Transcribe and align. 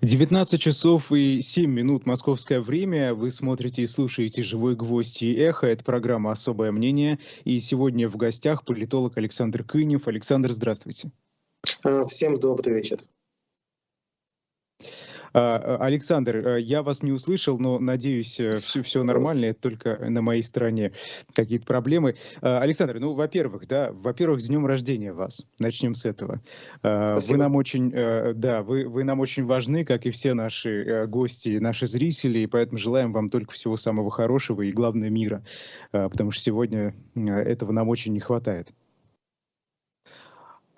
19 0.00 0.60
часов 0.60 1.10
и 1.10 1.40
7 1.40 1.68
минут 1.68 2.06
московское 2.06 2.60
время. 2.60 3.14
Вы 3.14 3.30
смотрите 3.30 3.82
и 3.82 3.86
слушаете 3.88 4.44
«Живой 4.44 4.76
гвоздь» 4.76 5.22
и 5.22 5.34
«Эхо». 5.34 5.66
Это 5.66 5.82
программа 5.82 6.30
«Особое 6.30 6.70
мнение». 6.70 7.18
И 7.42 7.58
сегодня 7.58 8.08
в 8.08 8.16
гостях 8.16 8.64
политолог 8.64 9.16
Александр 9.18 9.64
Кынев. 9.64 10.06
Александр, 10.06 10.52
здравствуйте. 10.52 11.10
А, 11.82 12.04
всем 12.06 12.38
добрый 12.38 12.74
вечер. 12.74 12.98
А, 15.32 15.76
Александр, 15.80 16.36
э, 16.36 16.60
я 16.60 16.82
вас 16.82 17.02
не 17.02 17.12
услышал, 17.12 17.58
но 17.58 17.78
надеюсь, 17.78 18.32
все, 18.32 18.50
э, 18.50 18.82
все 18.82 19.02
нормально, 19.02 19.46
это 19.46 19.60
только 19.60 19.98
на 20.08 20.22
моей 20.22 20.42
стороне 20.42 20.92
какие-то 21.34 21.66
проблемы. 21.66 22.14
А, 22.40 22.60
Александр, 22.60 22.98
ну, 22.98 23.12
во-первых, 23.14 23.66
да, 23.66 23.90
во-первых, 23.92 24.40
с 24.40 24.46
днем 24.46 24.66
рождения 24.66 25.12
вас. 25.12 25.46
Начнем 25.58 25.94
с 25.94 26.06
этого. 26.06 26.40
А, 26.82 27.08
Спасибо. 27.08 27.32
Вы 27.32 27.42
нам 27.42 27.56
очень, 27.56 27.92
э, 27.94 28.32
да, 28.34 28.62
вы, 28.62 28.88
вы 28.88 29.04
нам 29.04 29.20
очень 29.20 29.44
важны, 29.44 29.84
как 29.84 30.06
и 30.06 30.10
все 30.10 30.34
наши 30.34 31.06
гости, 31.08 31.58
наши 31.58 31.86
зрители, 31.86 32.40
и 32.40 32.46
поэтому 32.46 32.78
желаем 32.78 33.12
вам 33.12 33.30
только 33.30 33.52
всего 33.52 33.76
самого 33.76 34.10
хорошего 34.10 34.62
и, 34.62 34.72
главное, 34.72 35.10
мира, 35.10 35.42
потому 35.90 36.30
что 36.30 36.42
сегодня 36.42 36.94
этого 37.14 37.72
нам 37.72 37.88
очень 37.88 38.12
не 38.12 38.20
хватает. 38.20 38.72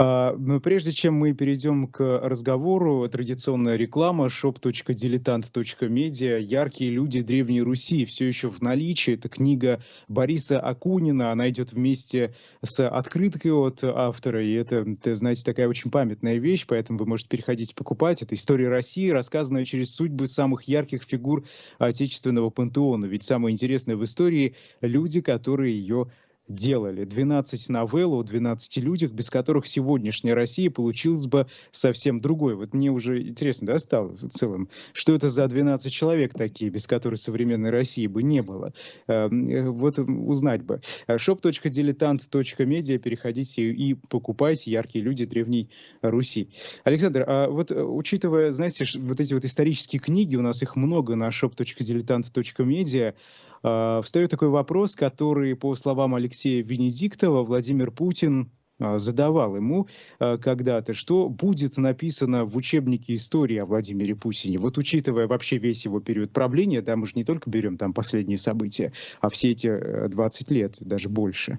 А, 0.02 0.34
но 0.38 0.60
прежде 0.60 0.92
чем 0.92 1.12
мы 1.12 1.34
перейдем 1.34 1.86
к 1.86 2.20
разговору, 2.22 3.06
традиционная 3.10 3.76
реклама 3.76 4.28
shop.diletant.media 4.28 6.40
«Яркие 6.40 6.90
люди 6.90 7.20
Древней 7.20 7.60
Руси» 7.60 8.06
все 8.06 8.26
еще 8.26 8.48
в 8.48 8.62
наличии. 8.62 9.12
Это 9.12 9.28
книга 9.28 9.82
Бориса 10.08 10.58
Акунина. 10.58 11.32
Она 11.32 11.50
идет 11.50 11.74
вместе 11.74 12.34
с 12.62 12.88
открыткой 12.88 13.52
от 13.52 13.84
автора. 13.84 14.42
И 14.42 14.52
это, 14.52 14.76
это, 14.76 15.14
знаете, 15.14 15.44
такая 15.44 15.68
очень 15.68 15.90
памятная 15.90 16.38
вещь, 16.38 16.64
поэтому 16.66 16.98
вы 16.98 17.04
можете 17.04 17.28
переходить 17.28 17.74
покупать. 17.74 18.22
Это 18.22 18.34
история 18.34 18.70
России, 18.70 19.10
рассказанная 19.10 19.66
через 19.66 19.94
судьбы 19.94 20.28
самых 20.28 20.62
ярких 20.62 21.02
фигур 21.02 21.44
отечественного 21.76 22.48
пантеона. 22.48 23.04
Ведь 23.04 23.24
самое 23.24 23.52
интересное 23.52 23.96
в 23.96 24.04
истории– 24.04 24.54
люди, 24.80 25.20
которые 25.20 25.78
ее 25.78 26.06
делали. 26.48 27.04
12 27.04 27.68
новелл 27.68 28.14
о 28.14 28.22
12 28.22 28.76
людях, 28.78 29.12
без 29.12 29.30
которых 29.30 29.66
сегодняшняя 29.66 30.34
Россия 30.34 30.70
получилась 30.70 31.26
бы 31.26 31.46
совсем 31.70 32.20
другой. 32.20 32.56
Вот 32.56 32.74
мне 32.74 32.90
уже 32.90 33.22
интересно, 33.22 33.68
да, 33.68 33.78
стало 33.78 34.16
в 34.16 34.28
целом, 34.28 34.68
что 34.92 35.14
это 35.14 35.28
за 35.28 35.46
12 35.46 35.92
человек 35.92 36.34
такие, 36.34 36.70
без 36.70 36.86
которых 36.86 37.20
современной 37.20 37.70
России 37.70 38.06
бы 38.06 38.22
не 38.22 38.42
было. 38.42 38.72
Эм, 39.06 39.48
э, 39.48 39.70
вот 39.70 39.98
узнать 39.98 40.62
бы. 40.62 40.80
shop.diletant.media 41.08 42.98
переходите 42.98 43.70
и 43.70 43.94
покупайте 43.94 44.70
«Яркие 44.70 45.04
люди 45.04 45.24
древней 45.24 45.70
Руси». 46.02 46.48
Александр, 46.84 47.24
а 47.26 47.48
вот 47.48 47.70
э, 47.70 47.82
учитывая, 47.82 48.50
знаете, 48.50 48.86
вот 48.98 49.20
эти 49.20 49.34
вот 49.34 49.44
исторические 49.44 50.00
книги, 50.00 50.36
у 50.36 50.42
нас 50.42 50.62
их 50.62 50.76
много 50.76 51.14
на 51.14 51.28
shop.diletant.media, 51.28 53.14
встает 53.62 54.30
такой 54.30 54.48
вопрос, 54.48 54.96
который, 54.96 55.54
по 55.54 55.74
словам 55.74 56.14
Алексея 56.14 56.62
Венедиктова, 56.62 57.42
Владимир 57.42 57.90
Путин 57.90 58.50
а, 58.80 58.98
задавал 58.98 59.56
ему 59.56 59.88
а, 60.18 60.38
когда-то, 60.38 60.94
что 60.94 61.28
будет 61.28 61.76
написано 61.76 62.46
в 62.46 62.56
учебнике 62.56 63.14
истории 63.14 63.58
о 63.58 63.66
Владимире 63.66 64.16
Путине. 64.16 64.58
Вот 64.58 64.78
учитывая 64.78 65.26
вообще 65.26 65.58
весь 65.58 65.84
его 65.84 66.00
период 66.00 66.32
правления, 66.32 66.80
да, 66.80 66.96
мы 66.96 67.06
же 67.06 67.12
не 67.14 67.24
только 67.24 67.50
берем 67.50 67.76
там 67.76 67.92
последние 67.92 68.38
события, 68.38 68.92
а 69.20 69.28
все 69.28 69.50
эти 69.50 70.08
20 70.08 70.50
э, 70.50 70.54
лет, 70.54 70.76
даже 70.80 71.08
больше. 71.08 71.58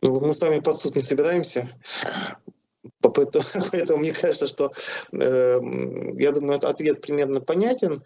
Ну, 0.00 0.20
мы 0.20 0.32
с 0.32 0.42
вами 0.42 0.60
под 0.60 0.76
суд 0.76 0.96
не 0.96 1.02
собираемся. 1.02 1.68
Поэтому, 3.00 3.44
поэтому 3.72 3.98
мне 3.98 4.12
кажется, 4.12 4.46
что 4.46 4.72
э, 5.12 5.60
я 6.14 6.32
думаю, 6.32 6.58
ответ 6.66 7.02
примерно 7.02 7.40
понятен. 7.40 8.02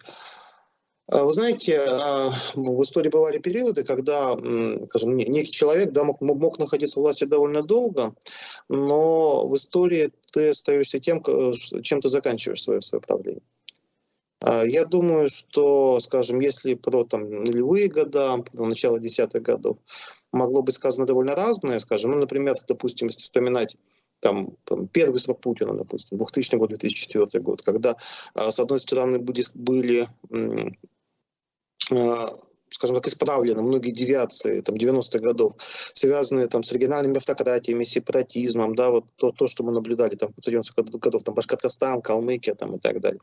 А, 1.10 1.24
вы 1.24 1.32
знаете, 1.32 1.78
а, 1.80 2.30
в 2.54 2.82
истории 2.82 3.08
бывали 3.08 3.38
периоды, 3.38 3.82
когда, 3.82 4.32
скажем, 4.88 5.16
некий 5.16 5.50
человек 5.50 5.90
да, 5.92 6.04
мог, 6.04 6.20
мог 6.20 6.58
находиться 6.58 7.00
в 7.00 7.02
власти 7.02 7.24
довольно 7.24 7.62
долго, 7.62 8.14
но 8.68 9.46
в 9.46 9.54
истории 9.54 10.12
ты 10.32 10.48
остаешься 10.50 11.00
тем, 11.00 11.22
чем 11.82 12.00
ты 12.00 12.08
заканчиваешь 12.08 12.62
свое, 12.62 12.82
свое 12.82 13.00
правление. 13.00 13.42
Я 14.66 14.84
думаю, 14.84 15.28
что, 15.28 15.98
скажем, 15.98 16.38
если 16.38 16.74
про 16.74 17.04
там, 17.04 17.28
нулевые 17.28 17.88
года, 17.88 18.36
про 18.38 18.66
начало 18.66 19.00
десятых 19.00 19.42
годов, 19.42 19.78
могло 20.30 20.62
быть 20.62 20.76
сказано 20.76 21.06
довольно 21.06 21.34
разное, 21.34 21.80
скажем, 21.80 22.12
ну, 22.12 22.18
например, 22.18 22.54
допустим, 22.68 23.08
если 23.08 23.22
вспоминать 23.22 23.76
там, 24.20 24.56
первый 24.92 25.18
срок 25.18 25.40
Путина, 25.40 25.74
допустим, 25.74 26.18
2000 26.18 26.54
год, 26.56 26.68
2004 26.68 27.42
год, 27.42 27.62
когда, 27.62 27.96
с 28.34 28.60
одной 28.60 28.78
стороны, 28.78 29.18
были 29.18 30.06
Э, 30.30 30.70
скажем 32.70 32.96
так, 32.96 33.08
исправлены 33.08 33.62
многие 33.62 33.90
девиации 33.90 34.60
там, 34.60 34.76
90-х 34.76 35.18
годов, 35.18 35.54
связанные 35.58 36.46
там, 36.48 36.62
с 36.62 36.72
региональными 36.72 37.16
автократиями, 37.16 37.84
сепаратизмом, 37.84 38.74
да, 38.74 38.90
вот 38.90 39.04
то, 39.16 39.32
то 39.32 39.46
что 39.46 39.64
мы 39.64 39.72
наблюдали 39.72 40.16
там, 40.16 40.32
в 40.36 40.46
90-х 40.46 40.82
годов, 40.98 41.22
там, 41.22 41.34
Башкортостан, 41.34 42.02
Калмыкия 42.02 42.54
там, 42.54 42.76
и 42.76 42.78
так 42.78 43.00
далее. 43.00 43.20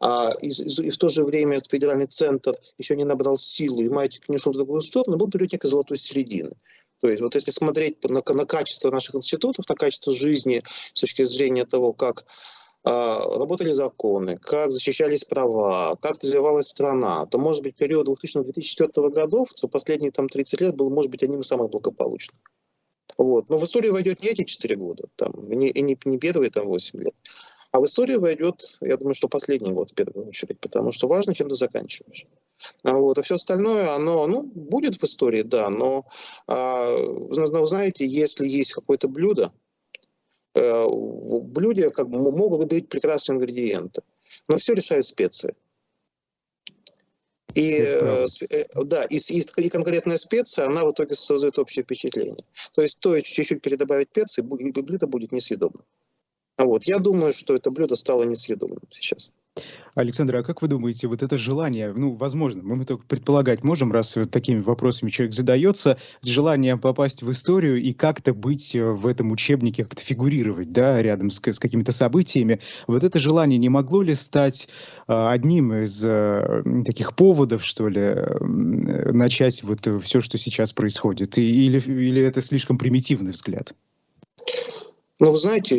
А, 0.00 0.32
и, 0.40 0.48
и, 0.48 0.86
и 0.86 0.90
в 0.90 0.98
то 0.98 1.08
же 1.08 1.24
время 1.24 1.60
федеральный 1.68 2.06
центр 2.06 2.56
еще 2.78 2.96
не 2.96 3.04
набрал 3.04 3.38
силу, 3.38 3.80
и 3.80 3.88
маятник 3.88 4.28
не 4.28 4.36
ушел 4.36 4.52
в 4.52 4.56
другую 4.56 4.82
сторону, 4.82 5.16
был 5.16 5.30
период 5.30 5.52
некой 5.52 5.70
золотой 5.70 5.96
середины. 5.96 6.52
То 7.00 7.08
есть 7.08 7.20
вот 7.20 7.34
если 7.34 7.50
смотреть 7.50 8.02
на, 8.04 8.22
на 8.26 8.46
качество 8.46 8.90
наших 8.90 9.14
институтов, 9.14 9.68
на 9.68 9.74
качество 9.74 10.12
жизни 10.12 10.62
с 10.94 11.00
точки 11.00 11.22
зрения 11.24 11.66
того, 11.66 11.92
как 11.92 12.24
работали 12.84 13.72
законы, 13.72 14.38
как 14.38 14.70
защищались 14.70 15.24
права, 15.24 15.96
как 16.02 16.18
развивалась 16.22 16.68
страна, 16.68 17.24
то, 17.26 17.38
может 17.38 17.62
быть, 17.62 17.76
период 17.76 18.08
2000-2004 18.08 19.10
годов, 19.10 19.48
за 19.54 19.68
последние 19.68 20.10
там, 20.10 20.28
30 20.28 20.60
лет 20.60 20.76
был, 20.76 20.90
может 20.90 21.10
быть, 21.10 21.22
одним 21.22 21.40
из 21.40 21.46
самых 21.46 21.70
благополучных. 21.70 22.38
Вот. 23.16 23.48
Но 23.48 23.56
в 23.56 23.64
историю 23.64 23.92
войдет 23.92 24.22
не 24.22 24.28
эти 24.28 24.44
4 24.44 24.76
года, 24.76 25.04
там, 25.16 25.32
не, 25.48 25.70
и 25.70 25.82
не, 25.82 25.98
не 26.04 26.18
первые 26.18 26.50
там, 26.50 26.66
8 26.66 27.00
лет, 27.00 27.14
а 27.74 27.80
в 27.80 27.86
историю 27.86 28.20
войдет, 28.20 28.78
я 28.82 28.96
думаю, 28.96 29.14
что 29.14 29.28
последний 29.28 29.72
год 29.72 29.90
в 29.90 29.94
первую 29.94 30.28
очередь, 30.28 30.60
потому 30.60 30.92
что 30.92 31.08
важно, 31.08 31.34
чем 31.34 31.48
ты 31.48 31.56
заканчиваешь. 31.56 32.26
А, 32.84 32.92
вот, 32.92 33.18
а 33.18 33.22
все 33.22 33.34
остальное, 33.34 33.92
оно 33.96 34.28
ну, 34.28 34.44
будет 34.44 34.96
в 34.96 35.02
истории, 35.02 35.42
да, 35.42 35.68
но 35.70 36.04
а, 36.46 36.86
знаете, 37.30 38.06
если 38.06 38.46
есть 38.46 38.74
какое-то 38.74 39.08
блюдо, 39.08 39.52
в 40.54 41.42
блюде 41.42 41.90
как 41.90 42.08
бы 42.08 42.18
могут 42.30 42.68
быть 42.68 42.88
прекрасные 42.88 43.36
ингредиенты. 43.36 44.02
Но 44.48 44.56
все 44.56 44.74
решают 44.74 45.04
специи. 45.04 45.54
И, 47.54 47.78
э, 47.78 48.26
э, 48.50 48.64
да, 48.84 49.04
и, 49.04 49.16
и, 49.16 49.40
и 49.40 49.68
конкретная 49.68 50.18
специя, 50.18 50.66
она 50.66 50.84
в 50.84 50.90
итоге 50.90 51.14
создает 51.14 51.58
общее 51.58 51.84
впечатление. 51.84 52.44
То 52.74 52.82
есть 52.82 52.94
стоит 52.94 53.24
чуть-чуть 53.26 53.62
передобавить 53.62 54.08
специи, 54.10 54.42
и 54.42 54.82
блюдо 54.82 55.06
будет 55.06 55.30
несъедобным. 55.30 55.84
Вот. 56.58 56.84
Я 56.84 56.98
думаю, 56.98 57.32
что 57.32 57.54
это 57.54 57.70
блюдо 57.70 57.94
стало 57.94 58.24
несъедобным 58.24 58.82
сейчас. 58.90 59.30
Александр, 59.94 60.36
а 60.36 60.42
как 60.42 60.60
вы 60.60 60.68
думаете, 60.68 61.06
вот 61.06 61.22
это 61.22 61.36
желание, 61.36 61.92
ну, 61.92 62.14
возможно, 62.14 62.62
мы 62.64 62.84
только 62.84 63.06
предполагать 63.06 63.62
можем, 63.62 63.92
раз 63.92 64.16
вот 64.16 64.30
такими 64.30 64.60
вопросами 64.60 65.10
человек 65.10 65.32
задается, 65.32 65.98
желание 66.22 66.76
попасть 66.76 67.22
в 67.22 67.30
историю 67.30 67.80
и 67.80 67.92
как-то 67.92 68.34
быть 68.34 68.74
э, 68.74 68.84
в 68.84 69.06
этом 69.06 69.30
учебнике, 69.30 69.84
как-то 69.84 70.02
фигурировать, 70.02 70.72
да, 70.72 71.00
рядом 71.00 71.30
с, 71.30 71.40
с 71.40 71.60
какими-то 71.60 71.92
событиями, 71.92 72.60
вот 72.88 73.04
это 73.04 73.20
желание 73.20 73.58
не 73.58 73.68
могло 73.68 74.02
ли 74.02 74.14
стать 74.14 74.68
а, 75.06 75.30
одним 75.30 75.72
из 75.72 76.02
а, 76.04 76.62
таких 76.84 77.14
поводов, 77.14 77.64
что 77.64 77.88
ли, 77.88 78.16
начать 78.40 79.62
вот 79.62 79.88
все, 80.02 80.20
что 80.20 80.38
сейчас 80.38 80.72
происходит, 80.72 81.38
или, 81.38 81.78
или 81.78 82.22
это 82.22 82.40
слишком 82.40 82.78
примитивный 82.78 83.32
взгляд? 83.32 83.74
Ну, 85.20 85.30
вы 85.30 85.38
знаете, 85.38 85.78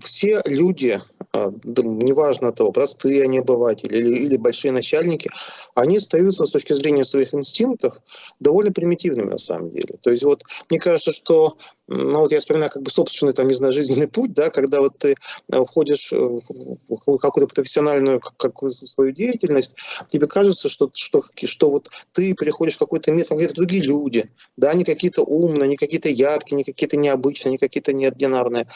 все 0.00 0.40
люди, 0.44 1.00
а, 1.32 1.50
неважно 1.50 2.52
того, 2.52 2.70
простые 2.70 3.24
они 3.24 3.40
обыватели 3.40 3.96
или, 3.96 4.26
или 4.26 4.36
большие 4.36 4.70
начальники, 4.70 5.30
они 5.74 5.96
остаются 5.96 6.46
с 6.46 6.52
точки 6.52 6.72
зрения 6.72 7.02
своих 7.02 7.34
инстинктов 7.34 7.98
довольно 8.38 8.72
примитивными 8.72 9.30
на 9.30 9.38
самом 9.38 9.70
деле. 9.70 9.96
То 10.00 10.10
есть 10.10 10.22
вот 10.22 10.42
мне 10.70 10.78
кажется, 10.78 11.10
что 11.10 11.56
ну 11.88 12.20
вот 12.20 12.32
я 12.32 12.38
вспоминаю 12.38 12.70
как 12.70 12.82
бы 12.82 12.90
собственный, 12.90 13.32
там, 13.32 13.48
не 13.48 13.54
знаю, 13.54 13.72
жизненный 13.72 14.08
путь, 14.08 14.32
да, 14.32 14.50
когда 14.50 14.80
вот 14.80 14.98
ты 14.98 15.14
э, 15.52 15.64
входишь 15.64 16.12
в 16.12 17.18
какую-то 17.18 17.52
профессиональную 17.54 18.20
какую 18.36 18.70
свою 18.72 19.12
деятельность, 19.12 19.74
тебе 20.08 20.26
кажется, 20.26 20.68
что, 20.68 20.90
что, 20.94 21.22
что 21.44 21.70
вот 21.70 21.90
ты 22.12 22.34
переходишь 22.34 22.76
в 22.76 22.78
какой-то 22.78 23.12
мир, 23.12 23.26
там 23.26 23.38
где-то 23.38 23.54
другие 23.54 23.82
люди, 23.82 24.28
да, 24.56 24.72
не 24.74 24.84
какие-то 24.84 25.22
умные, 25.22 25.68
не 25.68 25.76
какие-то 25.76 26.08
яркие, 26.08 26.56
не 26.56 26.64
какие-то 26.64 26.96
необычные, 26.96 27.52
не 27.52 27.58
какие-то 27.58 27.92
неординарные. 27.92 28.68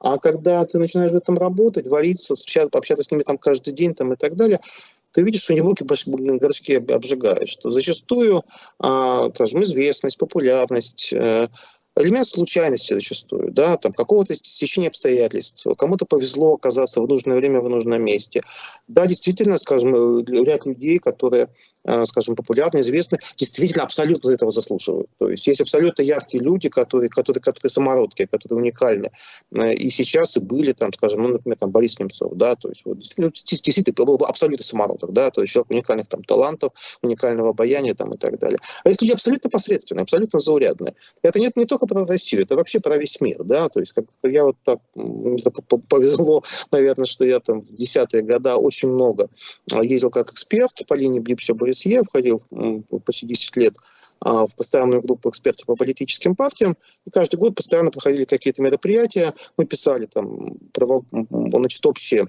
А 0.00 0.18
когда 0.18 0.64
ты 0.64 0.78
начинаешь 0.78 1.12
в 1.12 1.16
этом 1.16 1.38
работать, 1.38 1.86
вариться, 1.86 2.34
общаться 2.72 3.02
с 3.02 3.10
ними 3.10 3.22
там 3.22 3.38
каждый 3.38 3.72
день 3.72 3.94
там, 3.94 4.12
и 4.12 4.16
так 4.16 4.36
далее, 4.36 4.60
ты 5.12 5.22
видишь, 5.22 5.42
что 5.42 5.52
они 5.52 5.62
руки 5.62 5.84
горшки 5.84 6.72
обжигают, 6.72 7.48
что 7.48 7.70
зачастую, 7.70 8.42
а, 8.80 9.30
скажем, 9.30 9.62
известность, 9.62 10.18
популярность, 10.18 11.12
э, 11.12 11.46
элемент 11.96 12.26
случайности 12.26 12.94
зачастую, 12.94 13.52
да, 13.52 13.76
там 13.76 13.92
какого-то 13.92 14.34
стечения 14.34 14.88
обстоятельств, 14.88 15.66
кому-то 15.78 16.06
повезло 16.06 16.54
оказаться 16.54 17.00
в 17.00 17.08
нужное 17.08 17.36
время 17.36 17.60
в 17.60 17.68
нужном 17.68 18.02
месте. 18.02 18.42
Да, 18.88 19.06
действительно, 19.06 19.58
скажем, 19.58 19.94
э, 19.94 20.24
ряд 20.44 20.66
людей, 20.66 20.98
которые 20.98 21.48
скажем, 22.04 22.36
популярны, 22.36 22.80
известны, 22.80 23.18
действительно 23.36 23.84
абсолютно 23.84 24.30
этого 24.30 24.50
заслуживают. 24.50 25.08
То 25.18 25.28
есть 25.30 25.46
есть 25.46 25.60
абсолютно 25.60 26.02
яркие 26.02 26.42
люди, 26.42 26.68
которые, 26.68 27.10
которые, 27.10 27.42
которые 27.42 27.70
самородки, 27.70 28.26
которые 28.26 28.58
уникальны. 28.58 29.10
Э, 29.54 29.72
и 29.74 29.90
сейчас 29.90 30.36
и 30.36 30.40
были, 30.40 30.72
там, 30.72 30.92
скажем, 30.92 31.22
ну, 31.22 31.28
например, 31.28 31.56
там, 31.56 31.70
Борис 31.70 31.98
Немцов, 31.98 32.32
да, 32.34 32.54
то 32.54 32.68
есть 32.68 32.82
вот, 32.84 32.98
действительно 32.98 34.04
был 34.04 34.16
бы 34.16 34.26
абсолютно 34.26 34.64
самородок, 34.64 35.12
да, 35.12 35.30
то 35.30 35.42
есть 35.42 35.52
человек 35.52 35.70
уникальных 35.70 36.08
там 36.08 36.22
талантов, 36.24 36.72
уникального 37.02 37.50
обаяния 37.50 37.94
там 37.94 38.12
и 38.12 38.16
так 38.18 38.38
далее. 38.38 38.58
А 38.84 38.88
есть 38.88 39.02
люди 39.02 39.12
абсолютно 39.12 39.50
посредственные, 39.50 40.02
абсолютно 40.02 40.40
заурядные. 40.40 40.94
Это 41.22 41.38
нет 41.38 41.56
не 41.56 41.64
только 41.64 41.86
про 41.86 42.06
Россию, 42.06 42.42
это 42.42 42.56
вообще 42.56 42.80
про 42.80 42.96
весь 42.96 43.20
мир, 43.20 43.42
да, 43.44 43.68
то 43.68 43.80
есть 43.80 43.92
как 43.92 44.06
я 44.22 44.44
вот 44.44 44.56
так, 44.64 44.78
мне 44.94 45.42
так 45.42 45.54
повезло, 45.88 46.42
наверное, 46.70 47.06
что 47.06 47.24
я 47.24 47.40
там 47.40 47.60
в 47.60 47.74
десятые 47.74 48.22
года 48.22 48.56
очень 48.56 48.88
много 48.88 49.28
ездил 49.82 50.10
как 50.10 50.30
эксперт 50.30 50.82
по 50.86 50.94
линии 50.94 51.20
Блипша 51.20 51.54
ОБСЕ, 51.74 52.02
входил 52.02 52.42
почти 53.04 53.26
10 53.26 53.56
лет 53.56 53.74
а, 54.20 54.46
в 54.46 54.54
постоянную 54.54 55.02
группу 55.02 55.28
экспертов 55.28 55.66
по 55.66 55.76
политическим 55.76 56.34
партиям, 56.36 56.76
и 57.04 57.10
каждый 57.10 57.36
год 57.36 57.54
постоянно 57.54 57.90
проходили 57.90 58.24
какие-то 58.24 58.62
мероприятия, 58.62 59.32
мы 59.56 59.66
писали 59.66 60.06
там, 60.06 60.56
значит, 61.28 61.84
общие 61.84 62.28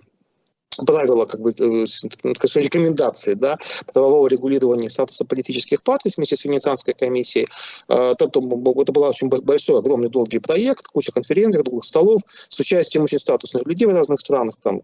правила, 0.85 1.25
как 1.25 1.41
бы, 1.41 1.51
э, 1.51 1.85
скажем, 1.85 2.63
рекомендации 2.63 3.33
да, 3.33 3.57
правового 3.93 4.27
регулирования 4.27 4.89
статуса 4.89 5.25
политических 5.25 5.83
партий 5.83 6.11
вместе 6.15 6.35
с 6.35 6.45
Венецианской 6.45 6.93
комиссией. 6.93 7.47
А, 7.87 8.13
это 8.13 8.27
был 8.39 8.73
очень 8.75 9.29
большой, 9.29 9.79
огромный, 9.79 10.09
долгий 10.09 10.39
проект, 10.39 10.87
куча 10.87 11.11
конференций, 11.11 11.61
круглых 11.61 11.85
столов 11.85 12.21
с 12.49 12.59
участием 12.59 13.03
очень 13.03 13.19
статусных 13.19 13.65
людей 13.65 13.87
в 13.87 13.95
разных 13.95 14.19
странах, 14.19 14.55
там, 14.61 14.81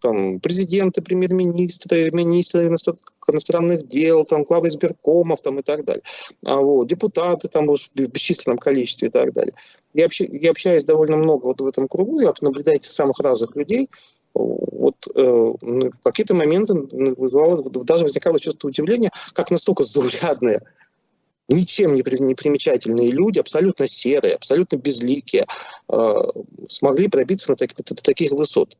там 0.00 0.40
президенты, 0.40 1.02
премьер-министры, 1.02 2.10
министры 2.10 2.66
иностранных 2.66 3.86
дел, 3.88 4.24
там, 4.24 4.42
главы 4.42 4.68
избиркомов 4.68 5.40
там, 5.40 5.58
и 5.58 5.62
так 5.62 5.84
далее. 5.84 6.02
А 6.44 6.56
вот, 6.56 6.88
депутаты 6.88 7.48
там 7.48 7.66
в 7.66 7.94
бесчисленном 7.96 8.58
количестве 8.58 9.08
и 9.08 9.10
так 9.10 9.32
далее. 9.32 9.54
Я, 9.94 10.06
общаюсь, 10.50 10.84
довольно 10.84 11.16
много 11.16 11.46
вот 11.46 11.60
в 11.60 11.66
этом 11.66 11.86
кругу, 11.86 12.20
я 12.20 12.32
наблюдаю 12.40 12.80
самых 12.82 13.20
разных 13.20 13.54
людей, 13.54 13.88
вот 14.34 14.96
э, 15.14 15.22
в 15.22 16.02
какие-то 16.02 16.34
моменты 16.34 16.74
вызывало, 17.16 17.62
даже 17.70 18.04
возникало 18.04 18.40
чувство 18.40 18.68
удивления, 18.68 19.10
как 19.32 19.50
настолько 19.50 19.84
заурядные, 19.84 20.60
ничем 21.48 21.94
не, 21.94 22.02
примечательные 22.02 23.10
люди, 23.10 23.38
абсолютно 23.38 23.86
серые, 23.86 24.34
абсолютно 24.34 24.76
безликие, 24.76 25.46
э, 25.88 26.14
смогли 26.68 27.08
пробиться 27.08 27.52
на, 27.52 27.56
так, 27.56 27.70
таких 27.72 28.32
высот. 28.32 28.76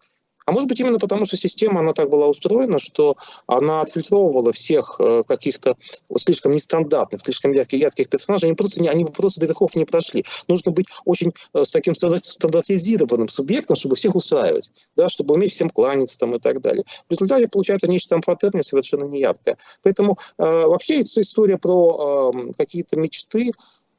А 0.46 0.52
может 0.52 0.69
быть 0.69 0.81
именно 0.81 0.99
потому, 0.99 1.25
что 1.25 1.37
система, 1.37 1.81
она 1.81 1.93
так 1.93 2.11
была 2.11 2.26
устроена, 2.26 2.79
что 2.79 3.17
она 3.46 3.81
отфильтровывала 3.81 4.52
всех 4.52 4.96
э, 4.99 5.23
каких-то 5.26 5.76
слишком 6.17 6.52
нестандартных, 6.52 7.20
слишком 7.20 7.52
ярких, 7.52 7.81
ярких 7.81 8.08
персонажей, 8.08 8.49
они 8.49 8.56
просто, 8.56 8.82
они 8.91 9.05
просто 9.05 9.41
до 9.41 9.46
верхов 9.46 9.75
не 9.75 9.85
прошли. 9.85 10.25
Нужно 10.49 10.73
быть 10.73 10.87
очень 11.05 11.32
э, 11.55 11.64
с 11.64 11.70
таким 11.70 11.94
стандартизированным 11.94 13.29
субъектом, 13.29 13.76
чтобы 13.76 13.96
всех 13.96 14.14
устраивать, 14.14 14.70
да, 14.96 15.08
чтобы 15.08 15.35
уметь 15.35 15.52
всем 15.52 15.70
кланяться 15.70 16.19
там, 16.19 16.35
и 16.35 16.38
так 16.38 16.61
далее. 16.61 16.85
В 17.08 17.12
результате 17.12 17.49
получается 17.49 17.88
нечто 17.88 18.11
там 18.11 18.20
паттерне 18.23 18.62
совершенно 18.62 19.05
неяркое. 19.05 19.56
Поэтому 19.82 20.19
э, 20.38 20.67
вообще 20.67 21.02
история 21.02 21.58
про 21.58 22.32
э, 22.35 22.52
какие-то 22.56 22.96
мечты 22.96 23.50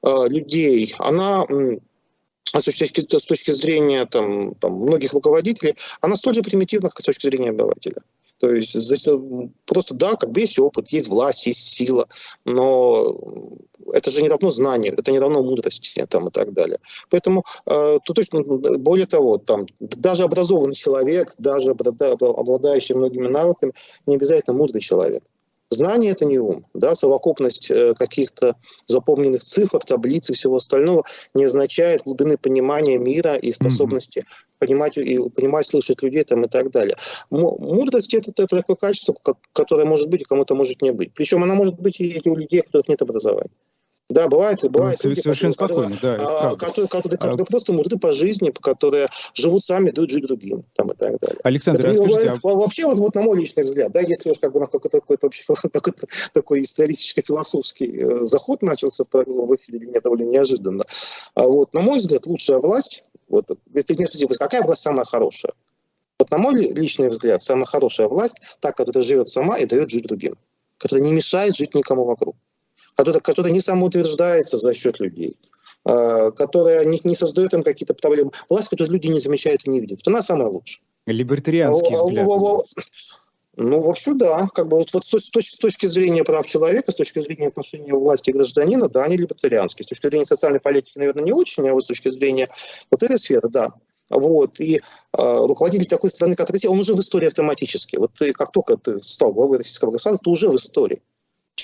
э, 0.03 0.27
людей, 0.27 0.93
она 0.99 1.45
с 2.61 2.65
точки, 2.65 3.01
с 3.17 3.25
точки 3.25 3.51
зрения 3.51 4.05
там, 4.05 4.55
там, 4.55 4.73
многих 4.73 5.13
руководителей, 5.13 5.75
она 6.01 6.15
столь 6.15 6.35
же 6.35 6.41
примитивна, 6.41 6.89
как 6.89 7.01
с 7.01 7.05
точки 7.05 7.27
зрения 7.27 7.49
обывателя. 7.49 8.01
То 8.39 8.51
есть 8.51 8.75
просто 9.65 9.95
да, 9.95 10.15
как 10.15 10.31
бы 10.31 10.41
есть 10.41 10.59
опыт, 10.59 10.89
есть 10.89 11.07
власть, 11.07 11.47
есть 11.47 11.63
сила, 11.63 12.07
но 12.43 13.17
это 13.93 14.11
же 14.11 14.21
не 14.21 14.29
равно 14.29 14.49
это 14.97 15.11
не 15.11 15.19
равно 15.19 15.41
мудрости 15.41 16.05
там, 16.09 16.27
и 16.27 16.31
так 16.31 16.53
далее. 16.53 16.77
Поэтому, 17.09 17.43
э, 17.65 17.97
то 18.03 18.13
точно, 18.13 18.43
более 18.43 19.05
того, 19.05 19.37
там, 19.37 19.65
даже 19.79 20.23
образованный 20.23 20.75
человек, 20.75 21.33
даже 21.37 21.71
обладающий 21.71 22.95
многими 22.95 23.27
навыками, 23.27 23.73
не 24.05 24.15
обязательно 24.15 24.57
мудрый 24.57 24.81
человек. 24.81 25.23
Знание– 25.75 26.11
это 26.13 26.25
не 26.25 26.39
ум. 26.39 26.65
Да? 26.73 26.95
Совокупность 26.95 27.69
э, 27.69 27.93
каких-то 27.93 28.55
запомненных 28.85 29.43
цифр, 29.43 29.79
таблиц 29.79 30.29
и 30.29 30.33
всего 30.33 30.55
остального 30.55 31.03
не 31.33 31.45
означает 31.45 32.03
глубины 32.03 32.37
понимания 32.37 32.97
мира 32.97 33.35
и 33.35 33.51
способности 33.51 34.19
mm-hmm. 34.19 34.59
понимать, 34.59 34.97
и 34.97 35.19
понимать, 35.29 35.65
слышать 35.65 36.01
людей 36.01 36.23
там, 36.23 36.43
и 36.45 36.47
так 36.47 36.71
далее. 36.71 36.95
Мудрость 37.29 38.13
это,– 38.13 38.31
это 38.35 38.47
такое 38.47 38.75
качество, 38.75 39.15
которое 39.53 39.85
может 39.85 40.09
быть 40.09 40.21
и 40.21 40.25
кому-то 40.25 40.55
может 40.55 40.81
не 40.81 40.91
быть. 40.91 41.13
Причем 41.13 41.43
она 41.43 41.55
может 41.55 41.79
быть 41.79 41.99
и 41.99 42.21
у 42.25 42.35
людей, 42.35 42.61
у 42.61 42.63
которых 42.63 42.87
нет 42.87 43.01
образования. 43.01 43.51
Да, 44.07 44.27
бывает, 44.27 44.59
бывает 44.69 44.99
ну, 45.03 45.09
люди, 45.09 45.21
совершенно 45.21 45.53
которые, 45.53 45.91
спокойно, 45.91 46.17
да, 46.19 46.49
а, 46.51 46.55
которые, 46.55 46.87
которые, 46.87 47.17
которые 47.17 47.41
а... 47.41 47.45
просто 47.45 47.73
мудры 47.73 47.97
по 47.97 48.13
жизни, 48.13 48.51
которые 48.51 49.07
живут 49.33 49.63
сами, 49.63 49.89
дают 49.89 50.11
жить 50.11 50.27
другим, 50.27 50.63
там 50.75 50.89
и 50.89 50.95
так 50.95 51.19
далее. 51.19 51.39
Александр, 51.43 51.87
Это, 51.87 51.95
скажите, 51.95 52.29
а... 52.29 52.39
Вообще, 52.43 52.85
вот, 52.85 52.99
вот 52.99 53.15
на 53.15 53.23
мой 53.23 53.39
личный 53.39 53.63
взгляд, 53.63 53.91
да, 53.91 54.01
если 54.01 54.29
уж 54.29 54.37
как 54.37 54.53
бы 54.53 54.59
на 54.59 54.67
какой-то 54.67 54.99
какой 54.99 55.17
вообще 55.19 55.43
какой-то 55.73 56.05
такой 56.33 56.61
историческо-философский 56.61 57.97
э, 57.97 58.25
заход 58.25 58.61
начался 58.61 59.05
в 59.11 59.55
эфире 59.55 59.79
для 59.79 59.87
меня 59.87 60.01
довольно 60.01 60.29
неожиданно, 60.29 60.83
а 61.33 61.47
вот, 61.47 61.73
на 61.73 61.81
мой 61.81 61.97
взгляд, 61.97 62.27
лучшая 62.27 62.59
власть, 62.59 63.05
вот, 63.27 63.49
если 63.73 63.95
мне 63.95 64.05
спросить, 64.05 64.37
какая 64.37 64.61
власть 64.61 64.83
самая 64.83 65.05
хорошая? 65.05 65.53
Вот 66.19 66.29
на 66.29 66.37
мой 66.37 66.61
личный 66.61 67.09
взгляд, 67.09 67.41
самая 67.41 67.65
хорошая 67.65 68.07
власть, 68.07 68.35
та, 68.59 68.71
которая 68.71 69.03
живет 69.03 69.29
сама 69.29 69.57
и 69.57 69.65
дает 69.65 69.89
жить 69.89 70.03
другим, 70.03 70.37
которая 70.77 71.03
не 71.03 71.11
мешает 71.11 71.55
жить 71.55 71.73
никому 71.73 72.05
вокруг 72.05 72.35
которая, 72.95 73.21
которая 73.21 73.53
не 73.53 73.61
самоутверждается 73.61 74.57
за 74.57 74.73
счет 74.73 74.99
людей, 74.99 75.37
э, 75.85 76.31
которая 76.31 76.85
не, 76.85 76.99
не 77.03 77.15
создает 77.15 77.53
им 77.53 77.63
какие-то 77.63 77.93
проблемы. 77.93 78.31
Власть, 78.49 78.69
которую 78.69 78.93
люди 78.93 79.07
не 79.07 79.19
замечают 79.19 79.65
и 79.65 79.69
не 79.69 79.81
видят. 79.81 79.99
Вот 80.03 80.07
она 80.07 80.21
самая 80.21 80.49
лучшая. 80.49 80.83
Либертарианский 81.05 81.95
взгляд. 81.95 82.27
Ну, 83.57 83.81
вообще, 83.81 84.13
да. 84.13 84.47
Как 84.53 84.67
бы 84.67 84.77
вот, 84.77 84.93
вот 84.93 85.03
с, 85.03 85.29
точки, 85.29 85.55
с 85.55 85.57
точки 85.57 85.85
зрения 85.85 86.23
прав 86.23 86.45
человека, 86.45 86.91
с 86.91 86.95
точки 86.95 87.19
зрения 87.19 87.47
отношения 87.47 87.93
власти 87.93 88.29
и 88.29 88.33
гражданина, 88.33 88.89
да, 88.89 89.03
они 89.03 89.15
либертарианские. 89.15 89.85
С 89.85 89.87
точки 89.87 90.07
зрения 90.07 90.25
социальной 90.25 90.59
политики, 90.59 90.97
наверное, 90.97 91.23
не 91.23 91.31
очень, 91.31 91.67
а 91.69 91.73
вот 91.73 91.83
с 91.83 91.87
точки 91.87 92.09
зрения 92.09 92.49
вот 92.91 93.01
этой 93.01 93.17
сферы, 93.17 93.47
да. 93.49 93.73
Вот. 94.09 94.59
И 94.59 94.75
э, 94.75 94.79
руководитель 95.17 95.87
такой 95.87 96.09
страны, 96.09 96.35
как 96.35 96.49
Россия, 96.49 96.69
он 96.69 96.79
уже 96.79 96.93
в 96.93 96.99
истории 96.99 97.27
автоматически. 97.27 97.95
Вот 97.95 98.11
ты, 98.13 98.33
как 98.33 98.51
только 98.51 98.77
ты 98.77 99.01
стал 99.01 99.33
главой 99.33 99.57
российского 99.59 99.91
государства, 99.91 100.25
ты 100.25 100.29
уже 100.29 100.49
в 100.49 100.55
истории. 100.57 101.01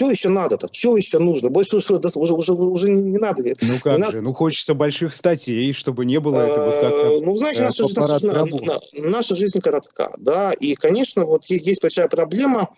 Чего 0.01 0.09
еще 0.09 0.29
надо-то? 0.29 0.67
Чего 0.71 0.97
еще 0.97 1.19
нужно? 1.19 1.51
Больше 1.51 1.75
уже, 1.75 1.93
уже, 1.93 2.33
уже, 2.33 2.53
уже 2.53 2.89
не, 2.89 3.19
надо. 3.19 3.43
Ну 3.43 3.73
как 3.83 3.85
не 3.85 3.91
же? 3.91 3.99
Надо. 3.99 4.21
Ну 4.21 4.33
хочется 4.33 4.73
больших 4.73 5.13
статей, 5.13 5.71
чтобы 5.73 6.05
не 6.05 6.19
было 6.19 6.39
этого 6.39 6.81
как 6.81 6.91
э, 6.91 7.19
Ну, 7.23 7.35
знаешь, 7.35 7.59
э, 7.59 7.65
наша, 7.65 7.83
жизнь, 7.87 8.65
наша 8.95 9.35
жизнь 9.35 9.59
коротка, 9.59 10.11
да, 10.17 10.53
и, 10.53 10.73
конечно, 10.73 11.23
вот 11.23 11.45
есть 11.45 11.83
большая 11.83 12.07
проблема 12.07 12.69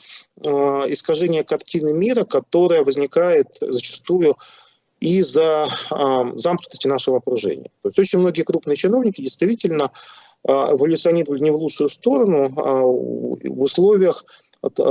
э, 0.46 0.50
искажения 0.90 1.46
картины 1.46 1.94
мира, 1.94 2.26
которая 2.26 2.84
возникает 2.84 3.48
зачастую 3.62 4.36
из-за 5.00 5.66
э, 5.92 6.24
замкнутости 6.36 6.90
нашего 6.90 7.20
окружения. 7.20 7.72
То 7.84 7.88
есть 7.88 8.00
очень 8.00 8.20
многие 8.20 8.42
крупные 8.42 8.76
чиновники 8.76 9.22
действительно 9.22 9.92
э, 10.46 10.52
эволюционировали 10.52 11.42
не 11.42 11.52
в 11.52 11.56
лучшую 11.56 11.88
сторону, 11.88 12.52
а 12.58 12.82
в 12.82 13.62
условиях 13.62 14.26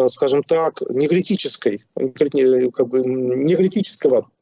скажем 0.09 0.43
так, 0.43 0.81
негритической, 0.91 1.83
как 1.95 2.89
бы 2.89 3.01
негритического 3.01 4.29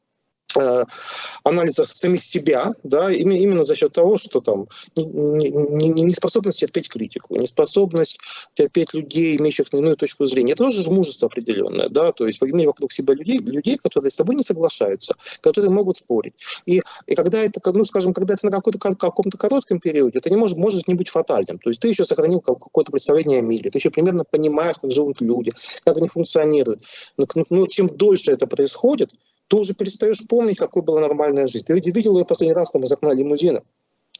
анализа 1.43 1.83
самих 1.83 2.23
себя, 2.23 2.71
да, 2.83 3.11
именно 3.11 3.63
за 3.63 3.75
счет 3.75 3.93
того, 3.93 4.17
что 4.17 4.41
там 4.41 4.67
неспособность 4.95 6.59
терпеть 6.59 6.89
критику, 6.89 7.35
неспособность 7.35 8.19
терпеть 8.53 8.93
людей, 8.93 9.37
имеющих 9.37 9.73
иную 9.73 9.95
точку 9.95 10.25
зрения. 10.25 10.53
Это 10.53 10.63
тоже 10.63 10.89
мужество 10.91 11.27
определенное, 11.27 11.89
да, 11.89 12.11
то 12.11 12.27
есть 12.27 12.41
иметь 12.43 12.67
вокруг 12.67 12.91
себя 12.91 13.13
людей, 13.13 13.39
людей, 13.39 13.77
которые 13.77 14.11
с 14.11 14.17
тобой 14.17 14.35
не 14.35 14.43
соглашаются, 14.43 15.15
которые 15.41 15.71
могут 15.71 15.97
спорить. 15.97 16.33
И, 16.65 16.81
и 17.07 17.15
когда 17.15 17.39
это, 17.39 17.59
ну, 17.73 17.83
скажем, 17.83 18.13
когда 18.13 18.33
это 18.33 18.45
на 18.45 18.51
какой-то, 18.51 18.79
каком-то 18.79 19.37
коротком 19.37 19.79
периоде, 19.79 20.19
это 20.19 20.29
не 20.29 20.35
может, 20.35 20.57
может 20.57 20.87
не 20.87 20.93
быть 20.93 21.09
фатальным. 21.09 21.57
То 21.59 21.69
есть 21.69 21.81
ты 21.81 21.87
еще 21.87 22.03
сохранил 22.03 22.41
какое-то 22.41 22.91
представление 22.91 23.39
о 23.39 23.41
мире, 23.41 23.69
ты 23.69 23.77
еще 23.77 23.89
примерно 23.89 24.23
понимаешь, 24.23 24.77
как 24.81 24.91
живут 24.91 25.21
люди, 25.21 25.51
как 25.83 25.97
они 25.97 26.07
функционируют. 26.07 26.81
Но, 27.17 27.25
но 27.49 27.67
чем 27.67 27.87
дольше 27.87 28.31
это 28.31 28.47
происходит, 28.47 29.11
ты 29.51 29.57
уже 29.57 29.73
перестаешь 29.73 30.25
помнить, 30.27 30.57
какой 30.57 30.81
была 30.81 31.01
нормальная 31.01 31.45
жизнь. 31.45 31.65
Ты 31.65 31.73
видел 31.73 32.17
ее 32.17 32.25
последний 32.25 32.55
раз 32.55 32.71
там 32.71 32.83
из 32.83 32.91
окна 32.91 33.13
лимузина 33.13 33.61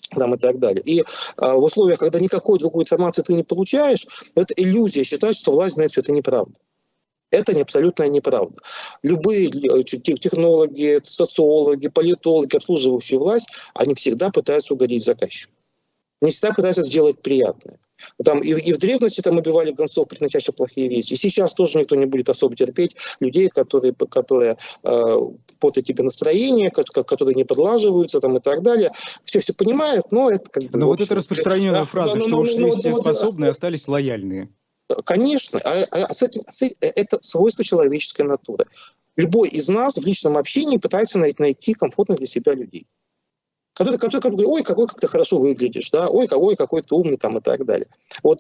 там 0.09 0.35
и 0.35 0.38
так 0.38 0.59
далее. 0.59 0.81
И 0.83 1.01
а, 1.38 1.55
в 1.55 1.63
условиях, 1.63 2.00
когда 2.00 2.19
никакой 2.19 2.59
другой 2.59 2.83
информации 2.83 3.21
ты 3.21 3.33
не 3.33 3.43
получаешь, 3.43 4.05
это 4.35 4.53
иллюзия 4.57 5.05
считать, 5.05 5.38
что 5.38 5.53
власть 5.53 5.75
знает 5.75 5.91
все 5.91 6.01
это 6.01 6.11
неправда. 6.11 6.59
Это 7.29 7.53
не 7.53 7.61
абсолютная 7.61 8.09
неправда. 8.09 8.57
Любые 9.03 9.47
э, 9.47 9.83
технологи, 9.83 11.00
социологи, 11.01 11.88
политологи, 11.88 12.57
обслуживающие 12.57 13.17
власть, 13.17 13.47
они 13.73 13.95
всегда 13.95 14.31
пытаются 14.31 14.73
угодить 14.73 15.05
заказчику. 15.05 15.53
Они 16.21 16.31
всегда 16.31 16.53
пытаются 16.53 16.81
сделать 16.81 17.21
приятное. 17.21 17.79
Там 18.24 18.39
и, 18.39 18.50
и 18.50 18.74
в 18.74 18.77
древности 18.77 19.22
там 19.22 19.38
убивали 19.38 19.72
гонцов, 19.72 20.08
приносящих 20.08 20.55
плохие 20.55 20.88
вести. 20.88 21.13
И 21.13 21.17
сейчас 21.17 21.53
тоже 21.53 21.79
никто 21.79 21.96
не 21.96 22.05
будет 22.05 22.29
особо 22.29 22.55
терпеть 22.55 22.96
людей, 23.20 23.50
которые, 23.50 23.93
которые 23.93 24.58
э, 24.84 25.15
портят 25.60 25.86
тебе 25.86 26.03
настроение, 26.03 26.72
которые 26.72 27.36
не 27.36 27.43
подлаживаются 27.43 28.20
там, 28.20 28.38
и 28.38 28.39
так 28.39 28.63
далее. 28.63 28.91
Все 29.24 29.39
все 29.39 29.53
понимают, 29.53 30.12
но 30.12 30.29
это 30.29 30.50
как 30.50 30.63
бы... 30.63 30.77
Но 30.77 30.88
вот 30.88 31.01
это 31.01 31.15
распространенная 31.15 31.81
да, 31.81 31.86
фраза, 31.86 32.15
но, 32.15 32.22
что 32.22 32.38
ушли 32.38 32.65
но, 32.65 32.75
все 32.75 32.89
но, 32.89 33.01
способные, 33.01 33.48
да, 33.48 33.51
остались 33.51 33.88
лояльные. 33.88 34.50
Конечно, 35.05 35.60
а, 35.63 35.86
а 35.91 36.13
с 36.13 36.22
этим, 36.22 36.43
с, 36.50 36.70
это 36.81 37.17
свойство 37.22 37.63
человеческой 37.63 38.24
натуры. 38.24 38.65
Любой 39.15 39.50
из 39.50 39.70
нас 39.70 39.98
в 39.98 40.05
личном 40.05 40.38
общении 40.38 40.77
пытается 40.77 41.20
найти, 41.20 41.41
найти 41.41 41.74
комфортных 41.74 42.17
для 42.17 42.27
себя 42.27 42.53
людей 42.53 42.88
который, 43.73 43.97
который, 43.97 44.21
который 44.21 44.33
говорит, 44.33 44.51
ой, 44.51 44.63
какой 44.63 44.87
как 44.87 44.99
ты 44.99 45.07
хорошо 45.07 45.39
выглядишь, 45.39 45.89
да, 45.89 46.07
ой, 46.07 46.27
какой, 46.27 46.55
какой 46.55 46.81
ты 46.81 46.95
умный 46.95 47.17
там 47.17 47.37
и 47.37 47.41
так 47.41 47.65
далее. 47.65 47.87
Вот 48.23 48.39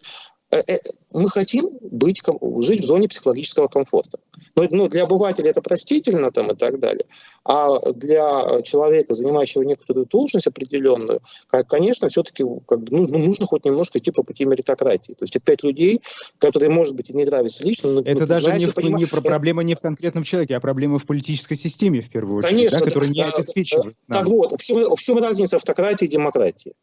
мы 1.13 1.29
хотим 1.29 1.69
быть, 1.81 2.21
жить 2.61 2.81
в 2.81 2.85
зоне 2.85 3.07
психологического 3.07 3.67
комфорта. 3.67 4.19
Но, 4.55 4.67
но 4.69 4.87
для 4.87 5.03
обывателя 5.03 5.49
это 5.49 5.61
простительно 5.61 6.31
там, 6.31 6.51
и 6.51 6.55
так 6.55 6.79
далее. 6.79 7.05
А 7.43 7.79
для 7.91 8.61
человека, 8.63 9.13
занимающего 9.13 9.63
некоторую 9.63 10.05
должность 10.05 10.47
определенную, 10.47 11.21
конечно, 11.67 12.09
все-таки 12.09 12.43
как 12.67 12.81
бы, 12.81 12.97
ну, 12.97 13.07
ну, 13.07 13.17
нужно 13.17 13.45
хоть 13.45 13.65
немножко 13.65 13.99
идти 13.99 14.11
по 14.11 14.23
пути 14.23 14.45
меритократии. 14.45 15.13
То 15.13 15.23
есть 15.23 15.35
это 15.35 15.45
пять 15.45 15.63
людей, 15.63 16.01
которые, 16.37 16.69
может 16.69 16.95
быть, 16.95 17.09
и 17.09 17.13
не 17.13 17.25
нравятся 17.25 17.63
лично, 17.63 17.91
но 17.91 18.01
Это 18.01 18.25
даже 18.25 18.43
знаешь, 18.43 18.61
не, 18.61 18.71
поним... 18.71 18.95
не 18.97 19.05
про 19.05 19.21
проблема 19.21 19.63
не 19.63 19.75
в 19.75 19.79
конкретном 19.79 20.23
человеке, 20.23 20.55
а 20.55 20.59
проблема 20.59 20.99
в 20.99 21.05
политической 21.05 21.55
системе, 21.55 22.01
в 22.01 22.09
первую 22.09 22.37
очередь, 22.37 22.55
конечно, 22.55 22.79
да, 22.79 22.85
которая 22.85 23.09
не 23.09 23.23
обеспечивает. 23.23 23.95
Так 24.07 24.27
вот, 24.27 24.59
в 24.59 24.63
чем, 24.63 24.95
в 24.95 24.99
чем 24.99 25.17
разница 25.17 25.55
автократии 25.55 26.05
и 26.05 26.09
демократии? 26.09 26.73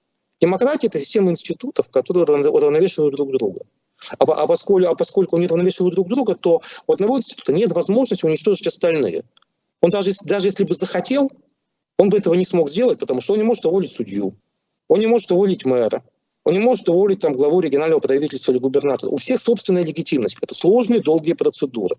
Демократия– 0.41 0.87
это 0.89 0.99
система 0.99 1.31
институтов, 1.31 1.89
которые 1.89 2.25
уравновешивают 2.25 3.17
друг 3.17 3.33
друга. 3.33 3.63
А, 4.19 4.25
а, 4.25 4.47
поскольку, 4.47 4.89
а 4.89 4.95
поскольку 4.95 5.37
они 5.37 5.47
уравновешивают 5.47 5.95
друг 5.95 6.09
друга, 6.09 6.37
то 6.37 6.63
у 6.87 6.93
одного 6.93 7.19
института 7.19 7.53
нет 7.53 7.73
возможности 7.73 8.25
уничтожить 8.25 8.67
остальные. 8.67 9.25
Он 9.81 9.91
даже, 9.91 10.13
даже 10.25 10.47
если 10.47 10.65
бы 10.65 10.75
захотел, 10.75 11.31
он 11.99 12.11
бы 12.11 12.19
этого 12.19 12.35
не 12.35 12.45
смог 12.45 12.71
сделать, 12.71 12.99
потому 12.99 13.21
что 13.21 13.33
он 13.33 13.41
не 13.41 13.45
может 13.45 13.67
уволить 13.67 13.91
судью, 13.91 14.37
он 14.87 15.01
не 15.01 15.07
может 15.07 15.33
уволить 15.33 15.65
мэра, 15.65 16.05
он 16.45 16.55
не 16.55 16.61
может 16.61 16.89
уволить 16.89 17.21
там, 17.21 17.33
главу 17.33 17.61
регионального 17.61 18.01
правительства 18.01 18.53
или 18.53 18.59
губернатора. 18.59 19.11
У 19.11 19.17
всех 19.17 19.41
собственная 19.41 19.85
легитимность. 19.85 20.39
Это 20.41 20.55
сложные, 20.55 21.01
долгие 21.01 21.35
процедуры. 21.35 21.97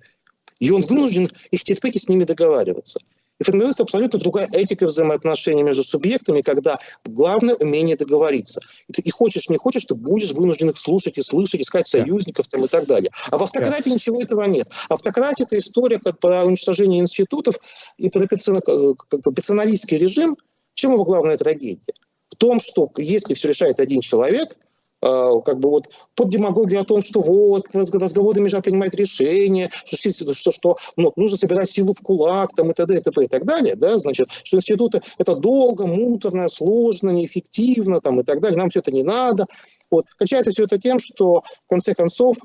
И 0.60 0.72
он 0.72 0.82
вынужден 0.82 1.30
их 1.52 1.64
терпеть 1.64 1.98
и 1.98 2.00
с 2.00 2.08
ними 2.08 2.24
договариваться. 2.24 3.00
И 3.40 3.44
формируется 3.44 3.84
абсолютно 3.84 4.20
другая 4.20 4.48
этика 4.52 4.86
взаимоотношений 4.86 5.64
между 5.64 5.84
субъектами, 5.84 6.42
когда 6.42 6.78
главное 7.06 7.56
умение 7.56 7.96
договориться. 7.96 8.62
И 8.88 8.94
ты 8.94 9.02
и 9.02 9.10
хочешь, 9.10 9.50
не 9.50 9.58
хочешь, 9.58 9.86
ты 9.86 9.96
будешь 9.96 10.32
вынужден 10.32 10.70
их 10.70 10.78
слушать 10.78 11.18
и 11.18 11.22
слышать, 11.22 11.62
искать 11.62 11.88
союзников 11.88 12.48
там, 12.48 12.66
и 12.66 12.68
так 12.68 12.86
далее. 12.86 13.10
А 13.32 13.38
в 13.38 13.44
автократии 13.44 13.90
ничего 13.90 14.22
этого 14.22 14.44
нет. 14.44 14.70
Автократия– 14.90 15.46
это 15.46 15.58
история 15.58 16.00
как 16.00 16.20
про 16.20 16.44
уничтожение 16.44 17.00
институтов 17.00 17.56
и 17.98 18.10
про 18.10 18.28
персоналистский 18.28 19.98
режим. 19.98 20.36
Чем 20.74 20.94
его 20.94 21.04
главная 21.04 21.38
трагедия? 21.38 21.94
В 22.30 22.36
том, 22.36 22.60
что 22.60 22.92
если 22.98 23.34
все 23.34 23.50
решает 23.50 23.80
один 23.80 24.02
человек– 24.02 24.58
как 25.02 25.60
бы 25.60 25.70
вот 25.70 25.88
под 26.16 26.30
демагогию 26.30 26.82
о 26.82 26.86
том, 26.86 27.02
что 27.02 27.22
вот 27.22 27.68
разговоры 27.74 28.42
между 28.42 28.62
принимают 28.62 28.96
решения, 28.96 29.70
что, 29.86 30.34
что, 30.34 30.52
что 30.52 30.78
ну, 30.98 31.14
нужно 31.16 31.38
собирать 31.38 31.70
силу 31.70 31.94
в 31.94 32.02
кулак 32.02 32.54
там, 32.54 32.72
и 32.72 32.74
т.д. 32.74 32.98
и 32.98 33.02
т.п. 33.02 33.24
и 33.24 33.28
так 33.28 33.46
далее, 33.46 33.76
да, 33.76 33.98
значит, 33.98 34.30
что 34.44 34.58
институты 34.58 35.02
это 35.18 35.36
долго, 35.36 35.88
муторно, 35.88 36.50
сложно, 36.50 37.12
неэффективно 37.12 38.02
там, 38.02 38.20
и 38.20 38.24
так 38.24 38.42
далее, 38.42 38.58
нам 38.58 38.70
все 38.70 38.80
это 38.80 38.92
не 38.92 39.04
надо. 39.04 39.46
Вот. 39.90 40.06
Кончается 40.18 40.52
все 40.52 40.66
это 40.66 40.78
тем, 40.78 41.00
что 41.00 41.44
в 41.66 41.70
конце 41.70 41.96
концов 41.96 42.38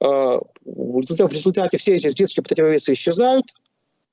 э, 0.00 0.06
в 0.06 1.00
результате 1.00 1.78
все 1.78 1.96
эти 1.96 2.12
детские 2.12 2.42
противовесы 2.42 2.92
исчезают, 2.92 3.46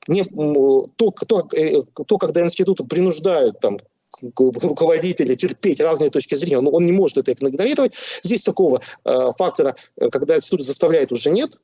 не, 0.07 0.23
то, 0.23 1.11
то, 1.27 1.47
э, 1.55 1.81
то, 2.07 2.17
когда 2.17 2.41
институты 2.41 2.83
принуждают 2.85 3.59
там, 3.59 3.77
руководителя 4.37 5.35
терпеть 5.35 5.81
разные 5.81 6.09
точки 6.09 6.35
зрения, 6.35 6.61
но 6.61 6.71
он 6.71 6.85
не 6.85 6.91
может 6.91 7.17
это 7.17 7.31
игнорировать. 7.31 7.93
Здесь 8.23 8.43
такого 8.43 8.81
э, 9.05 9.31
фактора, 9.37 9.75
э, 9.97 10.09
когда 10.09 10.37
институт 10.37 10.63
заставляет, 10.63 11.11
уже 11.11 11.29
нет. 11.29 11.59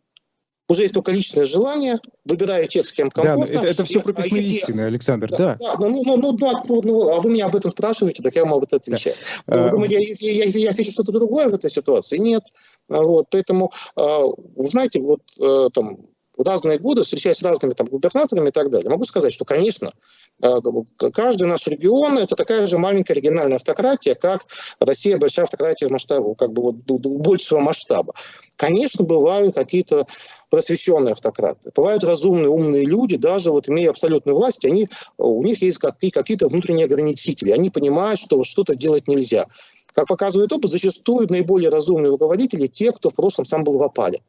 Уже 0.69 0.81
есть 0.81 0.93
только 0.93 1.13
личное 1.13 1.45
желание, 1.45 1.97
выбираю 2.25 2.67
тех, 2.67 2.85
с 2.85 2.91
кем 2.91 3.09
комфортно. 3.09 3.45
Да, 3.45 3.53
это, 3.53 3.65
это 3.67 3.85
все 3.85 4.01
прописные 4.01 4.41
а 4.41 4.45
истины, 4.45 4.81
Александр, 4.81 5.29
да. 5.29 5.37
да. 5.37 5.57
да 5.57 5.75
ну, 5.79 6.03
ну, 6.03 6.17
ну, 6.17 6.33
ну, 6.37 6.63
ну, 6.67 6.81
ну, 6.83 7.09
а 7.15 7.21
вы 7.21 7.29
меня 7.29 7.45
об 7.45 7.55
этом 7.55 7.71
спрашиваете, 7.71 8.21
так 8.21 8.35
я 8.35 8.43
вам 8.43 8.55
об 8.55 8.63
этом 8.63 8.77
отвечаю. 8.77 9.15
Да. 9.47 9.63
Вы 9.63 9.71
думаете, 9.71 9.95
я, 10.01 10.31
я, 10.31 10.43
я, 10.43 10.59
я 10.59 10.69
отвечу 10.71 10.91
что-то 10.91 11.13
другое 11.13 11.47
в 11.47 11.53
этой 11.53 11.69
ситуации? 11.69 12.17
Нет. 12.17 12.43
Вот, 12.89 13.27
поэтому, 13.31 13.71
э, 13.95 14.01
вы 14.01 14.65
знаете, 14.65 14.99
вот 14.99 15.21
э, 15.39 15.69
там 15.73 15.99
в 16.37 16.47
разные 16.47 16.79
годы, 16.79 17.03
встречаясь 17.03 17.37
с 17.37 17.43
разными 17.43 17.73
там, 17.73 17.87
губернаторами 17.87 18.49
и 18.49 18.51
так 18.51 18.69
далее, 18.69 18.89
могу 18.89 19.05
сказать, 19.05 19.33
что, 19.33 19.45
конечно, 19.45 19.87
э, 19.87 19.91
каждый 20.39 21.47
наш 21.47 21.67
регион– 21.67 22.17
это 22.19 22.35
такая 22.35 22.65
же 22.65 22.77
маленькая 22.77 23.13
региональная 23.13 23.55
автократия, 23.55 24.15
как 24.15 24.45
Россия– 24.79 25.17
большая 25.19 25.45
автократия 25.45 25.87
в 25.87 25.91
масштабе, 25.91 26.33
как 26.35 26.53
бы 26.53 26.63
вот 26.63 26.75
большего 26.75 27.59
масштаба. 27.59 28.13
Конечно, 28.55 29.05
бывают 29.05 29.55
какие-то 29.55 30.05
просвещенные 30.49 31.13
автократы, 31.13 31.71
бывают 31.75 32.03
разумные, 32.03 32.49
умные 32.49 32.85
люди, 32.85 33.17
даже 33.17 33.51
вот 33.51 33.69
имея 33.69 33.89
абсолютную 33.89 34.35
власть, 34.35 34.65
они, 34.65 34.87
у 35.17 35.43
них 35.43 35.61
есть 35.61 35.79
какие-то 35.79 36.47
внутренние 36.47 36.85
ограничители, 36.85 37.51
они 37.51 37.69
понимают, 37.69 38.19
что 38.19 38.43
что-то 38.43 38.75
делать 38.75 39.07
нельзя. 39.07 39.45
Как 39.93 40.07
показывает 40.07 40.51
опыт, 40.53 40.69
зачастую 40.69 41.27
наиболее 41.29 41.69
разумные 41.69 42.11
руководители– 42.11 42.67
те, 42.67 42.91
кто 42.91 43.09
в 43.09 43.15
прошлом 43.15 43.45
сам 43.45 43.63
был 43.63 43.77
в 43.79 43.83
опале. 43.83 44.19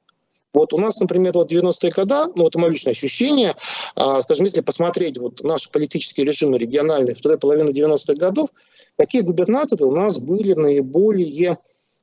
Вот 0.55 0.73
у 0.73 0.79
нас, 0.79 1.01
например, 1.01 1.33
вот 1.35 1.53
90-е 1.53 1.91
годы, 1.91 2.33
ну, 2.35 2.47
это 2.47 2.59
мое 2.59 2.71
личное 2.71 2.93
ощущение, 2.93 3.55
а, 3.95 4.23
скажем, 4.23 4.47
если 4.47 4.61
посмотреть 4.61 5.19
вот 5.19 5.43
наши 5.43 5.71
политические 5.71 6.27
режимы 6.27 6.59
региональные 6.59 7.15
второй 7.15 7.39
половины 7.39 7.71
90-х 7.71 8.15
годов, 8.15 8.49
какие 8.97 9.21
губернаторы 9.23 9.85
у 9.85 9.93
нас 9.93 10.19
были 10.19 10.55
наиболее 10.55 11.59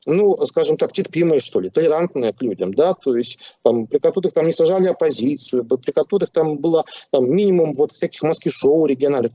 ну, 0.05 0.37
скажем 0.45 0.77
так, 0.77 0.91
терпимые, 0.91 1.39
что 1.39 1.59
ли, 1.59 1.69
толерантные 1.69 2.31
к 2.31 2.41
людям, 2.41 2.73
да, 2.73 2.93
то 2.93 3.15
есть 3.15 3.39
там, 3.63 3.87
при 3.87 3.97
которых 3.97 4.33
там 4.33 4.45
не 4.45 4.51
сажали 4.51 4.87
оппозицию, 4.87 5.65
при 5.65 5.91
которых 5.91 6.29
там 6.29 6.57
было 6.57 6.85
там, 7.11 7.29
минимум 7.29 7.73
вот 7.73 7.91
всяких 7.91 8.21
маски-шоу 8.21 8.85
региональных, 8.85 9.31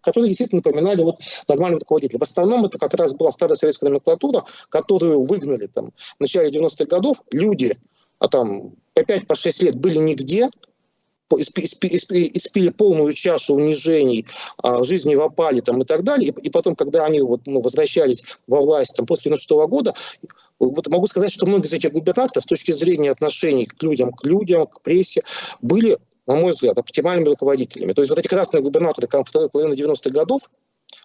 которые 0.00 0.28
действительно 0.28 0.62
напоминали 0.64 1.02
вот 1.02 1.20
нормального 1.48 1.80
руководителя. 1.80 2.18
В 2.18 2.22
основном 2.22 2.64
это 2.64 2.78
как 2.78 2.94
раз 2.94 3.14
была 3.14 3.30
старая 3.30 3.56
советская 3.56 3.88
номенклатура, 3.88 4.44
которую 4.68 5.22
выгнали 5.22 5.66
там 5.66 5.92
в 5.96 6.20
начале 6.20 6.50
90-х 6.50 6.86
годов 6.86 7.22
люди, 7.30 7.76
а 8.18 8.28
там 8.28 8.74
по 8.94 9.04
5 9.04 9.26
по 9.26 9.34
6 9.34 9.62
лет 9.62 9.76
были 9.76 9.98
нигде, 9.98 10.48
испили 11.34 12.68
полную 12.70 13.12
чашу 13.12 13.54
унижений, 13.54 14.24
а, 14.58 14.84
жизни 14.84 15.14
в 15.14 15.22
опале 15.22 15.60
там, 15.60 15.82
и 15.82 15.84
так 15.84 16.04
далее. 16.04 16.32
И, 16.42 16.50
потом, 16.50 16.76
когда 16.76 17.04
они 17.04 17.20
вот, 17.20 17.42
ну, 17.46 17.60
возвращались 17.60 18.38
во 18.46 18.60
власть 18.60 18.96
там, 18.96 19.06
после 19.06 19.30
96 19.30 19.68
года, 19.68 19.94
вот 20.60 20.86
могу 20.88 21.06
сказать, 21.06 21.32
что 21.32 21.46
многие 21.46 21.66
из 21.66 21.74
этих 21.74 21.92
губернаторов 21.92 22.44
с 22.44 22.46
точки 22.46 22.72
зрения 22.72 23.10
отношений 23.10 23.66
к 23.66 23.82
людям, 23.82 24.12
к 24.12 24.24
людям, 24.24 24.66
к 24.66 24.80
прессе, 24.82 25.22
были, 25.60 25.98
на 26.26 26.36
мой 26.36 26.52
взгляд, 26.52 26.78
оптимальными 26.78 27.30
руководителями. 27.30 27.92
То 27.92 28.02
есть 28.02 28.10
вот 28.10 28.18
эти 28.18 28.28
красные 28.28 28.62
губернаторы 28.62 29.08
половины 29.08 29.74
90-х 29.74 30.10
годов, 30.10 30.48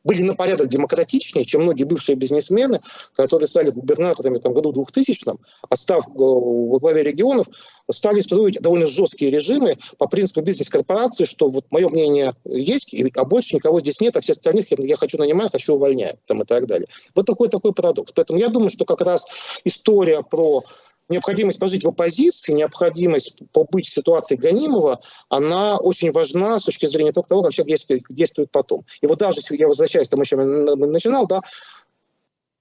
были 0.04 0.22
на 0.22 0.36
порядок 0.36 0.68
демократичнее, 0.68 1.46
чем 1.46 1.62
многие 1.62 1.84
бывшие 1.84 2.16
бизнесмены, 2.16 2.80
которые 3.14 3.48
стали 3.48 3.70
губернаторами 3.70 4.38
там, 4.38 4.54
году 4.54 4.72
2000, 4.72 5.32
а 5.70 5.76
став 5.76 6.08
э, 6.08 6.12
во 6.16 6.80
главе 6.80 7.04
регионов, 7.04 7.48
стали 7.90 8.22
строить 8.22 8.62
довольно 8.62 8.86
жесткие 8.86 9.32
режимы 9.32 9.78
по 9.98 10.08
принципу 10.08 10.42
бизнес-корпорации, 10.42 11.26
что 11.26 11.50
вот 11.50 11.66
мое 11.72 11.90
мнение 11.90 12.34
есть, 12.46 12.96
а 13.16 13.26
больше 13.26 13.56
никого 13.56 13.80
здесь 13.80 14.00
нет, 14.00 14.16
а 14.16 14.22
все 14.22 14.32
остальных 14.32 14.68
я 14.72 14.96
хочу 14.96 15.18
нанимать, 15.18 15.52
хочу 15.52 15.76
увольнять 15.76 16.18
там, 16.26 16.42
и 16.42 16.46
так 16.46 16.68
далее. 16.68 16.88
Вот 17.16 17.26
такой 17.26 17.50
такой 17.50 17.74
парадокс. 17.74 18.12
Поэтому 18.14 18.40
я 18.40 18.50
думаю, 18.50 18.70
что 18.70 18.86
как 18.86 19.02
раз 19.02 19.28
история 19.66 20.24
про 20.24 20.64
необходимость 21.12 21.60
пожить 21.60 21.84
в 21.84 21.90
оппозиции, 21.90 22.54
необходимость 22.54 23.44
побыть 23.52 23.88
в 23.88 23.94
ситуации 23.94 24.36
гонимого, 24.36 25.00
она 25.30 25.78
очень 25.78 26.12
важна 26.12 26.58
с 26.58 26.66
точки 26.66 26.86
зрения 26.88 27.12
того, 27.12 27.44
как 27.44 27.52
человек 27.52 27.70
действует, 27.70 28.04
действует 28.10 28.52
потом. 28.52 28.84
И 29.02 29.08
вот 29.08 29.20
даже, 29.20 29.42
я 29.52 29.68
возвращаюсь, 29.68 30.10
там 30.10 30.22
еще 30.22 30.38
начинал, 30.38 31.28
да, 31.28 31.42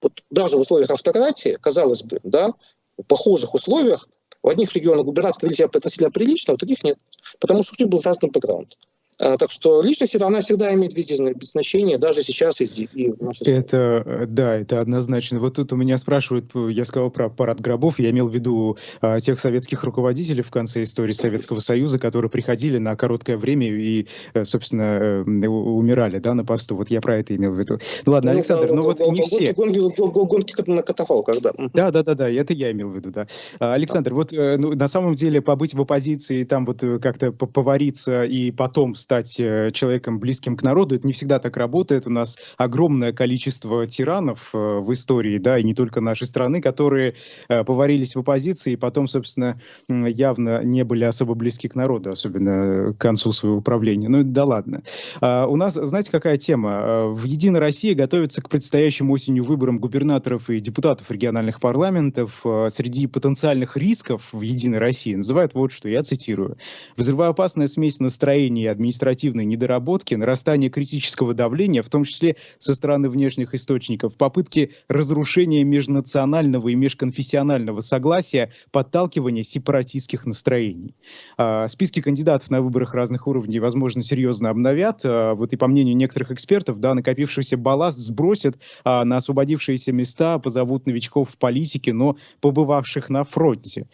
вот 0.01 0.23
даже 0.29 0.57
в 0.57 0.59
условиях 0.59 0.91
автократии, 0.91 1.57
казалось 1.61 2.03
бы, 2.03 2.19
да, 2.23 2.51
в 2.97 3.03
похожих 3.03 3.53
условиях, 3.53 4.07
в 4.43 4.49
одних 4.49 4.73
регионах 4.73 5.05
губернаторы 5.05 5.47
вели 5.47 5.55
себя 5.55 5.67
относительно 5.67 6.11
прилично, 6.11 6.53
а 6.53 6.55
в 6.55 6.59
других 6.59 6.83
нет. 6.83 6.97
Потому 7.39 7.63
что 7.63 7.75
у 7.77 7.81
них 7.83 7.89
был 7.89 8.01
разный 8.01 8.29
бэкграунд. 8.29 8.75
А, 9.21 9.37
так 9.37 9.51
что 9.51 9.81
личность 9.83 10.15
это 10.15 10.25
она 10.25 10.39
всегда 10.39 10.73
имеет 10.73 10.95
везде 10.95 11.15
значение, 11.41 11.97
даже 11.97 12.23
сейчас 12.23 12.59
и, 12.61 12.89
и 12.93 13.11
в 13.11 13.21
нашей 13.21 13.47
Это, 13.53 14.03
э, 14.03 14.25
да, 14.25 14.55
это 14.57 14.81
однозначно. 14.81 15.39
Вот 15.39 15.55
тут 15.55 15.71
у 15.73 15.75
меня 15.75 15.97
спрашивают, 15.99 16.45
я 16.55 16.85
сказал 16.85 17.11
про 17.11 17.29
парад 17.29 17.61
гробов, 17.61 17.99
я 17.99 18.09
имел 18.09 18.29
в 18.29 18.33
виду 18.33 18.77
а, 19.01 19.19
тех 19.19 19.39
советских 19.39 19.83
руководителей 19.83 20.41
в 20.41 20.49
конце 20.49 20.83
истории 20.83 21.11
Советского 21.11 21.59
Союза, 21.59 21.99
которые 21.99 22.31
приходили 22.31 22.79
на 22.79 22.95
короткое 22.95 23.37
время 23.37 23.67
и, 23.67 24.07
э, 24.33 24.43
собственно, 24.43 24.81
э, 24.81 25.47
умирали, 25.47 26.17
да, 26.17 26.33
на 26.33 26.43
посту. 26.43 26.75
Вот 26.75 26.89
я 26.89 26.99
про 26.99 27.19
это 27.19 27.35
имел 27.35 27.51
в 27.51 27.59
виду. 27.59 27.79
Ну 28.05 28.13
ладно, 28.13 28.31
ну, 28.31 28.39
Александр, 28.39 28.67
ну, 28.69 28.75
ну 28.77 28.81
вот 28.83 28.99
не 28.99 29.21
все. 29.21 29.53
Гонки 29.53 30.69
на 30.69 30.81
катафалках, 30.81 31.41
да. 31.41 31.51
Да, 31.73 31.91
да, 31.91 32.03
да, 32.03 32.15
да, 32.15 32.29
это 32.29 32.53
я 32.53 32.71
имел 32.71 32.89
в 32.89 32.95
виду, 32.95 33.11
да. 33.11 33.27
А, 33.59 33.73
Александр, 33.73 34.15
вот 34.15 34.31
ну, 34.31 34.73
на 34.73 34.87
самом 34.87 35.13
деле 35.13 35.41
побыть 35.41 35.75
в 35.75 35.81
оппозиции, 35.81 36.43
там 36.43 36.65
вот 36.65 36.83
как-то 37.01 37.31
повариться 37.31 38.23
и 38.23 38.51
потом 38.51 38.95
стать 38.95 39.10
э, 39.11 39.71
человеком 39.71 40.19
близким 40.19 40.55
к 40.55 40.63
народу. 40.63 40.95
Это 40.95 41.05
не 41.05 41.13
всегда 41.13 41.39
так 41.39 41.57
работает. 41.57 42.07
У 42.07 42.09
нас 42.09 42.37
огромное 42.57 43.11
количество 43.11 43.85
тиранов 43.85 44.51
э, 44.53 44.79
в 44.79 44.93
истории, 44.93 45.37
да, 45.37 45.59
и 45.59 45.63
не 45.63 45.73
только 45.73 45.99
нашей 45.99 46.27
страны, 46.27 46.61
которые 46.61 47.15
э, 47.49 47.63
поварились 47.63 48.15
в 48.15 48.19
оппозиции 48.19 48.73
и 48.73 48.75
потом, 48.77 49.07
собственно, 49.07 49.59
явно 49.89 50.63
не 50.63 50.83
были 50.83 51.03
особо 51.03 51.33
близки 51.33 51.67
к 51.67 51.75
народу, 51.75 52.11
особенно 52.11 52.93
к 52.93 52.97
концу 52.97 53.31
своего 53.33 53.61
правления. 53.61 54.07
Ну, 54.07 54.23
да 54.23 54.45
ладно. 54.45 54.81
А, 55.19 55.47
у 55.47 55.55
нас, 55.55 55.73
знаете, 55.73 56.11
какая 56.11 56.37
тема? 56.37 57.07
В 57.07 57.25
«Единой 57.25 57.59
России» 57.59 57.93
готовится 57.93 58.41
к 58.41 58.49
предстоящим 58.49 59.11
осенью 59.11 59.43
выборам 59.43 59.79
губернаторов 59.79 60.49
и 60.49 60.59
депутатов 60.59 61.11
региональных 61.11 61.59
парламентов. 61.59 62.43
Среди 62.69 63.07
потенциальных 63.07 63.75
рисков 63.75 64.29
в 64.31 64.41
«Единой 64.41 64.77
России» 64.77 65.15
называют 65.15 65.53
вот 65.53 65.71
что, 65.71 65.89
я 65.89 66.03
цитирую. 66.03 66.57
«Взрывоопасная 66.95 67.67
смесь 67.67 67.99
настроений 67.99 68.63
и 68.63 68.67
администрации 68.67 69.00
административной 69.01 69.45
недоработки, 69.45 70.13
нарастание 70.15 70.69
критического 70.69 71.33
давления, 71.33 71.81
в 71.81 71.89
том 71.89 72.03
числе 72.03 72.35
со 72.59 72.75
стороны 72.75 73.09
внешних 73.09 73.53
источников, 73.53 74.15
попытки 74.15 74.71
разрушения 74.87 75.63
межнационального 75.63 76.69
и 76.69 76.75
межконфессионального 76.75 77.79
согласия, 77.79 78.51
подталкивания 78.71 79.43
сепаратистских 79.43 80.25
настроений. 80.25 80.95
А, 81.37 81.67
списки 81.67 82.01
кандидатов 82.01 82.49
на 82.51 82.61
выборах 82.61 82.93
разных 82.93 83.27
уровней, 83.27 83.59
возможно, 83.59 84.03
серьезно 84.03 84.49
обновят. 84.49 85.01
А, 85.03 85.33
вот 85.33 85.53
и 85.53 85.57
по 85.57 85.67
мнению 85.67 85.95
некоторых 85.95 86.31
экспертов, 86.31 86.79
да, 86.79 86.93
накопившийся 86.93 87.57
балласт 87.57 87.97
сбросят, 87.97 88.57
а 88.83 89.03
на 89.03 89.17
освободившиеся 89.17 89.91
места 89.91 90.37
позовут 90.39 90.85
новичков 90.85 91.31
в 91.31 91.37
политике, 91.37 91.93
но 91.93 92.17
побывавших 92.39 93.09
на 93.09 93.23
фронте. 93.23 93.87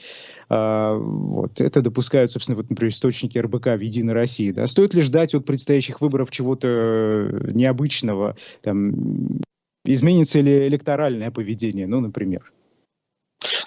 А, 0.49 0.97
вот. 0.97 1.59
Это 1.59 1.81
допускают, 1.81 2.31
собственно, 2.31 2.57
вот, 2.57 2.69
например, 2.69 2.91
источники 2.91 3.37
РБК 3.37 3.67
в 3.67 3.81
«Единой 3.81 4.13
России». 4.13 4.51
Да. 4.51 4.67
Стоит 4.67 4.93
ли 4.93 5.01
ждать 5.01 5.35
от 5.35 5.45
предстоящих 5.45 6.01
выборов 6.01 6.31
чего-то 6.31 6.67
э, 6.67 7.51
необычного? 7.51 8.37
Там, 8.61 9.41
изменится 9.85 10.39
ли 10.39 10.67
электоральное 10.67 11.31
поведение, 11.31 11.87
ну, 11.87 11.99
например? 11.99 12.51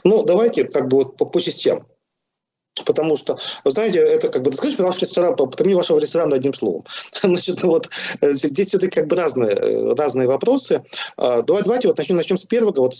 Ну, 0.04 0.24
давайте 0.24 0.64
как 0.64 0.88
бы 0.88 0.98
вот 0.98 1.16
по, 1.16 1.26
по 1.26 1.40
частям. 1.40 1.80
Потому 2.84 3.16
что, 3.16 3.36
вы 3.64 3.70
знаете, 3.70 3.98
это 3.98 4.28
как 4.28 4.42
бы, 4.42 4.52
скажите, 4.52 4.82
ваш 4.82 4.98
ресторан, 5.00 5.36
потомни 5.36 5.74
вашего 5.74 5.98
ресторана 5.98 6.36
одним 6.36 6.54
словом. 6.54 6.84
Значит, 7.12 7.62
ну 7.62 7.70
вот 7.70 7.88
э, 8.20 8.32
здесь 8.32 8.68
все-таки 8.68 9.00
как 9.00 9.08
бы 9.08 9.16
разные, 9.16 9.50
э, 9.50 9.94
разные 9.94 10.28
вопросы. 10.28 10.82
А, 11.16 11.42
давай, 11.42 11.62
давайте 11.62 11.88
вот 11.88 11.98
начнем, 11.98 12.16
начнем 12.16 12.36
с 12.36 12.44
первого. 12.44 12.72
Вот 12.76 12.94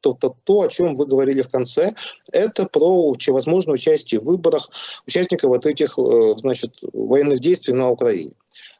то, 0.00 0.12
то, 0.14 0.34
то, 0.44 0.60
о 0.60 0.68
чем 0.68 0.94
вы 0.94 1.06
говорили 1.06 1.42
в 1.42 1.48
конце, 1.48 1.92
это 2.32 2.66
про 2.66 3.14
возможное 3.28 3.74
участие 3.74 4.20
в 4.20 4.24
выборах 4.24 4.70
участников 5.06 5.50
вот 5.50 5.66
этих, 5.66 5.98
э, 5.98 6.34
значит, 6.36 6.72
военных 6.92 7.40
действий 7.40 7.74
на 7.74 7.90
Украине. 7.90 8.32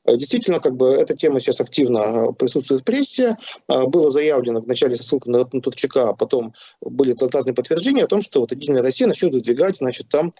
Э, 0.06 0.16
действительно, 0.16 0.60
как 0.60 0.76
бы 0.76 0.88
эта 0.88 1.16
тема 1.16 1.40
сейчас 1.40 1.60
активно 1.60 1.98
э, 1.98 2.32
присутствует 2.32 2.80
в 2.80 2.84
прессе. 2.84 3.36
Э, 3.68 3.86
было 3.86 4.08
заявлено 4.08 4.60
вначале 4.60 4.94
со 4.94 5.02
ссылкой 5.02 5.32
на 5.32 5.44
Турчака, 5.44 6.10
а 6.10 6.12
потом 6.14 6.54
были 6.80 7.14
разные 7.32 7.54
подтверждения 7.54 8.04
о 8.04 8.06
том, 8.06 8.22
что 8.22 8.40
вот 8.40 8.52
Единая 8.52 8.82
Россия 8.82 9.08
начнет 9.08 9.32
выдвигать, 9.32 9.76
значит, 9.76 10.08
там 10.08 10.32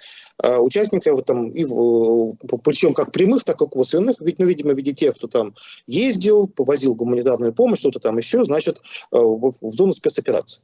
участников, 0.60 1.22
там, 1.22 1.48
и, 1.48 1.64
причем 2.62 2.92
как 2.92 3.10
прямых, 3.10 3.44
так 3.44 3.60
и 3.62 3.66
косвенных, 3.66 4.16
ведь, 4.20 4.38
ну, 4.38 4.44
видимо, 4.44 4.74
в 4.74 4.76
виде 4.76 4.92
тех, 4.92 5.14
кто 5.14 5.28
там 5.28 5.54
ездил, 5.86 6.46
повозил 6.46 6.94
гуманитарную 6.94 7.54
помощь, 7.54 7.78
что-то 7.78 8.00
там 8.00 8.18
еще, 8.18 8.44
значит, 8.44 8.82
в 9.10 9.54
зону 9.62 9.92
спецоперации. 9.94 10.62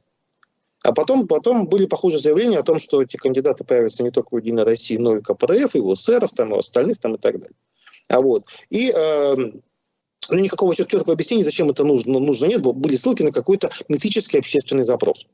А 0.83 0.93
потом, 0.93 1.27
потом 1.27 1.67
были 1.67 1.87
похожие 1.87 2.19
заявления 2.19 2.59
о 2.59 2.63
том, 2.63 2.77
что 2.77 3.01
эти 3.01 3.17
кандидаты 3.17 3.63
появятся 3.63 4.03
не 4.03 4.11
только 4.11 4.35
в 4.35 4.37
Единой 4.37 4.63
России, 4.63 4.97
но 4.97 5.17
и 5.17 5.21
КПРФ, 5.21 5.75
и 5.75 5.79
у 5.79 5.95
СССРов, 5.95 6.33
там, 6.33 6.51
и 6.51 6.55
у 6.55 6.59
остальных 6.59 6.99
там, 6.99 7.15
и 7.15 7.17
так 7.17 7.39
далее. 7.39 7.55
А 8.13 8.21
вот. 8.21 8.43
И 8.69 8.91
э, 8.95 9.35
ну, 9.35 10.39
никакого 10.39 10.75
четкого 10.75 11.13
объяснения, 11.13 11.43
зачем 11.43 11.71
это 11.71 11.83
нужно, 11.83 12.19
нужно 12.19 12.45
нет, 12.45 12.61
были 12.61 12.95
ссылки 12.95 13.23
на 13.23 13.31
какой-то 13.31 13.71
мифический 13.89 14.37
общественный 14.37 14.83
запрос. 14.83 15.25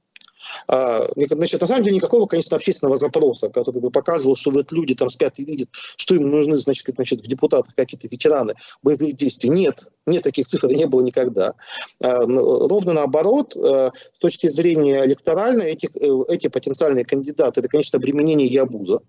А, 0.70 1.02
значит, 1.16 1.60
на 1.60 1.68
самом 1.68 1.84
деле 1.84 1.98
никакого, 1.98 2.26
конечно, 2.26 2.56
общественного 2.56 2.98
запроса, 2.98 3.50
который 3.50 3.82
бы 3.82 3.92
показывал, 3.92 4.38
что 4.38 4.52
вот 4.52 4.72
люди 4.72 4.96
там 4.96 5.10
спят 5.10 5.38
и 5.40 5.44
видят, 5.44 5.68
что 5.98 6.16
им 6.16 6.30
нужны, 6.30 6.56
значит, 6.58 6.86
значит 6.96 7.20
в 7.20 7.28
депутатах 7.28 7.76
какие-то 7.76 8.08
ветераны 8.08 8.54
боевых 8.82 9.14
действий. 9.18 9.50
Нет, 9.50 9.88
нет 10.06 10.24
таких 10.24 10.48
цифр, 10.48 10.68
не 10.70 10.86
было 10.86 11.02
никогда. 11.02 11.56
А, 12.02 12.26
ровно 12.26 12.94
наоборот, 12.94 13.58
а, 13.58 13.92
с 14.14 14.20
точки 14.20 14.48
зрения 14.48 15.06
электоральной, 15.06 15.72
эти, 15.72 15.90
э, 16.00 16.34
эти 16.34 16.48
потенциальные 16.48 17.04
кандидаты, 17.04 17.60
это, 17.60 17.68
конечно, 17.68 17.98
обременение 17.98 18.48
и 18.48 18.56
обуза. 18.56 19.02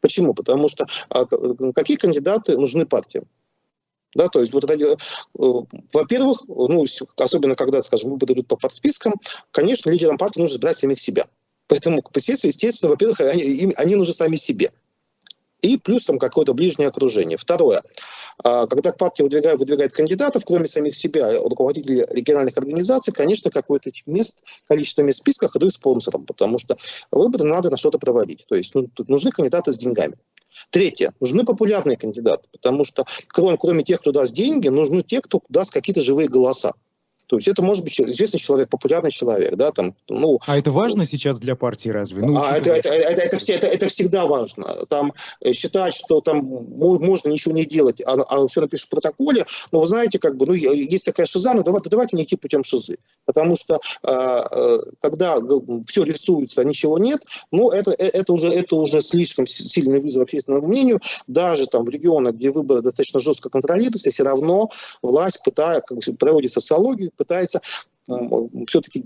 Почему? 0.00 0.34
Потому 0.34 0.68
что 0.68 0.86
а, 1.08 1.26
какие 1.72 1.96
кандидаты 1.96 2.58
нужны 2.58 2.86
партиям? 2.86 3.24
Да, 4.14 4.28
то 4.28 4.40
есть, 4.40 4.52
вот 4.52 4.64
это, 4.64 4.74
э, 4.74 4.96
во-первых, 5.92 6.42
ну, 6.48 6.84
особенно 7.18 7.54
когда, 7.54 7.80
скажем, 7.80 8.10
выборы 8.10 8.34
идут 8.34 8.48
по 8.48 8.56
подспискам, 8.56 9.14
конечно, 9.52 9.88
лидерам 9.88 10.18
партии 10.18 10.40
нужно 10.40 10.54
избрать 10.54 10.76
самих 10.76 10.98
себя. 10.98 11.26
Поэтому, 11.68 12.02
естественно, 12.48 12.90
во-первых, 12.90 13.20
они, 13.20 13.72
они 13.76 13.94
нужны 13.94 14.12
сами 14.12 14.34
себе 14.34 14.72
и 15.62 15.76
плюс 15.76 16.06
там 16.06 16.18
какое-то 16.18 16.54
ближнее 16.54 16.88
окружение. 16.88 17.36
Второе. 17.36 17.82
А, 18.42 18.66
когда 18.66 18.92
партия 18.92 19.22
выдвигает, 19.22 19.58
выдвигает 19.58 19.92
кандидатов, 19.92 20.44
кроме 20.44 20.66
самих 20.66 20.94
себя, 20.94 21.30
руководителей 21.42 22.04
региональных 22.10 22.56
организаций, 22.56 23.12
конечно, 23.12 23.50
какое-то 23.50 23.90
мест, 24.06 24.38
количество 24.68 25.02
мест 25.02 25.18
в 25.18 25.22
списках 25.22 25.56
идут 25.56 25.72
спонсором, 25.72 26.26
потому 26.26 26.58
что 26.58 26.76
выборы 27.10 27.44
надо 27.44 27.70
на 27.70 27.76
что-то 27.76 27.98
проводить. 27.98 28.46
То 28.48 28.54
есть 28.54 28.74
ну, 28.74 28.88
тут 28.88 29.08
нужны 29.08 29.30
кандидаты 29.30 29.72
с 29.72 29.78
деньгами. 29.78 30.16
Третье. 30.70 31.12
Нужны 31.20 31.44
популярные 31.44 31.96
кандидаты, 31.96 32.48
потому 32.52 32.84
что 32.84 33.04
кроме, 33.28 33.56
кроме 33.56 33.84
тех, 33.84 34.00
кто 34.00 34.12
даст 34.12 34.34
деньги, 34.34 34.68
нужны 34.68 35.02
те, 35.02 35.20
кто 35.20 35.40
даст 35.48 35.72
какие-то 35.72 36.02
живые 36.02 36.28
голоса. 36.28 36.72
То 37.30 37.36
есть 37.36 37.46
это 37.46 37.62
может 37.62 37.84
быть 37.84 37.98
известный 38.00 38.40
человек, 38.40 38.68
популярный 38.68 39.12
человек, 39.12 39.54
да, 39.54 39.70
там, 39.70 39.94
ну... 40.08 40.40
А 40.48 40.58
это 40.58 40.72
важно 40.72 41.06
сейчас 41.06 41.38
для 41.38 41.54
партии 41.54 41.88
разве? 41.88 42.22
Ну, 42.22 42.36
а 42.42 42.56
это, 42.56 42.70
это, 42.70 42.88
это, 42.88 43.22
это, 43.22 43.38
все, 43.38 43.52
это, 43.52 43.68
это 43.68 43.86
всегда 43.86 44.26
важно. 44.26 44.64
Там 44.88 45.12
э, 45.40 45.52
считать, 45.52 45.94
что 45.94 46.20
там 46.20 46.38
можно 46.44 47.28
ничего 47.28 47.54
не 47.54 47.64
делать, 47.64 48.02
а, 48.04 48.14
а 48.14 48.48
все 48.48 48.62
напишешь 48.62 48.86
в 48.86 48.88
протоколе, 48.88 49.46
но 49.70 49.78
вы 49.78 49.86
знаете, 49.86 50.18
как 50.18 50.36
бы, 50.36 50.44
ну, 50.46 50.54
есть 50.54 51.04
такая 51.04 51.24
шиза, 51.24 51.54
но 51.54 51.62
давайте, 51.62 51.88
давайте 51.88 52.16
не 52.16 52.24
идти 52.24 52.34
путем 52.34 52.64
шизы. 52.64 52.98
Потому 53.26 53.54
что 53.54 53.78
э, 54.02 54.78
когда 55.00 55.36
все 55.86 56.02
рисуется, 56.02 56.62
а 56.62 56.64
ничего 56.64 56.98
нет, 56.98 57.22
ну, 57.52 57.70
это, 57.70 57.92
э, 57.92 58.08
это, 58.08 58.32
уже, 58.32 58.48
это 58.48 58.74
уже 58.74 59.00
слишком 59.02 59.46
сильный 59.46 60.00
вызов 60.00 60.24
общественному 60.24 60.66
мнению. 60.66 60.98
Даже 61.28 61.66
там 61.66 61.84
в 61.84 61.90
регионах, 61.90 62.34
где 62.34 62.50
выборы 62.50 62.80
достаточно 62.80 63.20
жестко 63.20 63.50
контролируются, 63.50 64.10
все 64.10 64.24
равно 64.24 64.68
власть 65.00 65.44
пытается, 65.44 65.84
как 65.86 65.98
бы, 65.98 66.16
проводит 66.16 66.50
социологию, 66.50 67.12
пытается 67.20 67.60
все-таки 68.66 69.02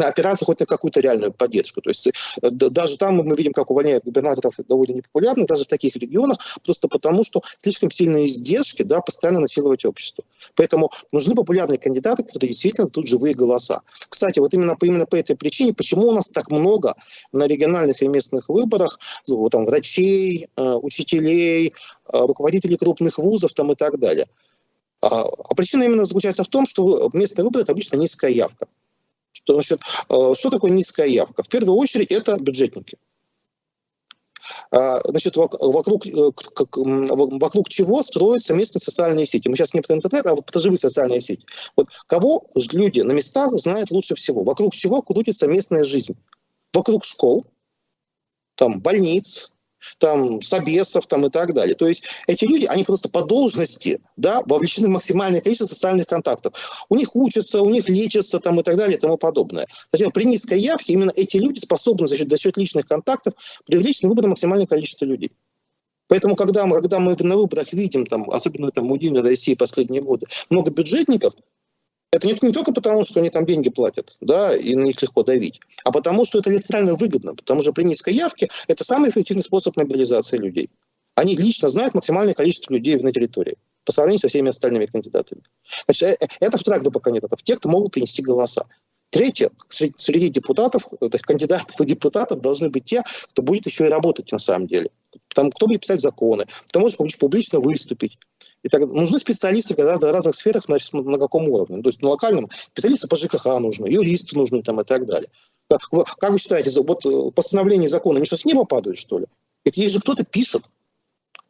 опираться 0.00 0.44
хоть 0.44 0.60
на 0.60 0.66
какую-то 0.66 1.00
реальную 1.00 1.32
поддержку. 1.32 1.80
То 1.82 1.90
есть 1.90 2.08
э, 2.08 2.50
даже 2.50 2.96
там 2.96 3.16
мы 3.16 3.36
видим, 3.36 3.52
как 3.52 3.70
увольняют 3.70 4.04
губернаторов 4.04 4.54
довольно 4.68 4.92
непопулярных, 4.92 5.46
даже 5.46 5.64
в 5.64 5.66
таких 5.66 5.96
регионах, 5.96 6.38
просто 6.64 6.88
потому 6.88 7.24
что 7.24 7.42
слишком 7.58 7.90
сильные 7.90 8.26
издержки 8.26 8.82
да, 8.82 9.00
постоянно 9.00 9.40
насиловать 9.40 9.84
общество. 9.84 10.24
Поэтому 10.54 10.90
нужны 11.12 11.34
популярные 11.34 11.78
кандидаты, 11.78 12.22
которые 12.22 12.50
действительно 12.50 12.88
тут 12.88 13.06
живые 13.06 13.34
голоса. 13.34 13.82
Кстати, 14.08 14.38
вот 14.38 14.54
именно 14.54 14.76
по, 14.76 14.84
именно 14.86 15.06
по 15.06 15.16
этой 15.16 15.36
причине, 15.36 15.74
почему 15.74 16.08
у 16.08 16.12
нас 16.12 16.30
так 16.30 16.50
много 16.50 16.94
на 17.32 17.46
региональных 17.46 18.02
и 18.02 18.08
местных 18.08 18.48
выборах 18.48 18.98
вот, 19.28 19.52
там, 19.52 19.66
врачей, 19.66 20.48
э, 20.56 20.62
учителей, 20.62 21.68
э, 21.68 21.70
руководителей 22.12 22.76
крупных 22.76 23.18
вузов 23.18 23.52
там, 23.52 23.72
и 23.72 23.74
так 23.74 23.98
далее– 23.98 24.26
а, 25.02 25.22
а 25.22 25.54
причина 25.54 25.84
именно 25.84 26.04
заключается 26.04 26.44
в 26.44 26.48
том, 26.48 26.66
что 26.66 27.10
местный 27.12 27.44
выбор– 27.44 27.62
это 27.62 27.72
обычно 27.72 27.96
низкая 27.96 28.30
явка. 28.30 28.66
Что, 29.32 29.54
значит, 29.54 29.80
а, 30.08 30.34
что 30.34 30.50
такое 30.50 30.70
низкая 30.70 31.06
явка? 31.08 31.42
В 31.42 31.48
первую 31.48 31.76
очередь 31.76 32.10
это 32.10 32.36
бюджетники. 32.36 32.98
А, 34.72 35.00
значит, 35.04 35.36
вокруг, 35.36 36.06
э, 36.06 36.10
вокруг 36.76 37.68
чего 37.68 38.02
строятся 38.02 38.54
местные 38.54 38.80
социальные 38.80 39.26
сети. 39.26 39.48
Мы 39.48 39.56
сейчас 39.56 39.74
не 39.74 39.80
про 39.80 39.94
интернет, 39.94 40.26
а 40.26 40.36
про 40.36 40.60
живые 40.60 40.78
социальные 40.78 41.20
сети. 41.20 41.44
Вот 41.76 41.88
кого 42.06 42.46
люди 42.72 43.00
на 43.00 43.12
местах 43.12 43.52
знают 43.58 43.90
лучше 43.90 44.14
всего? 44.14 44.44
Вокруг 44.44 44.74
чего 44.74 45.02
крутится 45.02 45.46
местная 45.46 45.84
жизнь? 45.84 46.16
Вокруг 46.72 47.04
школ, 47.04 47.44
там, 48.54 48.80
больниц, 48.80 49.52
там, 49.98 50.40
Собесов 50.40 51.06
там, 51.06 51.26
и 51.26 51.30
так 51.30 51.54
далее. 51.54 51.74
То 51.74 51.86
есть 51.86 52.04
эти 52.26 52.44
люди, 52.44 52.66
они 52.66 52.84
просто 52.84 53.08
по 53.08 53.22
должности 53.22 54.00
да, 54.16 54.42
вовлечены 54.46 54.88
в 54.88 54.90
максимальное 54.90 55.40
количество 55.40 55.66
социальных 55.66 56.06
контактов. 56.06 56.84
У 56.88 56.96
них 56.96 57.14
учатся, 57.14 57.62
у 57.62 57.70
них 57.70 57.88
лечатся 57.88 58.40
там, 58.40 58.60
и 58.60 58.62
так 58.62 58.76
далее 58.76 58.96
и 58.96 59.00
тому 59.00 59.16
подобное. 59.16 59.66
Затем, 59.90 60.10
при 60.10 60.24
низкой 60.24 60.60
явке 60.60 60.92
именно 60.92 61.12
эти 61.14 61.36
люди 61.36 61.58
способны 61.58 62.06
за 62.06 62.16
счет, 62.16 62.30
за 62.30 62.36
счет 62.36 62.56
личных 62.56 62.86
контактов 62.86 63.34
привлечь 63.66 64.02
на 64.02 64.08
выборы 64.08 64.28
максимальное 64.28 64.66
количество 64.66 65.04
людей. 65.04 65.30
Поэтому, 66.08 66.34
когда 66.34 66.66
мы, 66.66 66.80
когда 66.80 66.98
мы 66.98 67.14
на 67.20 67.36
выборах 67.36 67.72
видим, 67.72 68.04
там, 68.04 68.28
особенно 68.30 68.72
там, 68.72 68.90
у 68.90 68.96
Единой 68.96 69.22
России 69.22 69.54
последние 69.54 70.02
годы, 70.02 70.26
много 70.50 70.72
бюджетников, 70.72 71.34
это 72.12 72.26
не, 72.26 72.36
не 72.42 72.52
только 72.52 72.72
потому, 72.72 73.04
что 73.04 73.20
они 73.20 73.30
там 73.30 73.46
деньги 73.46 73.70
платят, 73.70 74.16
да, 74.20 74.54
и 74.56 74.74
на 74.74 74.84
них 74.84 75.00
легко 75.00 75.22
давить, 75.22 75.60
а 75.84 75.92
потому, 75.92 76.24
что 76.24 76.38
это 76.38 76.50
электорально 76.50 76.94
выгодно, 76.94 77.34
потому 77.34 77.62
что 77.62 77.72
при 77.72 77.84
низкой 77.84 78.14
явке 78.14 78.48
это 78.68 78.84
самый 78.84 79.10
эффективный 79.10 79.42
способ 79.42 79.76
мобилизации 79.76 80.36
людей. 80.36 80.70
Они 81.14 81.36
лично 81.36 81.68
знают 81.68 81.94
максимальное 81.94 82.34
количество 82.34 82.72
людей 82.72 82.96
на 82.96 83.12
территории 83.12 83.56
по 83.84 83.92
сравнению 83.92 84.20
со 84.20 84.28
всеми 84.28 84.48
остальными 84.50 84.86
кандидатами. 84.86 85.42
Значит, 85.86 86.08
э, 86.08 86.16
э, 86.20 86.26
это 86.40 86.58
вторая 86.58 86.80
группа 86.80 87.00
кандидатов, 87.00 87.42
те, 87.42 87.56
кто 87.56 87.68
могут 87.68 87.92
принести 87.92 88.22
голоса. 88.22 88.66
Третье, 89.10 89.50
среди 89.68 90.28
депутатов, 90.28 90.86
кандидатов 91.22 91.80
и 91.80 91.84
депутатов 91.84 92.40
должны 92.40 92.70
быть 92.70 92.84
те, 92.84 93.02
кто 93.30 93.42
будет 93.42 93.66
еще 93.66 93.86
и 93.86 93.88
работать 93.88 94.30
на 94.30 94.38
самом 94.38 94.68
деле. 94.68 94.90
Там, 95.34 95.50
кто 95.50 95.66
будет 95.66 95.80
писать 95.80 96.00
законы, 96.00 96.46
кто 96.66 96.80
может 96.80 96.98
публично 97.18 97.60
выступить. 97.60 98.16
И 98.62 98.68
так, 98.68 98.82
нужны 98.82 99.18
специалисты 99.18 99.74
в 99.74 99.76
гораздо 99.76 100.12
разных 100.12 100.34
сферах, 100.34 100.64
значит, 100.64 100.92
на 100.92 101.18
каком 101.18 101.48
уровне. 101.48 101.82
То 101.82 101.88
есть 101.88 102.02
на 102.02 102.10
локальном 102.10 102.48
специалисты 102.50 103.08
по 103.08 103.16
ЖКХ 103.16 103.46
нужны, 103.58 103.86
юристы 103.86 104.36
нужны 104.36 104.62
там, 104.62 104.80
и 104.80 104.84
так 104.84 105.06
далее. 105.06 105.28
Как 105.68 106.32
вы 106.32 106.38
считаете, 106.38 106.70
вот 106.82 107.06
э, 107.06 107.30
постановление 107.32 107.88
закона, 107.88 108.18
они 108.18 108.26
что, 108.26 108.36
с 108.36 108.44
неба 108.44 108.64
падают, 108.64 108.98
что 108.98 109.18
ли? 109.18 109.26
Это 109.64 109.80
есть 109.80 109.94
же 109.94 110.00
кто-то 110.00 110.24
пишет. 110.24 110.62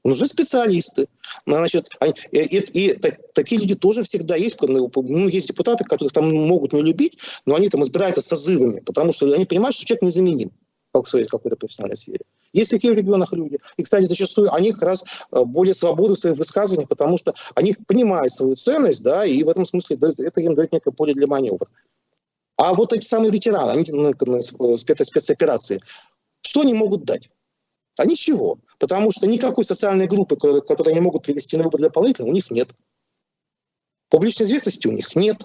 Нужны 0.04 0.26
специалисты. 0.26 1.08
Значит, 1.46 1.88
они, 2.00 2.14
и, 2.32 2.38
и, 2.38 2.92
и 2.92 2.98
такие 3.34 3.60
люди 3.60 3.74
тоже 3.74 4.02
всегда 4.02 4.36
есть. 4.36 4.60
Ну, 4.62 4.90
ну, 4.94 5.28
есть 5.28 5.48
депутаты, 5.48 5.84
которых 5.84 6.12
там 6.12 6.32
могут 6.32 6.72
не 6.72 6.82
любить, 6.82 7.18
но 7.44 7.54
они 7.54 7.68
там 7.68 7.82
избираются 7.82 8.22
созывами, 8.22 8.80
потому 8.80 9.12
что 9.12 9.32
они 9.32 9.44
понимают, 9.44 9.76
что 9.76 9.84
человек 9.84 10.02
незаменим 10.02 10.52
как 10.92 11.06
в 11.06 11.08
своей 11.08 11.26
какой-то 11.26 11.56
профессиональной 11.56 11.96
сфере. 11.96 12.24
Есть 12.52 12.70
такие 12.70 12.92
в 12.92 12.96
регионах 12.96 13.32
люди. 13.32 13.58
И, 13.76 13.82
кстати, 13.82 14.04
зачастую 14.04 14.52
они 14.52 14.72
как 14.72 14.82
раз 14.82 15.04
э, 15.30 15.44
более 15.44 15.74
свободны 15.74 16.14
в 16.14 16.18
своих 16.18 16.36
высказываниях, 16.36 16.88
потому 16.88 17.16
что 17.16 17.34
они 17.54 17.74
понимают 17.86 18.32
свою 18.32 18.54
ценность, 18.56 19.02
да, 19.02 19.24
и 19.24 19.42
в 19.42 19.48
этом 19.48 19.64
смысле 19.64 19.96
это 19.96 20.40
им 20.40 20.54
дает 20.54 20.72
некое 20.72 20.90
поле 20.90 21.14
для 21.14 21.26
маневра. 21.26 21.66
А 22.56 22.74
вот 22.74 22.92
эти 22.92 23.04
самые 23.04 23.30
ветераны, 23.30 23.70
они 23.70 23.84
на, 23.90 24.10
на 24.10 24.76
спецоперации, 24.76 25.80
что 26.42 26.60
они 26.60 26.74
могут 26.74 27.04
дать? 27.04 27.30
А 27.96 28.04
ничего. 28.04 28.58
Потому 28.78 29.12
что 29.12 29.26
никакой 29.26 29.64
социальной 29.64 30.06
группы, 30.06 30.36
которую 30.36 30.92
они 30.92 31.00
могут 31.00 31.22
привести 31.22 31.56
на 31.56 31.64
выборы 31.64 31.84
дополнительно, 31.84 32.28
у 32.28 32.32
них 32.32 32.50
нет. 32.50 32.74
Публичной 34.08 34.46
известности 34.46 34.86
у 34.86 34.92
них 34.92 35.14
нет. 35.14 35.44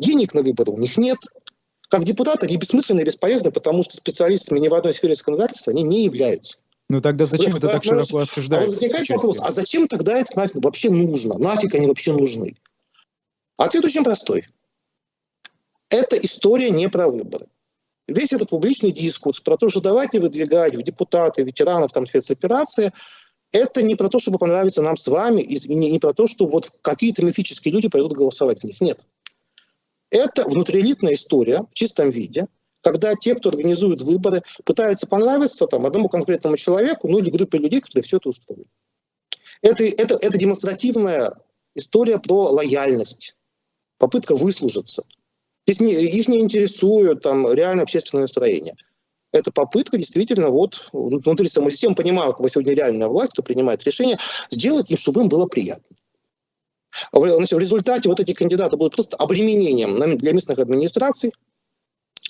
Денег 0.00 0.34
на 0.34 0.42
выборы 0.42 0.72
у 0.72 0.78
них 0.78 0.96
нет. 0.96 1.18
Как 1.92 2.04
депутаты 2.04 2.46
они 2.46 2.56
бессмысленны 2.56 3.02
и 3.02 3.04
бесполезны, 3.04 3.50
потому 3.50 3.82
что 3.82 3.94
специалистами 3.94 4.58
ни 4.58 4.68
в 4.68 4.74
одной 4.74 4.94
сфере 4.94 5.14
законодательства 5.14 5.72
они 5.72 5.82
не 5.82 6.04
являются. 6.04 6.56
Ну 6.88 7.02
тогда 7.02 7.26
зачем 7.26 7.54
это 7.54 7.68
так 7.68 7.84
широко 7.84 8.20
обсуждается? 8.20 8.56
А 8.56 8.66
вот 8.66 8.74
возникает 8.74 9.10
вопрос, 9.10 9.40
а 9.42 9.50
зачем 9.50 9.86
тогда 9.86 10.18
это 10.18 10.34
нафиг 10.34 10.64
вообще 10.64 10.88
нужно? 10.88 11.36
Нафиг 11.36 11.74
они 11.74 11.86
вообще 11.86 12.14
нужны? 12.14 12.56
Ответ 13.58 13.84
очень 13.84 14.04
простой. 14.04 14.46
Это 15.90 16.16
история 16.16 16.70
не 16.70 16.88
про 16.88 17.08
выборы 17.08 17.44
весь 18.08 18.32
этот 18.32 18.48
публичный 18.48 18.92
дискурс 18.92 19.42
про 19.42 19.58
то, 19.58 19.68
что 19.68 19.80
давайте 19.80 20.18
выдвигать 20.18 20.74
в 20.74 20.82
депутаты, 20.82 21.44
ветеранов 21.44 21.92
там 21.92 22.06
спецоперации, 22.06 22.90
это 23.52 23.82
не 23.82 23.96
про 23.96 24.08
то, 24.08 24.18
чтобы 24.18 24.38
понравиться 24.38 24.80
нам 24.82 24.96
с 24.96 25.06
вами, 25.08 25.42
и 25.42 25.74
не, 25.74 25.92
не 25.92 25.98
про 25.98 26.12
то, 26.12 26.26
что 26.26 26.46
вот 26.46 26.70
какие-то 26.80 27.24
мифические 27.24 27.74
люди 27.74 27.88
пойдут 27.88 28.12
голосовать 28.12 28.58
за 28.58 28.68
них. 28.68 28.80
Нет. 28.80 29.06
Это 30.12 30.44
внутриэлитная 30.48 31.14
история 31.14 31.64
в 31.70 31.74
чистом 31.74 32.10
виде, 32.10 32.46
когда 32.80 33.14
те, 33.14 33.34
кто 33.34 33.48
организует 33.48 34.02
выборы, 34.02 34.42
пытаются 34.64 35.06
понравиться 35.06 35.66
там, 35.66 35.86
одному 35.86 36.08
конкретному 36.08 36.56
человеку, 36.56 37.08
ну 37.08 37.18
или 37.18 37.30
группе 37.30 37.58
людей, 37.58 37.80
которые 37.80 38.04
все 38.04 38.18
это 38.18 38.28
устроили. 38.28 38.66
Это, 39.62 39.84
это, 39.84 40.14
это 40.20 40.38
демонстративная 40.38 41.32
история 41.74 42.18
про 42.18 42.50
лояльность, 42.50 43.36
попытка 43.98 44.36
выслужиться– 44.36 45.04
Здесь 45.66 45.80
не, 45.80 45.92
их 45.92 46.28
не 46.28 46.40
интересует 46.40 47.22
там 47.22 47.50
реально 47.52 47.82
общественное 47.82 48.22
настроение. 48.22 48.74
Это 49.32 49.50
попытка 49.52 49.96
действительно 49.96 50.50
вот 50.50 50.88
внутри 50.92 51.48
самой 51.48 51.70
системы, 51.70 51.94
понимая, 51.94 52.32
как 52.32 52.48
сегодня 52.50 52.74
реальная 52.74 53.08
власть, 53.08 53.32
кто 53.32 53.42
принимает 53.42 53.82
решение, 53.84 54.18
сделать 54.50 54.90
им, 54.90 54.96
чтобы 54.96 55.22
им 55.22 55.28
было 55.28 55.46
приятно. 55.46 55.96
В 57.12 57.24
результате 57.58 58.08
вот 58.08 58.20
эти 58.20 58.32
кандидаты 58.32 58.76
будут 58.76 58.94
просто 58.94 59.16
обременением 59.16 60.18
для 60.18 60.32
местных 60.32 60.58
администраций, 60.58 61.32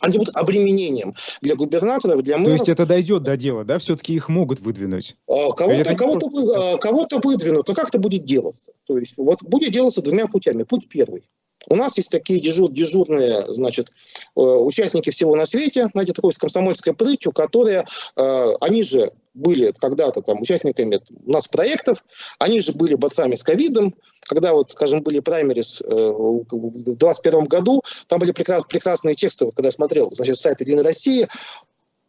они 0.02 0.18
будут 0.18 0.36
обременением 0.36 1.14
для 1.40 1.54
губернаторов, 1.54 2.22
для 2.22 2.36
мэров. 2.36 2.58
То 2.58 2.62
есть 2.64 2.68
это 2.68 2.86
дойдет 2.86 3.22
до 3.22 3.36
дела, 3.36 3.64
да? 3.64 3.78
Все-таки 3.78 4.14
их 4.14 4.28
могут 4.28 4.58
выдвинуть? 4.58 5.16
А, 5.28 5.52
кого-то, 5.52 5.94
кого-то, 5.94 6.28
просто... 6.28 6.78
кого-то 6.78 7.20
выдвинут, 7.22 7.68
но 7.68 7.74
как 7.74 7.88
это 7.88 8.00
будет 8.00 8.24
делаться? 8.24 8.72
То 8.84 8.98
есть 8.98 9.16
вот 9.16 9.42
будет 9.44 9.72
делаться 9.72 10.02
двумя 10.02 10.26
путями. 10.26 10.64
Путь 10.64 10.88
первый. 10.88 11.24
У 11.68 11.76
нас 11.76 11.96
есть 11.96 12.10
такие 12.10 12.40
дежур, 12.40 12.72
дежурные, 12.72 13.44
значит, 13.52 13.90
э, 14.36 14.40
участники 14.40 15.10
всего 15.10 15.36
на 15.36 15.44
свете, 15.46 15.88
знаете, 15.92 16.12
такой 16.12 16.32
с 16.32 16.38
комсомольской 16.38 16.92
прытью, 16.92 17.30
которые, 17.30 17.84
э, 18.16 18.46
они 18.60 18.82
же 18.82 19.12
были 19.34 19.72
когда-то 19.78 20.22
там 20.22 20.40
участниками 20.40 21.00
у 21.24 21.30
нас 21.30 21.46
проектов, 21.46 22.04
они 22.40 22.60
же 22.60 22.72
были 22.72 22.94
борцами 22.94 23.36
с 23.36 23.44
ковидом, 23.44 23.94
когда 24.32 24.52
вот, 24.52 24.70
скажем, 24.70 25.02
были 25.02 25.20
праймерис 25.20 25.82
э, 25.82 25.94
в 25.94 26.44
2021 26.48 27.44
году, 27.46 27.82
там 28.08 28.18
были 28.18 28.32
прекрас, 28.32 28.64
прекрасные 28.64 29.14
тексты, 29.14 29.44
вот 29.44 29.54
когда 29.54 29.68
я 29.68 29.72
смотрел, 29.72 30.10
значит, 30.10 30.36
сайт 30.36 30.60
Единой 30.60 30.82
России, 30.82 31.28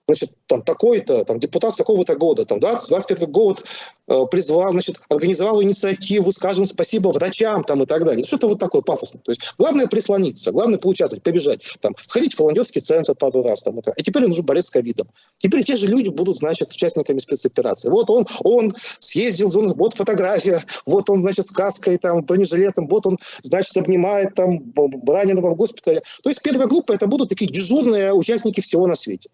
значит, 0.08 0.32
там 0.48 0.62
такой-то, 0.62 1.24
там 1.24 1.39
депутат 1.39 1.74
с 1.74 1.78
такого-то 1.78 2.16
года, 2.16 2.46
там 2.46 2.60
20, 2.60 2.89
21 2.89 3.32
год 3.32 3.63
э, 4.08 4.26
призвал, 4.30 4.72
значит, 4.72 5.02
организовал 5.10 5.63
инициативу, 5.63 6.32
скажем 6.32 6.66
спасибо 6.66 7.10
врачам 7.10 7.63
там 7.63 7.84
и 7.84 7.86
так 7.86 8.04
далее. 8.04 8.26
Что-то 8.26 8.50
вот 8.50 8.60
такое 8.60 8.82
пафосное. 8.82 9.22
То 9.22 9.32
есть 9.32 9.54
главное 9.58 9.88
прислониться, 9.88 10.52
главное 10.52 10.78
поучаствовать, 10.78 11.24
побежать, 11.24 11.63
там, 11.80 11.96
сходить 12.06 12.34
в 12.34 12.39
волонтерский 12.39 12.82
центр 12.82 13.16
пару 13.16 13.44
раз. 13.44 13.63
Там, 13.63 13.80
и, 13.80 13.82
и 13.98 14.04
теперь 14.04 14.26
он 14.26 14.32
уже 14.32 14.44
борец 14.44 14.68
с 14.68 14.72
ковидом. 14.72 15.08
Теперь 15.38 15.63
те 15.63 15.76
же 15.76 15.88
люди 15.88 16.10
будут, 16.10 16.38
значит, 16.38 16.72
участниками 16.72 17.20
спецоперации. 17.20 17.89
Вот 17.89 18.10
он, 18.10 18.28
он 18.42 18.74
съездил, 19.00 19.50
вот 19.76 19.94
фотография, 19.94 20.62
вот 20.86 21.10
он, 21.10 21.22
значит, 21.22 21.46
с 21.46 21.52
каской, 21.52 21.98
там, 21.98 22.24
бронежилетом, 22.24 22.88
вот 22.89 23.06
он, 23.06 23.18
значит, 23.42 23.78
обнимает 23.78 24.36
там 24.36 24.74
раненого 25.08 25.52
в 25.52 25.56
госпитале. 25.56 26.02
То 26.24 26.30
есть 26.30 26.42
первая 26.42 26.68
группа 26.68 26.92
это 26.92 27.08
будут 27.08 27.30
такие 27.30 27.50
дежурные 27.50 28.13
участники 28.13 28.60
всего 28.60 28.86
на 28.88 28.96
свете 28.96 29.30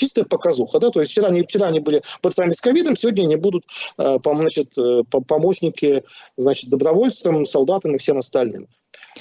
чистая 0.00 0.24
показуха, 0.24 0.78
да, 0.78 0.90
то 0.90 1.00
есть 1.00 1.12
вчера 1.12 1.28
они, 1.28 1.42
вчера 1.42 1.66
они 1.66 1.80
были 1.80 2.02
пацанами 2.22 2.52
с 2.52 2.60
ковидом, 2.60 2.96
сегодня 2.96 3.24
они 3.24 3.36
будут, 3.36 3.64
э, 3.98 4.16
значит, 4.24 4.78
э, 4.78 5.02
помощники, 5.26 6.02
значит, 6.38 6.70
добровольцам, 6.70 7.44
солдатам 7.44 7.94
и 7.94 7.98
всем 7.98 8.18
остальным. 8.18 8.66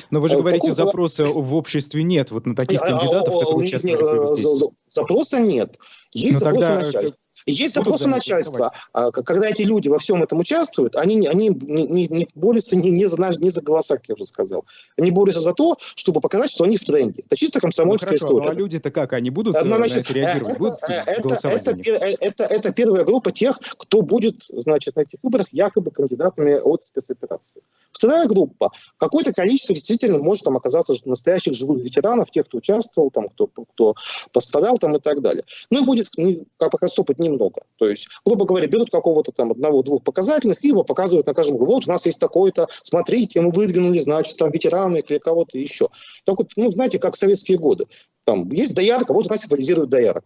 Но 0.10 0.22
вы 0.22 0.30
же 0.30 0.36
э, 0.36 0.38
говорите, 0.38 0.70
Какого... 0.70 0.86
запроса 0.86 1.26
в 1.26 1.54
обществе 1.54 2.04
нет 2.04 2.32
вот 2.32 2.46
на 2.46 2.56
таких 2.56 2.80
кандидатов, 2.80 3.34
которые 3.40 3.68
участвуют. 3.68 4.74
Запроса 4.90 5.40
нет. 5.40 5.78
Есть 6.14 6.42
Но 6.42 6.52
ну, 6.52 6.62
запросы 6.62 6.68
тогда... 6.68 6.86
начальства. 6.86 7.29
Есть 7.52 7.74
запросы 7.74 8.08
начальства. 8.08 8.72
А, 8.94 9.12
когда 9.12 9.50
эти 9.50 9.64
люди 9.64 9.88
во 9.88 9.98
всем 9.98 10.24
этом 10.24 10.40
участвуют, 10.40 10.96
они, 10.96 11.28
они 11.28 11.50
не, 11.50 11.88
не, 11.88 12.08
не 12.08 12.28
борются 12.36 12.76
не, 12.76 12.92
не, 12.92 13.06
за, 13.06 13.18
не 13.40 13.50
за 13.50 13.62
голоса, 13.62 13.98
как 13.98 14.10
я 14.10 14.16
уже 14.16 14.26
сказал. 14.26 14.66
Они 14.98 15.12
борются 15.12 15.42
за 15.42 15.54
то, 15.54 15.78
чтобы 15.80 16.22
показать, 16.22 16.52
что 16.52 16.64
они 16.64 16.78
в 16.78 16.84
тренде. 16.84 17.24
Это 17.26 17.36
чисто 17.36 17.60
комсомольская 17.60 18.12
ну, 18.12 18.18
хорошо, 18.18 18.26
история. 18.28 18.52
Ну, 18.52 18.52
а 18.52 18.56
люди-то 18.56 18.92
как? 18.92 19.14
Они 19.14 19.30
будут 19.30 19.56
Но, 19.56 19.76
значит, 19.76 19.98
на 19.98 20.00
это 20.02 20.14
реагировать? 20.14 20.52
Это, 20.52 20.60
будут 20.60 20.74
это, 20.84 21.48
это, 21.48 21.72
это, 21.72 22.16
это, 22.20 22.44
это 22.44 22.74
первая 22.74 23.04
группа 23.04 23.32
тех, 23.32 23.60
кто 23.60 24.02
будет 24.02 24.44
значит, 24.50 24.96
на 24.96 25.02
этих 25.02 25.20
выборах 25.24 25.48
якобы 25.52 25.92
кандидатами 25.92 26.60
от 26.62 26.84
спецоперации. 26.84 27.62
Вторая 27.92 28.28
группа. 28.28 28.72
Какое-то 28.98 29.34
количество 29.34 29.76
действительно 29.76 30.20
может 30.20 30.44
там 30.44 30.58
оказаться 30.58 30.94
настоящих 31.06 31.54
живых 31.54 31.84
ветеранов, 31.84 32.32
тех, 32.32 32.46
кто 32.46 32.58
участвовал, 32.58 33.10
там, 33.12 33.30
кто, 33.30 33.48
кто 33.48 33.96
пострадал 34.32 34.78
там, 34.78 34.96
и 34.96 35.00
так 35.00 35.22
далее. 35.22 35.44
Ну 35.70 35.84
и 35.84 35.86
будет, 35.86 36.10
как 36.58 36.72
показать 36.72 36.98
опыт, 37.00 37.20
немного. 37.40 37.62
То 37.78 37.90
есть, 37.90 38.08
грубо 38.26 38.46
говоря, 38.46 38.68
берут 38.68 38.90
какого-то 38.90 39.32
там 39.32 39.52
одного-двух 39.52 40.04
показательных, 40.04 40.64
либо 40.64 40.84
показывают 40.84 41.28
на 41.28 41.34
каждом 41.34 41.58
вот 41.58 41.88
у 41.88 41.90
нас 41.90 42.06
есть 42.06 42.20
такой-то, 42.20 42.68
смотрите, 42.84 43.42
мы 43.42 43.52
выдвинули, 43.52 44.00
значит, 44.00 44.38
там 44.38 44.52
ветераны 44.52 45.00
или 45.00 45.18
кого-то 45.18 45.58
еще. 45.58 45.88
Так 46.26 46.38
вот, 46.38 46.52
ну, 46.56 46.72
знаете, 46.72 47.00
как 47.00 47.16
в 47.16 47.18
советские 47.18 47.58
годы. 47.58 47.86
Там 48.26 48.50
есть 48.52 48.76
доярка, 48.76 49.14
вот 49.14 49.28
у 49.28 49.30
нас 49.30 49.42
символизирует 49.42 49.90
доярок. 49.90 50.24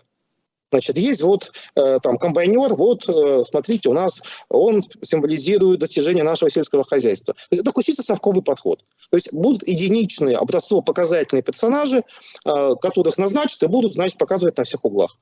Значит, 0.71 0.97
есть 0.97 1.21
вот 1.21 1.51
э, 1.75 1.99
там 2.01 2.17
комбайнер, 2.17 2.73
вот 2.73 3.07
э, 3.07 3.43
смотрите, 3.43 3.89
у 3.89 3.93
нас 3.93 4.23
он 4.49 4.81
символизирует 5.03 5.79
достижение 5.79 6.23
нашего 6.23 6.49
сельского 6.49 6.83
хозяйства. 6.83 7.35
Это 7.51 7.63
такой 7.63 7.83
чисто 7.83 8.01
совковый 8.01 8.41
подход. 8.41 8.83
То 9.11 9.17
есть 9.17 9.31
будут 9.31 9.67
единичные 9.67 10.35
образцово-показательные 10.35 11.43
персонажи, 11.43 12.01
э, 12.45 12.75
которых 12.81 13.19
назначат 13.19 13.61
и 13.61 13.67
будут, 13.67 13.93
значит, 13.93 14.17
показывать 14.17 14.57
на 14.57 14.63
всех 14.63 14.83
углах. 14.83 15.15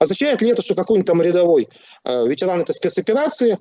Означает 0.00 0.42
ли 0.42 0.50
это, 0.50 0.62
что 0.62 0.74
какой-нибудь 0.74 1.06
там 1.06 1.20
рядовой 1.20 1.68
э, 2.04 2.28
ветеран 2.28 2.60
этой 2.60 2.74
спецоперации 2.74 3.58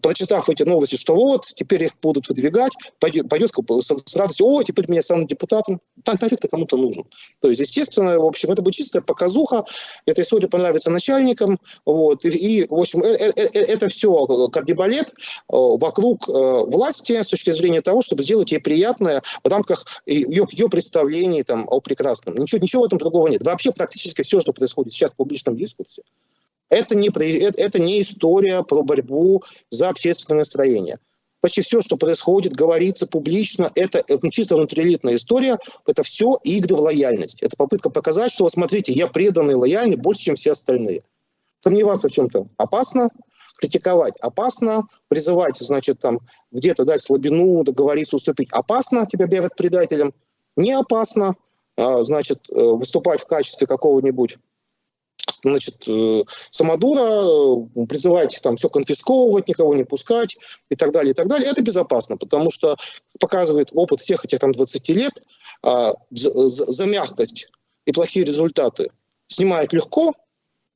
прочитав 0.00 0.48
эти 0.48 0.62
новости, 0.62 0.96
что 0.96 1.14
вот, 1.14 1.46
теперь 1.46 1.84
их 1.84 1.92
будут 2.00 2.28
выдвигать, 2.28 2.72
пойдет, 3.00 3.28
пойдет 3.28 3.50
с 3.52 4.16
радостью, 4.16 4.46
о, 4.46 4.62
теперь 4.62 4.88
меня 4.88 5.02
станут 5.02 5.28
депутатом. 5.28 5.80
Так 6.04 6.20
нафиг-то 6.20 6.48
кому-то 6.48 6.76
нужен. 6.76 7.04
То 7.40 7.48
есть, 7.48 7.60
естественно, 7.60 8.18
в 8.18 8.24
общем, 8.24 8.50
это 8.50 8.62
будет 8.62 8.74
чистая 8.74 9.02
показуха, 9.02 9.64
эта 10.06 10.22
история 10.22 10.48
понравится 10.48 10.90
начальникам, 10.90 11.58
вот, 11.84 12.24
и, 12.24 12.28
и 12.30 12.66
в 12.68 12.74
общем, 12.74 13.02
э, 13.02 13.08
э, 13.08 13.32
э, 13.36 13.58
это 13.58 13.88
все 13.88 14.26
кардибалет 14.52 15.14
вокруг 15.48 16.28
власти 16.28 17.20
с 17.20 17.28
точки 17.28 17.50
зрения 17.50 17.80
того, 17.80 18.02
чтобы 18.02 18.22
сделать 18.22 18.52
ей 18.52 18.58
приятное 18.58 19.22
в 19.42 19.48
рамках 19.48 19.84
ее, 20.06 20.46
ее 20.50 20.68
представлений 20.68 21.42
там, 21.42 21.66
о 21.68 21.80
прекрасном. 21.80 22.34
Ничего, 22.36 22.60
ничего 22.60 22.82
в 22.82 22.86
этом 22.86 22.98
другого 22.98 23.28
нет. 23.28 23.42
Вообще 23.42 23.72
практически 23.72 24.22
все, 24.22 24.40
что 24.40 24.52
происходит 24.52 24.92
сейчас 24.92 25.12
в 25.12 25.16
публичном 25.16 25.56
дискурсе, 25.56 26.02
это 26.72 26.96
не, 26.96 27.08
это 27.08 27.80
не 27.80 28.00
история 28.00 28.62
про 28.62 28.82
борьбу 28.82 29.42
за 29.70 29.90
общественное 29.90 30.38
настроение. 30.38 30.98
Почти 31.40 31.60
все, 31.60 31.82
что 31.82 31.96
происходит, 31.96 32.54
говорится 32.54 33.06
публично, 33.06 33.70
это 33.74 34.02
чисто 34.30 34.56
внутриэлитная 34.56 35.16
история, 35.16 35.58
это 35.86 36.02
все 36.02 36.38
игры 36.44 36.76
в 36.76 36.80
лояльность. 36.80 37.42
Это 37.42 37.56
попытка 37.56 37.90
показать, 37.90 38.32
что, 38.32 38.48
смотрите, 38.48 38.92
я 38.92 39.06
преданный, 39.06 39.54
лояльный 39.54 39.96
больше, 39.96 40.22
чем 40.22 40.36
все 40.36 40.52
остальные. 40.52 41.02
Сомневаться 41.60 42.08
в 42.08 42.12
чем-то 42.12 42.46
опасно, 42.56 43.10
критиковать 43.58 44.14
опасно, 44.20 44.84
призывать, 45.08 45.58
значит, 45.58 45.98
там 45.98 46.20
где-то 46.52 46.84
дать 46.84 47.02
слабину, 47.02 47.64
договориться, 47.64 48.16
уступить 48.16 48.48
опасно, 48.52 49.06
тебя 49.06 49.26
объявят 49.26 49.56
предателем, 49.56 50.14
не 50.56 50.72
опасно, 50.72 51.34
а, 51.76 52.02
значит, 52.02 52.48
э, 52.50 52.54
выступать 52.54 53.20
в 53.20 53.26
качестве 53.26 53.66
какого-нибудь 53.66 54.38
значит, 55.42 55.88
э, 55.88 56.24
самодура, 56.50 57.00
э, 57.00 57.86
призывать 57.86 58.40
там 58.42 58.56
все 58.56 58.68
конфисковывать, 58.68 59.48
никого 59.48 59.74
не 59.74 59.84
пускать 59.84 60.36
и 60.68 60.76
так 60.76 60.92
далее, 60.92 61.12
и 61.12 61.14
так 61.14 61.28
далее. 61.28 61.50
Это 61.50 61.62
безопасно, 61.62 62.16
потому 62.16 62.50
что 62.50 62.76
показывает 63.20 63.70
опыт 63.72 64.00
всех 64.00 64.24
этих 64.24 64.38
там 64.38 64.52
20 64.52 64.92
лет, 64.94 65.22
а, 65.62 65.92
за 66.10 66.86
мягкость 66.86 67.48
и 67.86 67.92
плохие 67.92 68.24
результаты 68.24 68.88
снимают 69.26 69.72
легко, 69.72 70.12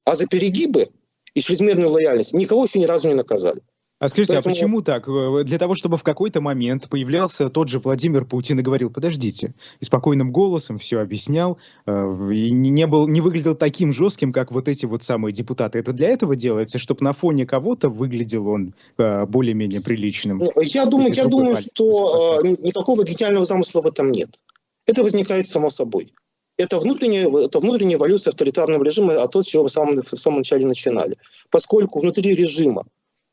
а 0.04 0.14
за 0.14 0.26
перегибы 0.26 0.88
и 1.34 1.40
чрезмерную 1.40 1.90
лояльность 1.90 2.32
никого 2.32 2.64
еще 2.64 2.78
ни 2.78 2.84
разу 2.84 3.08
не 3.08 3.14
наказали. 3.14 3.60
А 3.98 4.10
скажите, 4.10 4.34
а 4.34 4.42
Поэтому... 4.42 4.52
а 4.52 4.54
почему 4.54 4.82
так? 4.82 5.46
Для 5.46 5.58
того, 5.58 5.74
чтобы 5.74 5.96
в 5.96 6.02
какой-то 6.02 6.42
момент 6.42 6.88
появлялся 6.90 7.48
тот 7.48 7.68
же 7.68 7.78
Владимир 7.78 8.26
Путин 8.26 8.60
и 8.60 8.62
говорил, 8.62 8.90
подождите, 8.90 9.54
и 9.80 9.84
спокойным 9.86 10.32
голосом 10.32 10.76
все 10.78 11.00
объяснял, 11.00 11.56
э, 11.86 11.92
и 12.30 12.50
не, 12.50 12.86
был, 12.86 13.08
не 13.08 13.22
выглядел 13.22 13.54
таким 13.54 13.94
жестким, 13.94 14.34
как 14.34 14.52
вот 14.52 14.68
эти 14.68 14.84
вот 14.84 15.02
самые 15.02 15.32
депутаты. 15.32 15.78
Это 15.78 15.94
для 15.94 16.08
этого 16.08 16.36
делается, 16.36 16.78
чтобы 16.78 17.04
на 17.04 17.14
фоне 17.14 17.46
кого-то 17.46 17.88
выглядел 17.88 18.48
он 18.48 18.74
э, 18.98 19.24
более-менее 19.24 19.80
приличным? 19.80 20.38
Ну, 20.38 20.50
я 20.60 20.84
думаю, 20.84 21.14
я 21.14 21.24
думаю 21.24 21.56
что 21.56 22.42
э, 22.44 22.48
никакого 22.64 23.02
гениального 23.02 23.46
замысла 23.46 23.80
в 23.80 23.86
этом 23.86 24.12
нет. 24.12 24.42
Это 24.86 25.02
возникает 25.02 25.46
само 25.46 25.70
собой. 25.70 26.12
Это 26.58 26.78
внутренняя, 26.78 27.30
это 27.44 27.60
внутренняя 27.60 27.96
эволюция 27.96 28.30
авторитарного 28.30 28.84
режима, 28.84 29.14
а 29.22 29.26
то, 29.26 29.40
с 29.40 29.46
чего 29.46 29.62
мы 29.62 29.68
в 29.68 29.72
самом, 29.72 29.96
в 29.96 30.18
самом 30.18 30.38
начале 30.38 30.66
начинали. 30.66 31.16
Поскольку 31.50 32.00
внутри 32.00 32.34
режима 32.34 32.84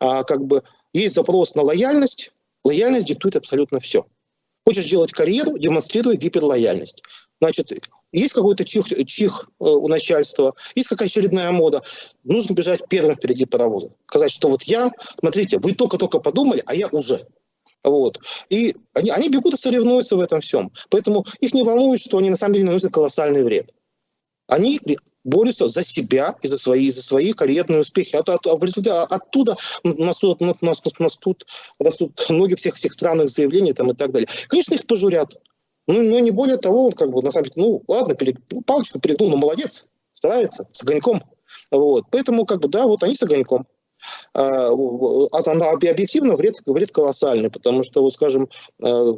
а, 0.04 0.24
как 0.26 0.46
бы 0.46 0.62
есть 0.92 1.16
запрос 1.16 1.56
на 1.56 1.62
лояльность, 1.62 2.34
лояльность 2.66 3.08
диктует 3.08 3.38
абсолютно 3.38 3.80
все. 3.80 4.06
Хочешь 4.66 4.86
делать 4.86 5.14
карьеру, 5.14 5.58
демонстрируй 5.58 6.18
гиперлояльность. 6.18 7.04
Значит, 7.40 7.72
есть 8.12 8.34
какой-то 8.34 8.66
чих, 8.66 8.88
чих 9.08 9.50
э, 9.60 9.64
у 9.64 9.88
начальства, 9.88 10.54
есть 10.76 10.90
какая-то 10.90 11.10
очередная 11.10 11.52
мода, 11.52 11.82
нужно 12.26 12.54
бежать 12.54 12.82
первым 12.90 13.16
впереди 13.16 13.46
паровоза. 13.46 13.96
Сказать, 14.04 14.32
что 14.32 14.50
вот 14.50 14.64
я, 14.64 14.90
смотрите, 15.20 15.58
вы 15.60 15.74
только-только 15.74 16.20
подумали, 16.20 16.62
а 16.66 16.76
я 16.76 16.88
уже. 16.90 17.26
Вот. 17.84 18.20
И 18.50 18.76
они, 18.94 19.10
они 19.10 19.30
бегут 19.30 19.54
и 19.54 19.58
соревнуются 19.58 20.18
в 20.18 20.22
этом 20.22 20.42
всем. 20.42 20.72
Поэтому 20.90 21.26
их 21.40 21.54
не 21.54 21.64
волнует, 21.64 22.02
что 22.02 22.18
они 22.18 22.30
на 22.30 22.36
самом 22.36 22.56
деле 22.56 22.66
наносят 22.66 22.92
колоссальный 22.92 23.44
вред. 23.44 23.74
Они 24.48 24.82
борются 25.24 25.68
за 25.68 25.84
себя 25.84 26.36
и 26.42 26.48
за 26.48 26.58
свои, 26.58 26.90
за 26.92 27.02
свои 27.02 27.34
карьерные 27.34 27.80
успехи. 27.80 28.16
А, 28.16 28.24
а, 28.26 28.38
а 28.46 28.56
в 28.56 28.64
результате 28.64 29.14
оттуда 29.14 29.56
нас, 29.84 30.22
нас, 30.22 30.62
нас, 30.62 31.00
нас 31.00 31.18
тут 31.18 31.46
растут 31.80 32.26
ноги 32.30 32.56
всех, 32.56 32.76
всех 32.76 32.94
странных 32.94 33.30
заявлений 33.30 33.74
там, 33.74 33.92
и 33.92 33.94
так 33.94 34.12
далее. 34.12 34.28
Конечно, 34.48 34.74
их 34.74 34.86
пожурят. 34.88 35.36
Ну, 35.88 36.02
но 36.02 36.20
не 36.20 36.32
более 36.32 36.58
того, 36.58 36.92
как 36.92 37.12
бы, 37.12 37.22
на 37.22 37.32
самом 37.32 37.50
деле, 37.50 37.54
ну, 37.58 37.84
ладно, 37.88 38.16
перег... 38.16 38.38
Ну, 38.52 38.62
палочку 38.62 39.00
перегнул, 39.00 39.30
но 39.30 39.38
молодец, 39.38 39.88
старается, 40.12 40.68
с 40.72 40.84
огоньком. 40.84 41.22
Вот. 41.72 42.06
Поэтому, 42.10 42.46
как 42.46 42.62
бы, 42.62 42.70
да, 42.70 42.86
вот 42.86 43.04
они 43.04 43.16
с 43.16 43.24
огоньком. 43.24 43.68
А, 44.34 44.70
объективно 44.70 46.36
вред, 46.36 46.56
вред 46.66 46.92
колоссальный, 46.92 47.50
потому 47.50 47.84
что, 47.84 48.02
вот, 48.02 48.12
скажем, 48.12 48.50
а, 48.82 49.12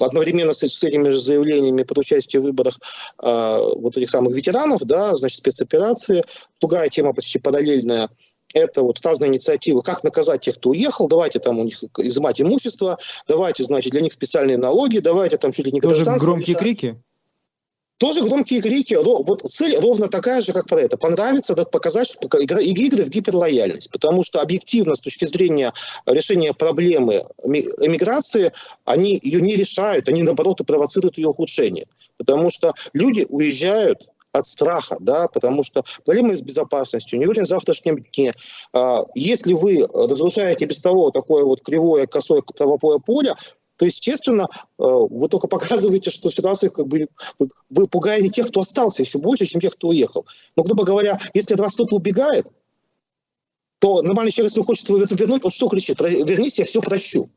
одновременно 0.00 0.52
с, 0.52 0.60
с 0.66 0.84
этими 0.84 1.08
же 1.08 1.20
заявлениями 1.20 1.82
под 1.82 1.98
участие 1.98 2.40
в 2.40 2.44
выборах 2.44 2.78
а, 3.18 3.58
вот 3.76 3.96
этих 3.96 4.10
самых 4.10 4.34
ветеранов, 4.34 4.82
да, 4.82 5.14
значит, 5.14 5.38
спецоперации, 5.38 6.22
другая 6.60 6.88
тема 6.88 7.12
почти 7.12 7.38
параллельная, 7.38 8.08
это 8.54 8.82
вот 8.82 9.00
разные 9.04 9.30
инициативы, 9.30 9.82
как 9.82 10.04
наказать 10.04 10.42
тех, 10.42 10.56
кто 10.56 10.70
уехал, 10.70 11.08
давайте 11.08 11.38
там 11.38 11.58
у 11.58 11.64
них 11.64 11.82
изымать 11.98 12.40
имущество, 12.40 12.98
давайте, 13.26 13.64
значит, 13.64 13.92
для 13.92 14.00
них 14.00 14.12
специальные 14.12 14.58
налоги, 14.58 14.98
давайте 14.98 15.38
там 15.38 15.52
чуть 15.52 15.66
ли 15.66 15.72
не 15.72 15.80
Тоже 15.80 16.04
громкие 16.04 16.56
крики? 16.56 17.02
Тоже 17.98 18.22
громкие 18.22 18.60
крики. 18.60 18.94
Вот 18.94 19.42
цель 19.42 19.76
ровно 19.78 20.08
такая 20.08 20.40
же, 20.40 20.52
как 20.52 20.66
про 20.66 20.80
это. 20.80 20.96
Понравится, 20.96 21.54
да, 21.54 21.64
показать, 21.64 22.08
что 22.08 22.38
игры 22.38 23.04
в 23.04 23.08
гиперлояльность. 23.08 23.90
Потому 23.90 24.24
что 24.24 24.40
объективно, 24.40 24.96
с 24.96 25.00
точки 25.00 25.24
зрения 25.24 25.72
решения 26.06 26.52
проблемы 26.52 27.24
эмиграции, 27.44 28.52
они 28.84 29.18
ее 29.22 29.40
не 29.40 29.54
решают, 29.54 30.08
они 30.08 30.24
наоборот 30.24 30.60
и 30.60 30.64
провоцируют 30.64 31.16
ее 31.16 31.28
ухудшение. 31.28 31.86
Потому 32.16 32.50
что 32.50 32.72
люди 32.92 33.24
уезжают 33.28 34.08
от 34.32 34.46
страха, 34.46 34.96
да, 34.98 35.28
потому 35.28 35.62
что 35.62 35.84
проблемы 36.04 36.36
с 36.36 36.42
безопасностью, 36.42 37.18
не 37.18 37.26
уверен 37.26 37.44
в 37.44 37.48
завтрашнем 37.48 38.04
дне. 38.12 38.32
А, 38.72 39.02
если 39.14 39.52
вы 39.52 39.86
разрушаете 39.92 40.64
без 40.64 40.80
того 40.80 41.10
такое 41.10 41.44
вот 41.44 41.62
кривое, 41.62 42.06
косое 42.06 42.42
правовое 42.42 42.98
поле, 42.98 43.34
то, 43.76 43.86
естественно, 43.86 44.48
э, 44.52 44.64
вы 44.78 45.28
только 45.28 45.48
показываете, 45.48 46.10
что 46.10 46.28
ситуация 46.30 46.70
как 46.70 46.86
бы... 46.86 47.08
Вы 47.70 47.86
пугаете 47.88 48.28
тех, 48.28 48.48
кто 48.48 48.60
остался 48.60 49.02
еще 49.02 49.18
больше, 49.18 49.46
чем 49.46 49.60
тех, 49.60 49.72
кто 49.72 49.88
уехал. 49.88 50.26
Но, 50.56 50.62
грубо 50.62 50.84
говоря, 50.84 51.18
если 51.34 51.54
от 51.54 51.60
вас 51.60 51.74
кто-то 51.74 51.96
убегает, 51.96 52.46
то 53.78 54.02
нормальный 54.02 54.30
человек, 54.30 54.52
если 54.52 54.64
хочет 54.64 54.88
его 54.88 54.98
вернуть, 54.98 55.44
он 55.44 55.50
что 55.50 55.68
кричит? 55.68 56.00
Вернись, 56.00 56.58
я 56.58 56.64
все 56.64 56.80
прощу. 56.80 57.28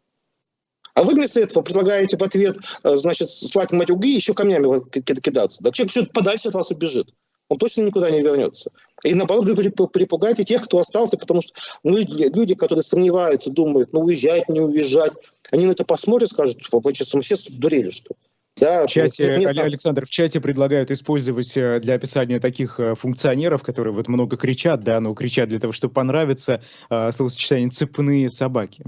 А 0.94 1.04
вы 1.04 1.14
вместо 1.14 1.42
этого 1.42 1.62
предлагаете 1.62 2.18
в 2.18 2.24
ответ, 2.24 2.58
э, 2.84 2.96
значит, 2.96 3.30
слать 3.30 3.72
мать 3.72 3.90
уги 3.90 4.12
и 4.12 4.16
еще 4.16 4.34
камнями 4.34 4.90
кидаться. 4.90 5.64
Да 5.64 5.72
человек 5.72 5.92
что-то 5.92 6.12
подальше 6.12 6.50
от 6.50 6.54
вас 6.54 6.72
убежит. 6.72 7.14
Он 7.50 7.58
точно 7.58 7.82
никуда 7.84 8.10
не 8.10 8.22
вернется. 8.22 8.72
И 9.04 9.14
наоборот, 9.14 9.46
вы 9.46 9.56
припугаете 9.88 10.44
тех, 10.44 10.64
кто 10.64 10.80
остался, 10.80 11.18
потому 11.18 11.42
что 11.42 11.54
ну, 11.84 11.98
люди, 11.98 12.56
которые 12.56 12.82
сомневаются, 12.82 13.52
думают, 13.52 13.94
ну 13.94 14.02
уезжать, 14.02 14.50
не 14.50 14.62
уезжать, 14.62 15.14
они 15.52 15.66
на 15.66 15.72
это 15.72 15.86
посмотрят, 15.86 16.30
скажут, 16.30 16.58
вы 16.72 16.94
что, 16.94 17.06
сумасшедшие 17.06 17.56
сдурели, 17.56 17.90
что 17.90 18.16
да, 18.58 18.86
в 18.86 18.90
чате, 18.90 19.36
нет, 19.38 19.58
Александр, 19.58 20.06
в 20.06 20.10
чате 20.10 20.40
предлагают 20.40 20.90
использовать 20.90 21.58
э, 21.58 21.80
для 21.82 21.96
описания 21.96 22.40
таких 22.40 22.80
э, 22.80 22.96
функционеров, 22.96 23.64
которые 23.64 23.94
вот 23.94 24.08
много 24.08 24.38
кричат, 24.38 24.82
да, 24.82 25.02
но 25.02 25.14
кричат 25.14 25.50
для 25.50 25.60
того, 25.60 25.74
чтобы 25.74 25.94
понравиться, 25.94 26.62
э, 26.90 27.12
словосочетание 27.12 27.70
«цепные 27.70 28.30
собаки». 28.30 28.86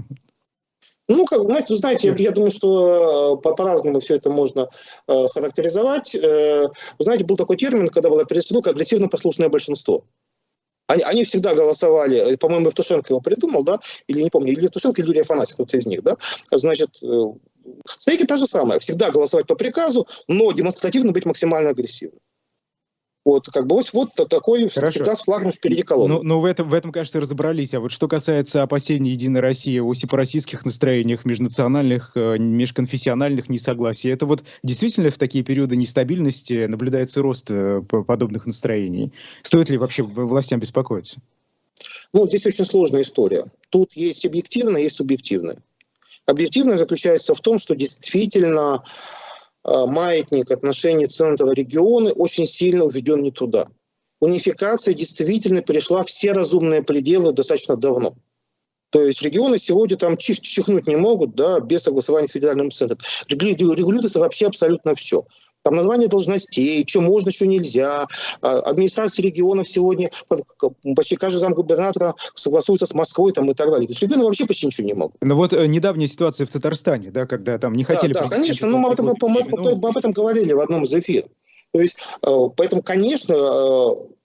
Ну, 1.06 1.24
как, 1.24 1.40
знаете, 1.42 1.76
знаете, 1.76 2.08
я, 2.08 2.14
я 2.18 2.30
думаю, 2.30 2.50
что 2.50 3.38
по- 3.42 3.54
по-разному 3.54 4.00
все 4.00 4.16
это 4.16 4.30
можно 4.30 4.68
э, 5.06 5.26
характеризовать. 5.28 6.14
Э, 6.14 6.68
знаете, 6.98 7.24
был 7.24 7.36
такой 7.36 7.56
термин, 7.56 7.88
когда 7.88 8.10
была 8.10 8.24
перестрелка 8.24 8.70
агрессивно-послушное 8.70 9.48
большинство. 9.48 10.04
Они, 10.88 11.02
они 11.02 11.24
всегда 11.24 11.54
голосовали, 11.54 12.36
по-моему, 12.36 12.66
Евтушенко 12.66 13.12
его 13.12 13.20
придумал, 13.20 13.62
да, 13.62 13.78
или 14.06 14.22
не 14.22 14.30
помню, 14.30 14.52
или 14.52 14.62
Евтушенко, 14.62 15.02
или 15.02 15.08
Юрий 15.08 15.20
Афанасьев, 15.20 15.54
кто-то 15.54 15.76
из 15.76 15.86
них, 15.86 16.02
да, 16.02 16.16
значит, 16.50 17.02
э, 17.02 17.24
стейки 17.84 18.24
та 18.24 18.36
же 18.36 18.46
самое, 18.46 18.80
всегда 18.80 19.10
голосовать 19.10 19.46
по 19.46 19.54
приказу, 19.54 20.06
но 20.28 20.50
демонстративно 20.52 21.12
быть 21.12 21.26
максимально 21.26 21.70
агрессивным. 21.70 22.20
Вот, 23.28 23.46
как 23.50 23.66
бы 23.66 23.76
вот, 23.76 23.90
вот 23.92 24.14
такой 24.30 24.70
Хорошо. 24.70 24.90
всегда 24.90 25.14
с 25.14 25.24
флагом 25.24 25.52
впереди 25.52 25.82
колонны. 25.82 26.14
Ну, 26.14 26.22
ну 26.22 26.40
в, 26.40 26.46
этом, 26.46 26.70
в 26.70 26.72
этом, 26.72 26.92
кажется, 26.92 27.20
разобрались. 27.20 27.74
А 27.74 27.80
вот 27.80 27.92
что 27.92 28.08
касается 28.08 28.62
опасений 28.62 29.10
Единой 29.10 29.40
России 29.40 29.78
о 29.80 29.92
сепаратистских 29.92 30.64
настроениях, 30.64 31.26
межнациональных, 31.26 32.12
э, 32.14 32.38
межконфессиональных 32.38 33.50
несогласий, 33.50 34.08
это 34.08 34.24
вот 34.24 34.44
действительно 34.62 35.10
в 35.10 35.18
такие 35.18 35.44
периоды 35.44 35.76
нестабильности 35.76 36.64
наблюдается 36.64 37.20
рост 37.20 37.50
э, 37.50 37.82
подобных 37.82 38.46
настроений? 38.46 39.12
Стоит 39.42 39.68
ли 39.68 39.76
вообще 39.76 40.04
властям 40.04 40.60
беспокоиться? 40.60 41.20
Ну, 42.14 42.26
здесь 42.26 42.46
очень 42.46 42.64
сложная 42.64 43.02
история. 43.02 43.44
Тут 43.68 43.92
есть 43.92 44.24
объективное, 44.24 44.80
есть 44.80 44.96
субъективное. 44.96 45.58
Объективное 46.24 46.78
заключается 46.78 47.34
в 47.34 47.40
том, 47.42 47.58
что 47.58 47.76
действительно 47.76 48.82
маятник 49.64 50.50
отношений 50.50 51.06
центра 51.06 51.50
регионы 51.52 52.12
очень 52.12 52.46
сильно 52.46 52.84
уведен 52.84 53.22
не 53.22 53.30
туда. 53.30 53.66
унификация 54.20 54.94
действительно 54.94 55.62
перешла 55.62 56.02
все 56.04 56.32
разумные 56.32 56.82
пределы 56.82 57.32
достаточно 57.32 57.76
давно. 57.76 58.14
То 58.90 59.02
есть 59.02 59.20
регионы 59.22 59.58
сегодня 59.58 59.96
там 59.96 60.16
чих, 60.16 60.40
чихнуть 60.40 60.86
не 60.86 60.96
могут, 60.96 61.34
да, 61.34 61.60
без 61.60 61.82
согласования 61.82 62.26
с 62.26 62.32
федеральным 62.32 62.70
центром. 62.70 62.98
Регулируется 63.28 64.18
вообще 64.18 64.46
абсолютно 64.46 64.94
все. 64.94 65.26
Там 65.62 65.74
название 65.74 66.08
должностей, 66.08 66.84
что 66.86 67.00
можно, 67.00 67.30
что 67.30 67.46
нельзя. 67.46 68.06
А, 68.40 68.58
администрация 68.60 69.22
регионов 69.24 69.68
сегодня, 69.68 70.10
почти 70.96 71.16
каждый 71.16 71.38
зам 71.38 71.54
губернатора 71.54 72.14
согласуется 72.34 72.86
с 72.86 72.94
Москвой 72.94 73.32
там, 73.32 73.50
и 73.50 73.54
так 73.54 73.70
далее. 73.70 73.86
То 73.86 73.92
есть 73.92 74.02
регионы 74.02 74.24
вообще 74.24 74.46
почти 74.46 74.66
ничего 74.66 74.86
не 74.86 74.94
могут. 74.94 75.16
Ну 75.20 75.36
вот 75.36 75.52
э, 75.52 75.66
недавняя 75.66 76.06
ситуация 76.06 76.46
в 76.46 76.50
Татарстане, 76.50 77.10
да, 77.10 77.26
когда 77.26 77.58
там 77.58 77.74
не 77.74 77.84
хотели... 77.84 78.12
Да, 78.12 78.22
да 78.22 78.28
конечно, 78.28 78.66
ну, 78.66 78.78
мы 78.78 78.88
об 78.88 78.94
этом, 78.94 79.06
мы, 79.06 79.40
об 79.40 79.96
этом 79.96 80.12
говорили 80.12 80.52
в 80.52 80.60
одном 80.60 80.82
из 80.82 80.94
эфиров. 80.94 81.30
То 81.72 81.80
есть, 81.80 81.96
э, 82.26 82.30
поэтому, 82.56 82.82
конечно, 82.82 83.34
э, 83.34 84.18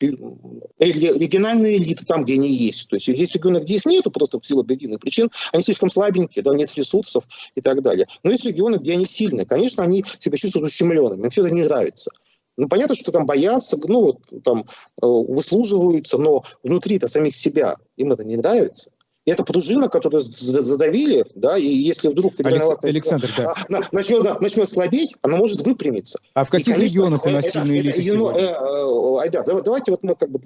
региональные 0.00 1.76
элиты 1.78 2.04
там, 2.04 2.22
где 2.22 2.34
они 2.34 2.48
есть. 2.48 2.88
То 2.88 2.96
есть 2.96 3.08
есть 3.08 3.34
регионы, 3.34 3.58
где 3.58 3.76
их 3.76 3.86
нету 3.86 4.10
просто 4.10 4.38
в 4.38 4.46
силу 4.46 4.62
объективных 4.62 5.00
причин, 5.00 5.30
они 5.52 5.62
слишком 5.62 5.88
слабенькие, 5.88 6.42
да, 6.42 6.54
нет 6.54 6.74
ресурсов 6.74 7.26
и 7.54 7.60
так 7.60 7.82
далее. 7.82 8.06
Но 8.22 8.30
есть 8.30 8.44
регионы, 8.44 8.76
где 8.76 8.94
они 8.94 9.04
сильные. 9.04 9.46
Конечно, 9.46 9.82
они 9.82 10.04
себя 10.18 10.36
чувствуют 10.36 10.68
ущемленными, 10.68 11.24
им 11.24 11.30
все 11.30 11.44
это 11.44 11.54
не 11.54 11.62
нравится. 11.62 12.10
Ну, 12.56 12.68
понятно, 12.68 12.94
что 12.94 13.10
там 13.10 13.26
боятся, 13.26 13.76
ну, 13.84 14.20
там, 14.44 14.60
э, 14.60 15.06
выслуживаются, 15.06 16.18
но 16.18 16.44
внутри-то 16.62 17.08
самих 17.08 17.34
себя 17.34 17.74
им 17.96 18.12
это 18.12 18.24
не 18.24 18.36
нравится. 18.36 18.90
Это 19.26 19.42
пружина, 19.42 19.88
которую 19.88 20.20
задавили, 20.20 21.24
да, 21.34 21.56
и 21.56 21.64
если 21.64 22.08
вдруг 22.08 22.34
федеральная 22.34 22.76
Александр, 22.82 23.30
да. 23.38 23.54
А, 23.70 23.80
начнет, 23.90 24.40
начнет 24.40 24.68
слабеть, 24.68 25.16
она 25.22 25.36
может 25.36 25.62
выпрямиться. 25.62 26.18
А 26.34 26.44
в 26.44 26.50
каких 26.50 26.68
и, 26.68 26.72
конечно, 26.72 26.92
регионах 26.92 27.24
у 27.24 27.30
нас 27.30 27.46
это, 27.46 27.60
сильные 27.60 27.80
это, 27.80 27.90
элиты 27.90 28.10
это, 28.10 28.38
э, 28.38 28.42
э, 28.42 29.20
Айдар, 29.22 29.62
давайте 29.62 29.92
вот 29.92 30.02
мы 30.02 30.14
как 30.14 30.30
бы 30.30 30.40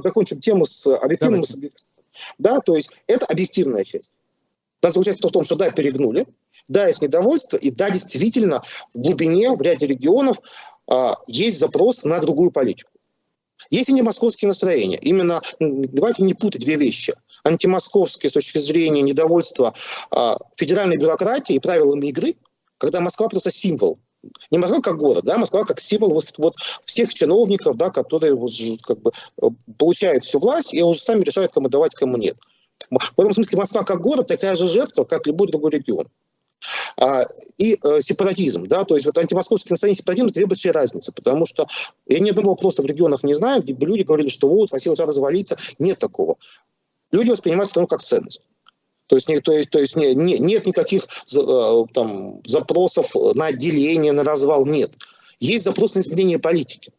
закончим 0.00 0.40
тему 0.40 0.64
с 0.64 0.86
объективным 0.86 1.42
субъективным. 1.42 1.92
Да, 2.38 2.60
то 2.60 2.76
есть 2.76 2.92
это 3.08 3.26
объективная 3.26 3.82
часть. 3.82 4.12
Она 4.80 4.90
заключается 4.90 5.26
в 5.26 5.32
том, 5.32 5.42
что 5.42 5.56
да, 5.56 5.70
перегнули, 5.70 6.26
да, 6.68 6.86
есть 6.86 7.02
недовольство, 7.02 7.56
и 7.56 7.72
да, 7.72 7.90
действительно, 7.90 8.62
в 8.94 8.98
глубине, 8.98 9.56
в 9.56 9.60
ряде 9.60 9.86
регионов 9.86 10.40
а, 10.88 11.16
есть 11.26 11.58
запрос 11.58 12.04
на 12.04 12.20
другую 12.20 12.52
политику. 12.52 12.90
Есть 13.70 13.88
и 13.88 13.92
не 13.92 14.02
московские 14.02 14.48
настроения. 14.48 14.98
Именно 15.02 15.40
давайте 15.58 16.22
не 16.22 16.34
путать 16.34 16.60
две 16.60 16.76
вещи– 16.76 17.12
антимосковские 17.44 18.30
с 18.30 18.34
точки 18.34 18.58
зрения 18.58 19.02
недовольства 19.02 19.74
э, 20.10 20.34
федеральной 20.56 20.96
бюрократии 20.96 21.54
и 21.54 21.60
правилами 21.60 22.06
игры, 22.06 22.34
когда 22.78 23.00
Москва 23.00 23.28
просто 23.28 23.50
символ. 23.50 23.98
Не 24.50 24.58
Москва 24.58 24.80
как 24.80 24.98
город, 24.98 25.24
да, 25.24 25.36
Москва 25.36 25.64
как 25.64 25.80
символ 25.80 26.14
вот, 26.14 26.32
вот 26.38 26.54
всех 26.84 27.12
чиновников, 27.12 27.76
да, 27.76 27.90
которые 27.90 28.34
вот, 28.34 28.52
как 28.86 29.00
бы, 29.00 29.10
э, 29.40 29.46
получают 29.78 30.24
всю 30.24 30.38
власть 30.38 30.74
и 30.74 30.82
уже 30.82 31.00
сами 31.00 31.22
решают, 31.22 31.52
кому 31.52 31.68
давать, 31.68 31.94
кому 31.94 32.16
нет. 32.16 32.36
В 32.90 33.20
этом 33.20 33.32
смысле 33.32 33.58
Москва 33.58 33.84
как 33.84 34.00
город 34.00 34.26
такая 34.26 34.54
же 34.54 34.68
жертва, 34.68 35.04
как 35.04 35.26
любой 35.26 35.48
другой 35.48 35.72
регион. 35.72 36.08
А, 37.00 37.24
и 37.56 37.78
э, 37.82 38.00
сепаратизм, 38.00 38.66
да, 38.68 38.84
то 38.84 38.94
есть 38.94 39.06
вот 39.06 39.18
антимосковский 39.18 39.70
настроение 39.70 39.98
сепаратизм 39.98 40.28
две 40.28 40.46
большие 40.46 40.72
разницы, 40.72 41.10
потому 41.10 41.44
что 41.44 41.66
я 42.06 42.20
ни 42.20 42.30
одного 42.30 42.50
вопроса 42.50 42.82
в 42.82 42.86
регионах 42.86 43.24
не 43.24 43.34
знаю, 43.34 43.62
где 43.62 43.74
бы 43.74 43.86
люди 43.86 44.02
говорили, 44.02 44.28
что 44.28 44.48
вот, 44.48 44.72
Россия 44.72 44.90
должна 44.90 45.06
развалиться, 45.06 45.56
нет 45.80 45.98
такого 45.98 46.36
люди 47.12 47.30
воспринимают 47.30 47.70
страну 47.70 47.86
как 47.86 48.00
ценность. 48.00 48.42
То 49.06 49.16
есть, 49.16 49.26
то 49.44 49.52
есть, 49.52 49.70
то 49.70 49.78
есть 49.78 49.96
не, 49.96 50.14
не, 50.14 50.38
нет 50.38 50.66
никаких 50.66 51.04
э, 51.04 51.84
там, 51.92 52.40
запросов 52.44 53.14
на 53.34 53.46
отделение, 53.46 54.12
на 54.12 54.24
развал, 54.24 54.64
нет. 54.66 54.96
Есть 55.38 55.64
запрос 55.64 55.94
на 55.94 56.00
изменение 56.00 56.38
политики. 56.38 56.92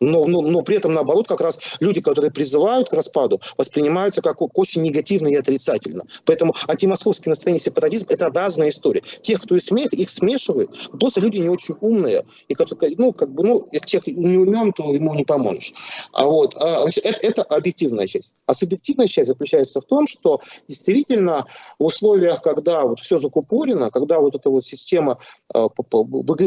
Но, 0.00 0.26
но, 0.26 0.40
но 0.40 0.62
при 0.62 0.76
этом, 0.76 0.94
наоборот, 0.94 1.28
как 1.28 1.40
раз 1.40 1.76
люди, 1.80 2.00
которые 2.00 2.30
призывают 2.30 2.88
к 2.88 2.94
распаду, 2.94 3.40
воспринимаются 3.56 4.22
как 4.22 4.40
очень 4.58 4.82
негативно 4.82 5.28
и 5.28 5.34
отрицательно. 5.34 6.04
Поэтому 6.24 6.54
антимосковское 6.68 7.30
настроение 7.30 7.60
сепаратизм– 7.60 8.06
это 8.08 8.28
разная 8.28 8.70
история. 8.70 9.02
Тех, 9.20 9.40
кто 9.42 9.56
их, 9.56 9.62
смех, 9.62 9.92
их 9.92 10.08
смешивает, 10.08 10.70
просто 10.98 11.20
люди 11.20 11.38
не 11.38 11.48
очень 11.48 11.74
умные. 11.80 12.24
И, 12.48 12.56
ну, 12.96 13.12
как 13.12 13.32
бы, 13.32 13.44
ну, 13.44 13.68
если 13.72 13.86
человек 13.86 14.18
не 14.18 14.38
умен, 14.38 14.72
то 14.72 14.92
ему 14.94 15.14
не 15.14 15.24
поможешь. 15.24 15.74
А 16.12 16.24
вот, 16.24 16.56
а, 16.56 16.86
это, 17.02 17.18
это 17.20 17.42
объективная 17.42 18.06
часть. 18.06 18.32
А 18.46 18.54
субъективная 18.54 19.06
часть 19.06 19.28
заключается 19.28 19.80
в 19.80 19.84
том, 19.84 20.06
что 20.06 20.40
действительно 20.66 21.46
в 21.78 21.84
условиях, 21.84 22.42
когда 22.42 22.84
вот 22.84 23.00
все 23.00 23.18
закупорено, 23.18 23.90
когда 23.90 24.18
вот 24.20 24.34
эта 24.34 24.48
вот 24.50 24.64
система 24.64 25.18
э, 25.54 25.68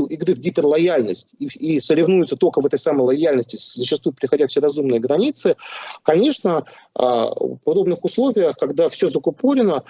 игры 0.09 0.35
в 0.35 0.39
гиперлояльность 0.39 1.27
и, 1.39 1.45
и 1.45 1.79
соревнуются 1.79 2.35
только 2.35 2.61
в 2.61 2.65
этой 2.65 2.79
самой 2.79 3.05
лояльности, 3.05 3.42
безопасности, 3.43 3.79
зачастую 3.79 4.13
приходя 4.13 4.47
все 4.47 4.59
разумные 4.59 4.99
границы, 4.99 5.55
конечно, 6.03 6.65
а, 6.95 7.27
в 7.27 7.57
подобных 7.63 8.03
условиях, 8.03 8.55
когда 8.57 8.89
все 8.89 9.07
закупорено, 9.07 9.83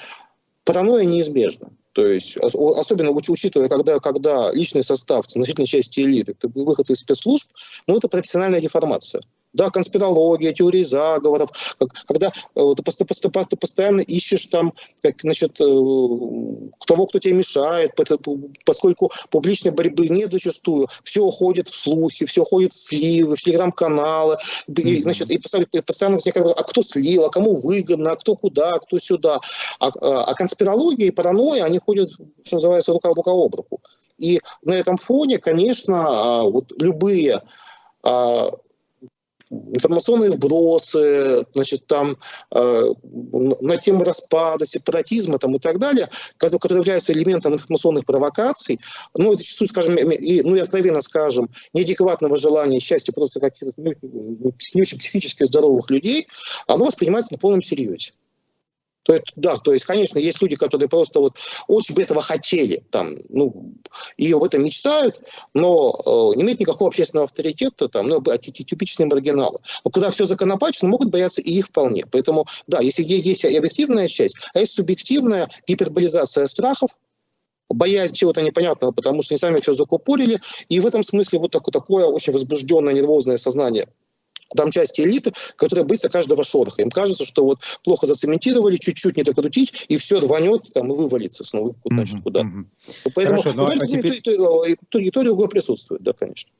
паранойя 0.66 1.06
неизбежна. 1.06 1.70
То 1.94 2.08
есть, 2.08 2.38
особенно 2.38 3.12
учитывая, 3.12 3.70
когда, 3.70 4.00
когда 4.00 4.52
личный 4.52 4.84
состав 4.84 5.26
значительной 5.30 5.68
части 5.68 6.00
элиты, 6.00 6.36
выходцы 6.56 6.94
из 6.94 7.00
спецслужб, 7.00 7.52
ну, 7.86 7.98
это 7.98 8.08
профессиональная 8.08 8.62
деформация 8.62 9.22
да, 9.54 9.70
конспирология, 9.70 10.52
теории 10.52 10.84
заговоров, 10.84 11.50
когда 12.08 12.32
э, 12.56 12.62
ты 12.76 13.56
постоянно 13.56 14.02
ищешь 14.02 14.48
там, 14.48 14.74
как, 15.02 15.22
значит, 15.22 15.62
э, 15.62 15.64
того, 15.64 17.06
кто 17.06 17.20
тебе 17.20 17.36
мешает, 17.36 17.92
поскольку 18.66 19.12
публичной 19.30 19.72
борьбы 19.72 20.10
нет 20.10 20.32
зачастую, 20.32 20.88
все 21.04 21.22
уходит 21.22 21.68
в 21.68 21.76
слухи, 21.76 22.26
все 22.26 22.42
уходит 22.42 22.74
в 22.74 22.82
сливы, 22.82 23.36
в 23.36 23.42
телеграм-каналы, 23.42 24.38
и, 24.68 24.98
значит, 24.98 25.32
и 25.32 25.38
постоянно 25.38 26.18
возникает, 26.18 26.48
а 26.56 26.64
кто 26.64 26.82
слил, 26.82 27.26
а 27.26 27.30
кому 27.30 27.56
выгодно, 27.56 28.12
а 28.12 28.16
кто 28.16 28.36
куда, 28.36 28.74
а 28.74 28.80
кто 28.80 28.98
сюда. 28.98 29.40
А, 29.80 29.88
а, 29.88 30.24
а 30.26 30.34
конспирология 30.34 31.08
и 31.08 31.12
паранойя, 31.12 31.64
они 31.64 31.80
ходят, 31.80 32.10
что 32.44 32.56
называется, 32.56 32.92
рука, 32.92 33.10
рука 33.10 33.32
об 33.32 33.54
руку. 33.56 33.82
И 34.18 34.40
на 34.64 34.74
этом 34.74 34.98
фоне, 34.98 35.38
конечно, 35.38 36.06
а, 36.08 36.44
вот 36.44 36.72
любые 36.78 37.42
информационные 39.74 40.32
вбросы, 40.32 41.46
значит, 41.54 41.88
там, 41.88 42.18
э, 42.54 42.90
на 43.62 43.78
тему 43.78 44.04
распада, 44.04 44.66
сепаратизма 44.66 45.38
там, 45.38 45.56
и 45.56 45.60
так 45.60 45.80
далее, 45.80 46.08
которые 46.38 46.80
являются 46.80 47.14
элементом 47.14 47.54
информационных 47.54 48.06
провокаций, 48.06 48.80
ну, 49.16 49.36
зачастую, 49.36 49.68
скажем, 49.68 49.96
и, 49.98 50.42
ну, 50.42 50.56
и 50.56 50.60
откровенно 50.60 51.02
скажем, 51.02 51.50
неадекватного 51.74 52.38
желания 52.38 52.80
счастья 52.80 53.14
просто 53.14 53.40
каких-то 53.40 53.74
ну, 53.78 53.94
не 54.74 54.82
очень 54.82 54.98
психически 54.98 55.46
здоровых 55.46 55.90
людей, 55.90 56.28
оно 56.68 56.86
воспринимается 56.86 57.34
на 57.34 57.40
полном 57.40 57.62
серьезе. 57.62 58.14
То 59.04 59.14
есть, 59.14 59.26
да, 59.36 59.58
то 59.58 59.74
есть, 59.74 59.86
конечно, 59.86 60.18
есть 60.18 60.42
люди, 60.42 60.56
которые 60.56 60.88
просто 60.88 61.20
вот 61.20 61.38
очень 61.68 61.94
бы 61.94 62.02
этого 62.02 62.22
хотели, 62.22 62.84
там, 62.90 63.16
ну, 63.30 63.74
и 64.18 64.32
об 64.32 64.44
этом 64.44 64.64
мечтают, 64.64 65.20
но 65.54 65.94
э, 65.94 66.38
не 66.38 66.44
имеют 66.44 66.62
никакого 66.62 66.88
общественного 66.88 67.26
авторитета, 67.26 67.90
там, 67.90 68.08
ну, 68.08 68.22
типичные 68.22 69.08
маргиналы. 69.08 69.60
Но 69.84 69.92
когда 69.92 70.10
все 70.10 70.26
законопачено, 70.26 70.90
могут 70.90 71.10
бояться 71.10 71.42
и 71.42 71.52
их 71.52 71.68
вполне. 71.68 72.06
Поэтому, 72.10 72.46
да, 72.68 72.80
если 72.80 73.04
есть 73.04 73.44
и 73.44 73.58
объективная 73.58 74.08
часть, 74.08 74.38
а 74.54 74.60
есть 74.60 74.74
субъективная 74.74 75.50
гиперболизация 75.68 76.48
страхов, 76.48 76.92
боязнь 77.70 78.14
чего-то 78.14 78.42
непонятного, 78.42 78.92
потому 78.92 79.22
что 79.22 79.34
они 79.34 79.40
сами 79.40 79.60
все 79.60 79.74
закупорили, 79.74 80.40
и 80.70 80.80
в 80.80 80.86
этом 80.86 81.04
смысле 81.04 81.40
вот 81.40 81.52
такое, 81.52 81.72
такое 81.72 82.06
очень 82.06 82.32
возбужденное, 82.32 82.94
нервозное 82.94 83.38
сознание 83.38 83.88
там 84.56 84.72
части 84.72 85.02
элиты, 85.02 85.34
которые 85.56 85.86
боятся 85.86 86.10
каждого 86.10 86.44
шороха. 86.44 86.82
Им 86.82 86.90
кажется, 86.90 87.26
что 87.26 87.44
вот 87.44 87.60
плохо 87.84 88.06
зацементировали, 88.06 88.78
чуть-чуть 88.78 89.18
не 89.18 89.24
докрутить, 89.24 89.86
и 89.90 89.98
все 89.98 90.20
рванет 90.20 90.72
там, 90.74 90.92
и 90.92 90.96
вывалится 90.96 91.44
снова 91.44 91.74
mm-hmm. 91.90 92.22
куда 92.22 92.44
Mm-hmm. 92.44 92.66
Поэтому 93.16 93.42
Хорошо, 93.42 93.58
ну, 93.58 93.68
а 93.68 93.88
теперь... 93.88 94.14
и, 94.14 94.20
то, 94.20 94.32
и, 94.32 94.76
то, 94.90 95.00
и 95.00 95.10
то, 95.10 95.22
и 95.22 95.24
другое 95.24 95.48
присутствует, 95.48 96.04
да, 96.04 96.12
конечно. 96.14 96.52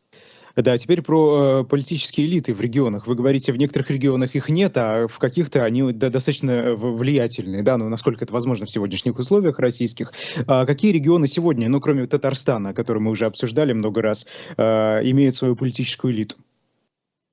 Да, 0.56 0.78
теперь 0.78 1.02
про 1.02 1.62
э, 1.62 1.64
политические 1.64 2.28
элиты 2.28 2.54
в 2.54 2.62
регионах. 2.62 3.08
Вы 3.08 3.16
говорите, 3.16 3.52
в 3.52 3.58
некоторых 3.58 3.90
регионах 3.90 4.36
их 4.36 4.50
нет, 4.50 4.78
а 4.78 5.08
в 5.08 5.18
каких-то 5.18 5.64
они 5.64 5.92
да, 5.94 6.10
достаточно 6.10 6.52
э, 6.52 6.76
влиятельные, 6.76 7.64
да, 7.64 7.78
ну, 7.78 7.90
насколько 7.90 8.24
это 8.24 8.34
возможно 8.34 8.68
в 8.68 8.72
сегодняшних 8.72 9.18
условиях 9.18 9.58
российских. 9.58 10.14
А 10.46 10.66
какие 10.68 10.92
регионы 10.92 11.28
сегодня, 11.28 11.70
ну, 11.70 11.82
кроме 11.82 12.06
Татарстана, 12.06 12.74
который 12.74 13.00
мы 13.00 13.10
уже 13.10 13.26
обсуждали 13.26 13.74
много 13.74 14.04
раз, 14.04 14.28
э, 14.56 15.00
имеют 15.04 15.36
свою 15.36 15.56
политическую 15.56 16.14
элиту? 16.14 16.36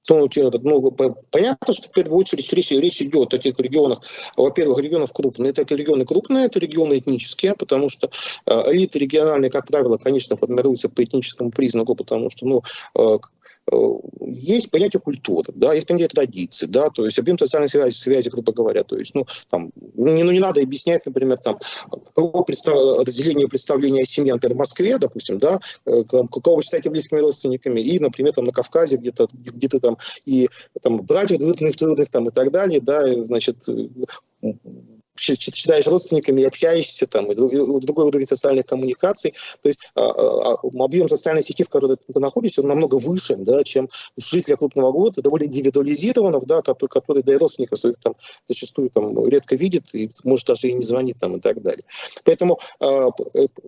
Ну, 0.08 0.28
ну, 0.62 0.90
понятно, 1.30 1.72
что 1.72 1.88
в 1.88 1.92
первую 1.92 2.18
очередь 2.18 2.52
речь, 2.52 2.70
речь 2.70 3.02
идет 3.02 3.34
о 3.34 3.38
тех 3.38 3.58
регионах, 3.58 4.00
во-первых, 4.36 4.80
регионов 4.80 5.12
крупные, 5.12 5.50
это 5.50 5.74
регионы 5.74 6.04
крупные, 6.04 6.46
это 6.46 6.58
регионы 6.58 6.98
этнические, 6.98 7.54
потому 7.54 7.88
что 7.88 8.10
э, 8.46 8.72
элиты 8.72 8.98
региональные, 8.98 9.50
как 9.50 9.66
правило, 9.66 9.98
конечно, 9.98 10.36
формируются 10.36 10.88
по 10.88 11.04
этническому 11.04 11.50
признаку, 11.50 11.94
потому 11.94 12.30
что, 12.30 12.46
ну, 12.46 12.62
э, 12.98 13.18
есть 14.26 14.70
понятие 14.70 15.00
культуры, 15.00 15.52
да, 15.54 15.72
есть 15.72 15.86
понятие 15.86 16.08
традиции, 16.08 16.66
да, 16.66 16.88
то 16.90 17.04
есть 17.04 17.18
объем 17.18 17.38
социальной 17.38 17.68
связи, 17.68 17.94
связи, 17.94 18.28
грубо 18.28 18.52
говоря, 18.52 18.82
то 18.82 18.96
есть, 18.96 19.14
ну, 19.14 19.26
там, 19.48 19.72
не, 19.94 20.22
ну, 20.22 20.32
не 20.32 20.40
надо 20.40 20.60
объяснять, 20.60 21.06
например, 21.06 21.38
там, 21.38 21.58
какого 21.90 22.42
представ... 22.42 22.74
разделения 23.06 23.48
представления 23.48 24.02
о 24.02 24.06
семье, 24.06 24.34
например, 24.34 24.56
в 24.56 24.58
Москве, 24.58 24.98
допустим, 24.98 25.38
да, 25.38 25.60
какого 25.84 26.56
вы 26.56 26.62
считаете 26.62 26.90
близкими 26.90 27.20
родственниками, 27.20 27.80
и, 27.80 27.98
например, 27.98 28.32
там, 28.32 28.44
на 28.44 28.52
Кавказе 28.52 28.96
где-то, 28.96 29.28
где-то 29.32 29.80
там, 29.80 29.96
и 30.24 30.48
там, 30.82 31.02
братьев 31.02 31.38
двоюродных, 31.38 32.08
там, 32.10 32.28
и 32.28 32.32
так 32.32 32.50
далее, 32.50 32.80
да, 32.80 33.06
значит, 33.24 33.66
считаешь 35.20 35.86
родственниками 35.86 36.44
общаешься, 36.44 37.06
там, 37.06 37.30
и 37.30 37.34
другой 37.34 38.06
уровень 38.06 38.26
социальных 38.26 38.66
коммуникаций. 38.66 39.34
То 39.62 39.68
есть 39.68 39.80
а, 39.94 40.10
а, 40.10 40.54
а, 40.54 40.84
объем 40.84 41.08
социальной 41.08 41.42
сети, 41.42 41.62
в 41.62 41.68
которой 41.68 41.96
ты 41.96 42.20
находишься, 42.20 42.62
он 42.62 42.68
намного 42.68 42.96
выше, 42.96 43.36
да, 43.36 43.62
чем 43.64 43.88
жителя 44.16 44.56
крупного 44.56 44.92
города, 44.92 45.22
довольно 45.22 45.44
индивидуализированных, 45.44 46.46
да, 46.46 46.62
который, 46.62 46.88
который 46.88 47.22
да 47.22 47.34
и 47.34 47.36
родственников 47.36 47.78
своих 47.78 47.96
там 47.98 48.14
зачастую 48.46 48.90
там 48.90 49.26
редко 49.26 49.56
видит 49.56 49.94
и 49.94 50.10
может 50.24 50.46
даже 50.46 50.68
и 50.68 50.72
не 50.72 50.82
звонит 50.82 51.18
там 51.18 51.36
и 51.36 51.40
так 51.40 51.62
далее. 51.62 51.84
Поэтому, 52.24 52.58
э, 52.80 53.08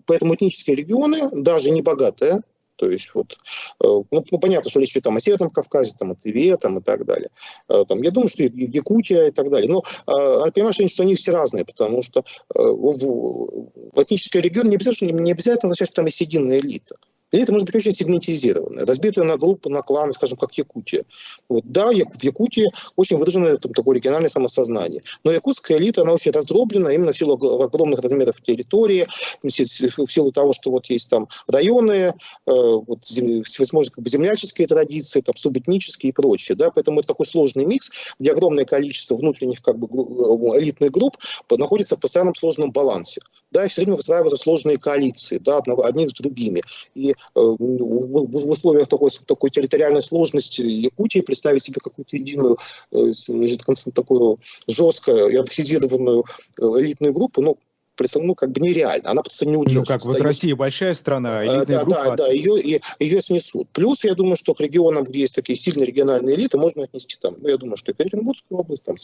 поэтому 0.06 0.34
этнические 0.34 0.76
регионы, 0.76 1.30
даже 1.32 1.70
не 1.70 1.82
богатые, 1.82 2.42
то 2.82 2.90
есть 2.90 3.10
вот, 3.14 3.38
э, 3.80 3.86
ну, 3.86 4.24
ну 4.28 4.38
понятно, 4.40 4.68
что 4.68 4.80
речь 4.80 4.90
идет 4.90 5.04
там 5.04 5.14
о 5.14 5.20
Северном 5.20 5.50
Кавказе, 5.50 5.94
там, 5.96 6.10
о 6.10 6.14
Тыве 6.16 6.56
там, 6.56 6.78
и 6.78 6.82
так 6.82 7.06
далее. 7.06 7.28
Э, 7.68 7.84
там, 7.86 8.02
я 8.02 8.10
думаю, 8.10 8.28
что 8.28 8.42
Якутия 8.42 9.28
и 9.28 9.30
так 9.30 9.52
далее. 9.52 9.70
Но 9.70 9.84
а, 10.06 10.50
понимаешь, 10.50 10.74
что 10.90 11.04
они 11.04 11.14
все 11.14 11.30
разные, 11.30 11.64
потому 11.64 12.02
что 12.02 12.24
э, 12.56 12.58
в, 12.58 12.96
в 13.94 14.02
этнический 14.02 14.40
регион 14.40 14.68
не 14.68 14.74
обязательно, 14.74 15.20
не 15.20 15.30
обязательно 15.30 15.68
означает, 15.70 15.90
что 15.90 15.96
там 15.96 16.06
есть 16.06 16.20
единая 16.22 16.58
элита. 16.58 16.96
Или 17.32 17.42
это 17.42 17.52
может 17.52 17.66
быть 17.66 17.74
очень 17.76 17.92
сегментизированное, 17.92 18.84
разбитое 18.84 19.24
на 19.24 19.38
группы, 19.38 19.70
на 19.70 19.80
кланы, 19.80 20.12
скажем, 20.12 20.36
как 20.36 20.52
Якутия. 20.52 21.04
Вот, 21.48 21.64
да, 21.64 21.88
в 21.88 22.22
Якутии 22.22 22.70
очень 22.96 23.16
выражено 23.16 23.56
там, 23.56 23.72
такое 23.72 23.96
региональное 23.96 24.28
самосознание. 24.28 25.02
Но 25.24 25.32
якутская 25.32 25.78
элита, 25.78 26.02
она 26.02 26.12
очень 26.12 26.30
раздроблена 26.30 26.92
именно 26.92 27.12
в 27.12 27.16
силу 27.16 27.34
огромных 27.62 28.00
размеров 28.00 28.40
территории, 28.42 29.06
в 29.42 29.50
силу 29.50 30.30
того, 30.30 30.52
что 30.52 30.70
вот 30.70 30.86
есть 30.86 31.08
там 31.08 31.26
районы, 31.48 31.92
э, 31.92 32.12
вот, 32.46 33.04
всевозможные 33.04 33.92
как 33.92 34.04
бы, 34.04 34.10
земляческие 34.10 34.66
традиции, 34.66 35.22
там, 35.22 35.34
субэтнические 35.34 36.10
и 36.10 36.12
прочее. 36.12 36.56
Да? 36.56 36.70
Поэтому 36.70 37.00
это 37.00 37.08
такой 37.08 37.26
сложный 37.26 37.64
микс, 37.64 37.90
где 38.18 38.32
огромное 38.32 38.66
количество 38.66 39.16
внутренних 39.16 39.62
как 39.62 39.78
бы, 39.78 39.86
э, 39.86 40.60
элитных 40.60 40.90
групп 40.90 41.16
находится 41.50 41.96
в 41.96 42.00
постоянном 42.00 42.34
сложном 42.34 42.72
балансе 42.72 43.20
да, 43.52 43.64
и 43.64 43.68
все 43.68 43.82
время 43.82 43.96
выстраиваются 43.96 44.42
сложные 44.42 44.78
коалиции, 44.78 45.38
да, 45.38 45.58
одних 45.58 46.10
с 46.10 46.14
другими. 46.14 46.62
И 46.94 47.14
в 47.34 48.50
условиях 48.50 48.88
такой, 48.88 49.10
такой 49.26 49.50
территориальной 49.50 50.02
сложности 50.02 50.62
Якутии 50.62 51.20
представить 51.20 51.62
себе 51.62 51.80
какую-то 51.82 52.16
единую, 52.16 52.58
э, 52.92 53.12
значит, 53.12 53.62
такую 53.94 54.38
жесткую 54.66 55.28
и 55.28 55.36
архизированную 55.36 56.24
э, 56.58 56.62
элитную 56.62 57.12
группу, 57.12 57.42
ну, 57.42 57.58
ну, 58.16 58.34
как 58.34 58.50
бы 58.50 58.60
нереально. 58.60 59.10
Она 59.10 59.22
просто 59.22 59.46
не 59.46 59.56
удержится. 59.56 59.92
Ну, 59.92 59.98
как 59.98 60.06
вот 60.06 60.18
да, 60.18 60.24
Россия 60.24 60.56
большая 60.56 60.94
страна, 60.94 61.44
элитная 61.44 61.78
да, 61.78 61.84
группа. 61.84 62.04
Да, 62.04 62.16
да, 62.16 62.32
ее, 62.32 62.80
ее 62.98 63.20
снесут. 63.20 63.68
Плюс, 63.72 64.04
я 64.04 64.14
думаю, 64.14 64.36
что 64.36 64.54
к 64.54 64.60
регионам, 64.60 65.04
где 65.04 65.20
есть 65.20 65.34
такие 65.34 65.56
сильные 65.56 65.86
региональные 65.86 66.36
элиты, 66.36 66.58
можно 66.58 66.84
отнести 66.84 67.16
там, 67.20 67.34
ну, 67.38 67.48
я 67.48 67.56
думаю, 67.56 67.76
что 67.76 67.92
Екатеринбургскую 67.92 68.58
область, 68.58 68.84
там, 68.84 68.96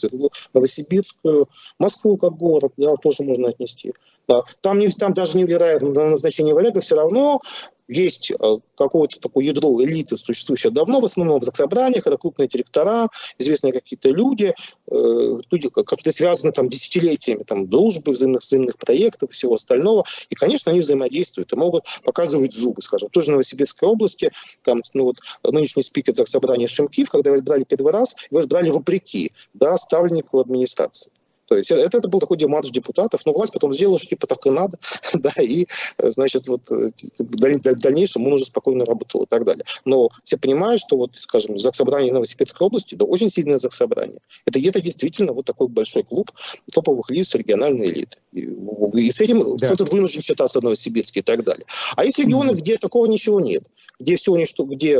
Новосибирскую, 0.53 1.47
Москву 1.77 2.17
как 2.17 2.35
город, 2.37 2.73
да, 2.77 2.95
тоже 2.95 3.23
можно 3.23 3.49
отнести. 3.49 3.93
Да. 4.27 4.43
Там, 4.61 4.79
не, 4.79 4.89
там 4.89 5.13
даже 5.13 5.37
не 5.37 5.45
влияет 5.45 5.81
на 5.81 6.09
назначение 6.09 6.53
Валега, 6.53 6.81
все 6.81 6.95
равно 6.95 7.41
есть 7.89 8.31
э, 8.31 8.35
какое-то 8.75 9.19
такое 9.19 9.45
ядро 9.45 9.83
элиты, 9.83 10.15
существующее 10.15 10.71
давно, 10.71 11.01
в 11.01 11.05
основном 11.05 11.39
в 11.39 11.43
заксобраниях, 11.43 12.05
это 12.05 12.17
крупные 12.17 12.47
директора, 12.47 13.09
известные 13.37 13.73
какие-то 13.73 14.09
люди, 14.09 14.53
э, 14.91 15.41
люди, 15.51 15.69
которые 15.69 16.13
связаны 16.13 16.53
там 16.53 16.69
десятилетиями 16.69 17.43
там, 17.43 17.67
дружбы, 17.67 18.11
взаимных, 18.11 18.41
взаимных 18.41 18.77
проектов 18.77 19.29
и 19.29 19.33
всего 19.33 19.55
остального. 19.55 20.05
И, 20.29 20.35
конечно, 20.35 20.71
они 20.71 20.81
взаимодействуют 20.81 21.51
и 21.51 21.55
могут 21.55 21.85
показывать 22.03 22.53
зубы, 22.53 22.81
скажем. 22.81 23.09
Тоже 23.09 23.27
в 23.27 23.31
Новосибирской 23.31 23.89
области, 23.89 24.31
там, 24.61 24.81
ну, 24.93 25.05
вот, 25.05 25.17
нынешний 25.43 25.83
спикер 25.83 26.15
заксобрания 26.15 26.67
Шимкив, 26.67 27.09
когда 27.09 27.31
его 27.31 27.39
избрали 27.39 27.63
первый 27.63 27.91
раз, 27.91 28.15
его 28.29 28.41
избрали 28.41 28.69
вопреки 28.69 29.31
да, 29.53 29.75
ставленнику 29.77 30.39
администрации. 30.39 31.11
То 31.49 31.57
есть 31.57 31.71
это, 31.71 31.97
это 31.97 32.07
был 32.07 32.19
такой 32.19 32.37
демарш 32.37 32.69
депутатов, 32.69 33.21
но 33.25 33.33
власть 33.33 33.53
потом 33.53 33.73
сделала, 33.73 33.97
что 33.97 34.07
типа 34.07 34.27
так 34.27 34.45
и 34.45 34.51
надо, 34.51 34.77
да, 35.15 35.31
и, 35.41 35.65
значит, 35.97 36.47
вот 36.47 36.71
э, 36.71 36.91
в 37.17 37.79
дальнейшем 37.81 38.27
он 38.27 38.33
уже 38.33 38.45
спокойно 38.45 38.85
работал 38.85 39.23
и 39.23 39.25
так 39.25 39.43
далее. 39.45 39.63
Но 39.83 40.09
все 40.23 40.37
понимают, 40.37 40.79
что 40.79 40.95
вот, 40.95 41.15
скажем, 41.15 41.57
Заксобрание 41.57 42.13
Новосибирской 42.13 42.67
области, 42.67 42.93
да, 42.93 43.05
очень 43.05 43.31
сильное 43.31 43.57
Заксобрание. 43.57 44.19
Это, 44.45 44.59
это 44.59 44.79
действительно 44.79 45.33
вот 45.33 45.45
такой 45.45 45.67
большой 45.67 46.03
клуб 46.03 46.29
топовых 46.71 47.09
лиц 47.09 47.33
региональной 47.33 47.87
элиты. 47.87 48.19
И, 48.31 48.41
и 48.41 49.11
с 49.11 49.19
этим 49.19 49.57
да. 49.57 49.65
кто-то 49.65 49.85
вынужден 49.85 50.21
считаться 50.21 50.61
Новосибирский 50.61 51.21
и 51.21 51.23
так 51.23 51.43
далее. 51.43 51.65
А 51.95 52.05
есть 52.05 52.19
регионы, 52.19 52.51
mm-hmm. 52.51 52.61
где 52.61 52.77
такого 52.77 53.07
ничего 53.07 53.39
нет, 53.39 53.63
где 53.99 54.15
все, 54.15 54.35
где 54.35 54.99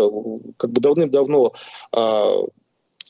как 0.57 0.71
бы 0.71 0.81
давным-давно 0.81 1.53
а, 1.91 2.41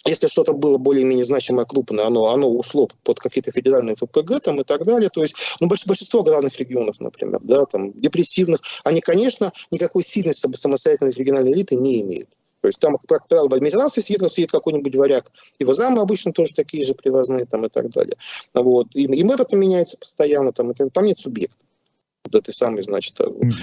если 0.06 0.28
что-то 0.28 0.54
было 0.54 0.78
более-менее 0.78 1.26
значимое, 1.26 1.66
крупное, 1.66 2.06
оно, 2.06 2.28
оно 2.28 2.50
ушло 2.50 2.88
под 3.04 3.20
какие-то 3.20 3.52
федеральные 3.52 3.96
ФПГ 3.96 4.40
там, 4.42 4.62
и 4.62 4.64
так 4.64 4.86
далее. 4.86 5.10
То 5.10 5.22
есть 5.22 5.36
ну, 5.60 5.68
большинство 5.68 6.24
главных 6.24 6.58
регионов, 6.60 7.00
например, 7.00 7.40
да, 7.44 7.66
там, 7.66 7.92
депрессивных, 7.94 8.62
они, 8.84 9.02
конечно, 9.02 9.52
никакой 9.72 10.04
сильной 10.04 10.34
самостоятельной 10.34 11.12
региональной 11.12 11.52
элиты 11.52 11.76
не 11.76 12.02
имеют. 12.02 12.30
То 12.62 12.68
есть 12.68 12.80
там, 12.80 12.96
как 13.08 13.28
правило, 13.28 13.48
в 13.50 13.54
администрации 13.54 14.02
сидит, 14.02 14.30
сидит 14.32 14.52
какой-нибудь 14.52 14.96
варяг, 14.96 15.32
его 15.60 15.74
замы 15.74 16.02
обычно 16.02 16.34
тоже 16.34 16.54
такие 16.54 16.84
же 16.84 16.94
привозные 16.94 17.46
там, 17.46 17.66
и 17.66 17.70
так 17.70 17.90
далее. 17.90 18.16
Вот. 18.54 18.88
И, 18.94 19.04
и 19.04 19.24
мэр 19.24 19.42
это 19.42 19.56
меняется 19.56 19.98
постоянно, 19.98 20.52
там, 20.52 20.72
и, 20.72 20.90
там 20.90 21.06
нет 21.06 21.18
субъекта 21.18 21.64
вот 22.26 22.36
этой 22.36 22.54
самой, 22.54 22.84
значит, 22.84 23.20
mm-hmm. 23.20 23.54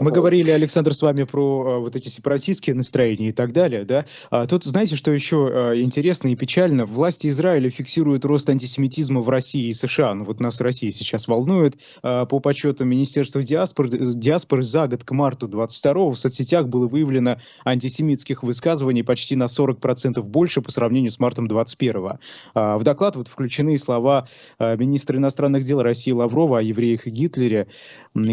Мы 0.00 0.10
говорили, 0.10 0.50
Александр, 0.50 0.94
с 0.94 1.02
вами 1.02 1.22
про 1.24 1.76
э, 1.76 1.78
вот 1.78 1.96
эти 1.96 2.08
сепаратистские 2.08 2.74
настроения 2.74 3.28
и 3.28 3.32
так 3.32 3.52
далее, 3.52 3.84
да? 3.84 4.04
А 4.30 4.46
тут, 4.46 4.64
знаете, 4.64 4.96
что 4.96 5.12
еще 5.12 5.50
э, 5.52 5.80
интересно 5.80 6.28
и 6.28 6.36
печально? 6.36 6.86
Власти 6.86 7.28
Израиля 7.28 7.70
фиксируют 7.70 8.24
рост 8.24 8.48
антисемитизма 8.50 9.20
в 9.20 9.28
России 9.28 9.68
и 9.68 9.72
США. 9.72 10.14
Ну 10.14 10.24
вот 10.24 10.40
нас 10.40 10.60
Россия 10.60 10.90
сейчас 10.90 11.28
волнует. 11.28 11.76
А, 12.02 12.26
по 12.26 12.40
подсчетам 12.40 12.88
Министерства 12.88 13.42
диаспоры, 13.42 13.90
диаспоры 13.90 14.62
за 14.62 14.88
год 14.88 15.04
к 15.04 15.10
марту 15.12 15.48
22 15.48 16.10
в 16.10 16.16
соцсетях 16.16 16.68
было 16.68 16.88
выявлено 16.88 17.38
антисемитских 17.64 18.42
высказываний 18.42 19.02
почти 19.02 19.36
на 19.36 19.44
40% 19.44 20.22
больше 20.22 20.62
по 20.62 20.70
сравнению 20.70 21.10
с 21.10 21.18
мартом 21.18 21.46
21 21.46 22.18
а, 22.54 22.78
В 22.78 22.82
доклад 22.82 23.16
вот 23.16 23.28
включены 23.28 23.78
слова 23.78 24.28
министра 24.58 25.16
иностранных 25.18 25.62
дел 25.62 25.82
России 25.82 26.10
Лаврова 26.10 26.58
о 26.58 26.62
евреях 26.62 27.06
и 27.06 27.10
Гитлере, 27.10 27.68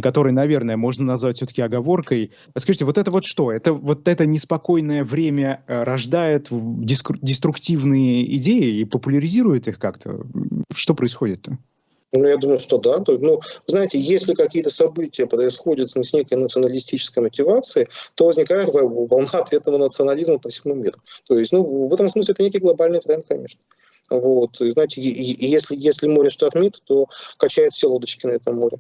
который, 0.01 0.31
наверное, 0.31 0.77
можно 0.77 1.05
назвать 1.05 1.38
все-таки 1.38 1.61
оговоркой. 1.61 2.31
Скажите, 2.57 2.86
вот 2.86 2.97
это 2.97 3.11
вот 3.11 3.25
что? 3.25 3.51
Это 3.51 3.73
вот 3.73 4.07
это 4.07 4.25
неспокойное 4.25 5.03
время 5.03 5.63
э, 5.67 5.84
рождает 5.84 6.47
деструктивные 6.49 8.36
идеи 8.38 8.79
и 8.79 8.86
популяризирует 8.86 9.67
их 9.67 9.79
как-то? 9.79 10.21
Что 10.73 10.93
происходит-то? 10.93 11.57
Ну, 12.15 12.27
я 12.27 12.38
думаю, 12.38 12.59
что 12.59 12.77
да. 12.77 13.03
Ну, 13.07 13.39
знаете, 13.65 13.97
если 13.97 14.36
какие-то 14.36 14.69
события 14.69 15.25
происходят 15.25 15.89
с 15.89 16.13
некой 16.13 16.38
националистической 16.38 17.23
мотивацией, 17.23 17.88
то 18.13 18.25
возникает 18.25 18.69
волна 18.69 19.29
ответного 19.31 19.77
национализма 19.77 20.38
по 20.38 20.49
всему 20.49 20.75
миру. 20.75 20.97
То 21.27 21.38
есть, 21.38 21.51
ну, 21.51 21.88
в 21.88 21.93
этом 21.93 22.09
смысле 22.09 22.34
это 22.34 22.43
некий 22.43 22.59
глобальный 22.59 22.99
тренд, 22.99 23.25
конечно. 23.27 23.59
Вот. 24.11 24.61
И, 24.61 24.71
знаете, 24.71 25.01
и, 25.01 25.07
и 25.07 25.47
если, 25.47 25.75
если 25.75 26.07
море 26.07 26.29
штормит, 26.29 26.81
то 26.86 27.07
качает 27.38 27.73
все 27.73 27.88
лодочки 27.88 28.27
на 28.27 28.31
этом 28.31 28.57
море. 28.57 28.77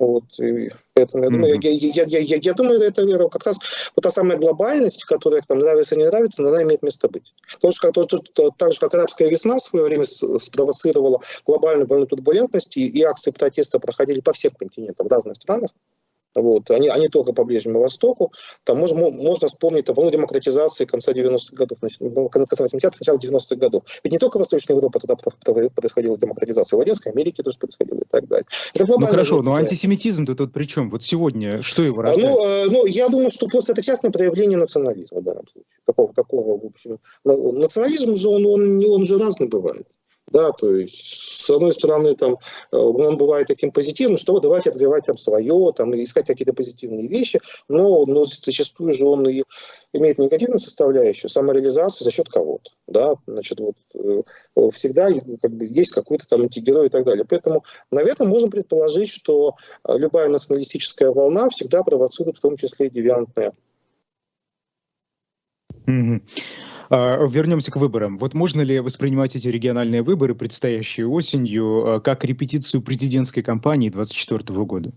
Вот, 0.00 0.24
и 0.40 0.72
поэтому 0.92 1.24
я 1.24 1.30
думаю, 1.30 1.54
mm-hmm. 1.54 1.92
я, 1.94 2.04
я, 2.04 2.18
я, 2.18 2.36
я, 2.42 2.52
думаю, 2.54 2.80
это 2.80 3.06
как 3.28 3.46
раз 3.46 3.58
вот 3.94 4.02
та 4.02 4.10
самая 4.10 4.38
глобальность, 4.38 5.04
которая 5.04 5.40
там 5.46 5.60
нравится 5.60 5.94
не 5.94 6.04
нравится, 6.04 6.42
но 6.42 6.48
она 6.48 6.64
имеет 6.64 6.82
место 6.82 7.08
быть. 7.08 7.32
Потому 7.54 7.72
что 7.72 7.92
то, 7.92 8.04
то, 8.04 8.50
так 8.50 8.72
же, 8.72 8.80
как 8.80 8.92
арабская 8.94 9.30
весна 9.30 9.56
в 9.56 9.62
свое 9.62 9.84
время 9.84 10.04
спровоцировала 10.04 11.20
глобальную 11.46 11.86
волну 11.86 12.06
турбулентности, 12.06 12.80
и 12.80 13.02
акции 13.04 13.30
протеста 13.30 13.78
проходили 13.78 14.20
по 14.20 14.32
всем 14.32 14.50
континентам 14.52 15.06
в 15.06 15.10
разных 15.10 15.36
странах, 15.36 15.70
вот. 16.34 16.70
Они, 16.70 16.88
они 16.88 17.08
только 17.08 17.32
по 17.32 17.44
Ближнему 17.44 17.80
Востоку. 17.80 18.32
Там 18.64 18.78
можно, 18.78 19.10
можно 19.10 19.48
вспомнить 19.48 19.88
волну 19.88 20.10
демократизации 20.10 20.84
конца 20.84 21.12
90-х 21.12 21.54
годов, 21.54 21.78
ну, 22.00 22.28
конца 22.28 22.64
80-х, 22.64 22.96
начала 23.00 23.18
90-х 23.18 23.56
годов. 23.56 23.82
Ведь 24.02 24.12
не 24.12 24.18
только 24.18 24.38
Восточная 24.38 24.76
Европа 24.76 24.98
тогда 25.00 25.16
происходила 25.74 26.18
демократизация, 26.18 26.76
в 26.76 26.80
Латинской 26.80 27.12
Америке 27.12 27.42
тоже 27.42 27.58
происходило 27.58 27.98
и 27.98 28.08
так 28.08 28.26
далее. 28.26 28.46
Это 28.74 28.86
ну 28.86 29.06
хорошо, 29.06 29.42
но 29.42 29.54
антисемитизм-то 29.54 30.34
тут 30.34 30.52
при 30.52 30.64
чем? 30.64 30.90
Вот 30.90 31.02
сегодня 31.02 31.62
что 31.62 31.82
его 31.82 32.00
а, 32.00 32.06
рождает? 32.06 32.70
Ну, 32.70 32.70
ну, 32.70 32.86
я 32.86 33.08
думаю, 33.08 33.30
что 33.30 33.46
просто 33.46 33.72
это 33.72 33.82
частное 33.82 34.10
проявление 34.10 34.58
национализма 34.58 35.20
в 35.20 35.24
данном 35.24 35.46
случае. 35.46 35.78
Такого, 35.86 36.12
такого 36.12 36.58
в 36.60 36.66
общем. 36.66 36.98
Национализм 37.24 38.14
же, 38.14 38.28
он, 38.28 38.46
он, 38.46 38.84
он 38.84 39.04
же 39.04 39.18
разный 39.18 39.48
бывает. 39.48 39.86
Да, 40.34 40.50
то 40.50 40.74
есть, 40.74 40.96
с 40.96 41.48
одной 41.48 41.72
стороны, 41.72 42.16
там, 42.16 42.38
э, 42.72 42.76
он 42.76 43.16
бывает 43.16 43.46
таким 43.46 43.70
позитивным, 43.70 44.16
что 44.16 44.40
давайте 44.40 44.70
развивать 44.70 45.06
там 45.06 45.16
свое, 45.16 45.72
там, 45.76 45.94
искать 45.94 46.26
какие-то 46.26 46.52
позитивные 46.52 47.06
вещи, 47.06 47.38
но, 47.68 48.04
но 48.04 48.24
зачастую 48.24 48.90
же 48.90 49.06
он 49.06 49.28
и 49.28 49.44
имеет 49.92 50.18
негативную 50.18 50.58
составляющую, 50.58 51.28
самореализацию 51.28 52.04
за 52.04 52.10
счет 52.10 52.28
кого-то. 52.28 52.72
Да? 52.88 53.14
Значит, 53.28 53.60
вот, 53.60 53.76
э, 53.94 54.70
всегда 54.72 55.08
как 55.40 55.52
бы, 55.52 55.66
есть 55.66 55.92
какой-то 55.92 56.26
там 56.26 56.42
антигерой 56.42 56.86
и 56.86 56.90
так 56.90 57.04
далее. 57.04 57.24
Поэтому, 57.24 57.62
наверное, 57.92 58.26
можем 58.26 58.50
предположить, 58.50 59.10
что 59.10 59.54
э, 59.86 59.96
любая 59.96 60.26
националистическая 60.28 61.12
волна 61.12 61.48
всегда 61.48 61.84
провоцирует 61.84 62.38
в 62.38 62.40
том 62.40 62.56
числе 62.56 62.88
и 62.88 62.90
девиантное. 62.90 63.52
Mm-hmm. 65.86 66.22
А, 66.90 67.26
вернемся 67.26 67.70
к 67.70 67.76
выборам. 67.76 68.18
Вот 68.18 68.34
можно 68.34 68.60
ли 68.60 68.80
воспринимать 68.80 69.36
эти 69.36 69.48
региональные 69.48 70.02
выборы, 70.02 70.34
предстоящие 70.34 71.06
осенью, 71.08 71.96
а, 71.96 72.00
как 72.00 72.24
репетицию 72.24 72.82
президентской 72.82 73.42
кампании 73.42 73.88
2024 73.88 74.64
года? 74.64 74.92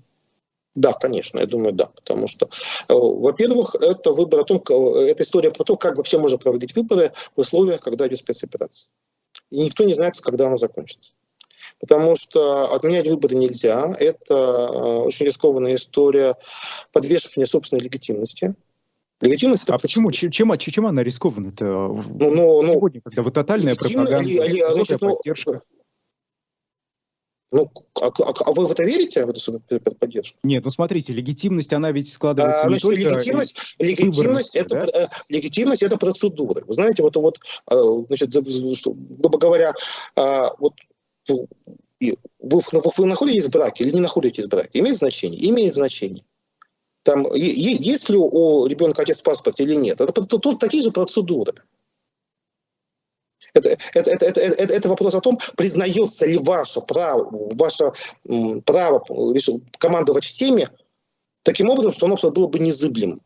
Да, 0.76 0.92
конечно, 0.94 1.40
я 1.40 1.48
думаю, 1.48 1.74
да, 1.74 1.88
потому 1.88 2.28
что, 2.28 2.46
э, 2.46 2.94
во-первых, 2.94 3.76
это 3.82 4.12
выбор 4.14 4.42
о 4.42 4.44
том, 4.44 4.58
это 4.60 5.24
история 5.24 5.50
про 5.50 5.64
то, 5.64 5.76
как 5.76 5.98
вообще 5.98 6.20
можно 6.20 6.38
проводить 6.38 6.76
выборы 6.76 7.12
в 7.36 7.40
условиях, 7.40 7.82
когда 7.82 8.08
идет 8.08 8.20
спецоперация. 8.20 8.88
И 9.50 9.64
никто 9.64 9.86
не 9.86 9.96
знает, 9.96 10.22
когда 10.22 10.46
она 10.46 10.58
закончится. 10.58 11.14
Потому 11.80 12.16
что 12.16 12.74
отменять 12.76 13.08
выборы 13.08 13.36
нельзя. 13.36 13.96
Это 14.00 14.34
э, 14.34 14.98
очень 15.00 15.26
рискованная 15.26 15.76
история 15.76 16.36
подвешивания 16.92 17.48
собственной 17.48 17.82
легитимности. 17.82 18.56
Легитимность 19.22 19.70
а 19.70 19.78
почему? 19.78 20.12
Чем, 20.12 20.30
чем, 20.30 20.56
чем 20.58 20.86
она 20.86 21.04
рискована-то? 21.04 21.66
Ну, 21.66 22.04
ну, 22.20 22.62
ну, 22.62 22.74
Сегодня, 22.74 23.02
когда 23.02 23.24
вот 23.24 23.34
тотальная 23.34 23.76
пропаганда, 23.76 24.22
ли, 24.22 24.40
ли, 24.48 24.64
значит, 24.72 25.02
ну, 25.02 25.16
поддержка. 25.16 25.62
Ну, 27.52 27.72
а, 28.02 28.08
а, 28.08 28.34
а 28.46 28.52
вы 28.52 28.68
в 28.68 28.72
это 28.72 28.84
верите, 28.84 29.26
в 29.26 29.30
эту 29.30 29.96
поддержку? 29.96 30.38
Нет, 30.44 30.66
ну 30.66 30.70
смотрите, 30.70 31.14
легитимность, 31.14 31.72
она 31.72 31.92
ведь 31.92 32.12
складывается 32.12 32.64
а, 32.64 32.68
значит, 32.68 32.84
не 32.84 32.96
только 32.96 33.10
легитимность, 33.10 33.76
легитимность, 33.80 34.56
это, 34.56 34.76
да? 34.76 35.04
Э, 35.04 35.08
легитимность 35.30 35.82
это 35.82 35.98
процедуры. 35.98 36.64
Вы 36.68 36.74
знаете, 36.74 37.04
вот, 37.04 37.16
вот 37.16 37.40
э, 37.72 37.76
значит, 38.08 38.34
грубо 38.34 39.40
говоря, 39.40 39.74
э, 40.18 40.44
вот 40.60 40.74
вы, 41.30 41.48
вы, 42.40 42.62
вы 42.98 43.06
находитесь 43.06 43.46
в 43.46 43.52
браке 43.52 43.86
или 43.86 43.94
не 43.94 44.02
находитесь 44.02 44.46
в 44.46 44.50
браке, 44.50 44.80
имеет 44.80 44.98
значение? 44.98 45.50
Имеет 45.50 45.74
значение. 45.74 46.24
Там, 47.08 47.26
есть 47.34 48.10
ли 48.10 48.18
у 48.18 48.66
ребенка 48.66 49.04
отец 49.04 49.22
паспорт 49.22 49.62
или 49.62 49.76
нет? 49.76 50.02
Это, 50.02 50.12
тут, 50.12 50.42
тут 50.42 50.60
такие 50.60 50.84
же 50.84 50.92
процедуры. 50.92 51.54
Это, 53.54 53.70
это, 53.94 54.12
это, 54.12 54.26
это, 54.26 54.42
это, 54.42 54.74
это 54.74 54.90
вопрос 54.90 55.16
о 55.16 55.22
том, 55.22 55.40
признается 55.56 56.26
ли 56.26 56.38
ваше 56.38 56.82
право, 56.82 57.30
ваше 57.56 57.94
право 58.66 59.06
командовать 59.80 60.26
всеми 60.26 60.68
таким 61.44 61.70
образом, 61.70 61.94
что 61.94 62.08
оно 62.08 62.18
было 62.18 62.48
бы 62.48 62.60
незыблемым. 62.60 63.22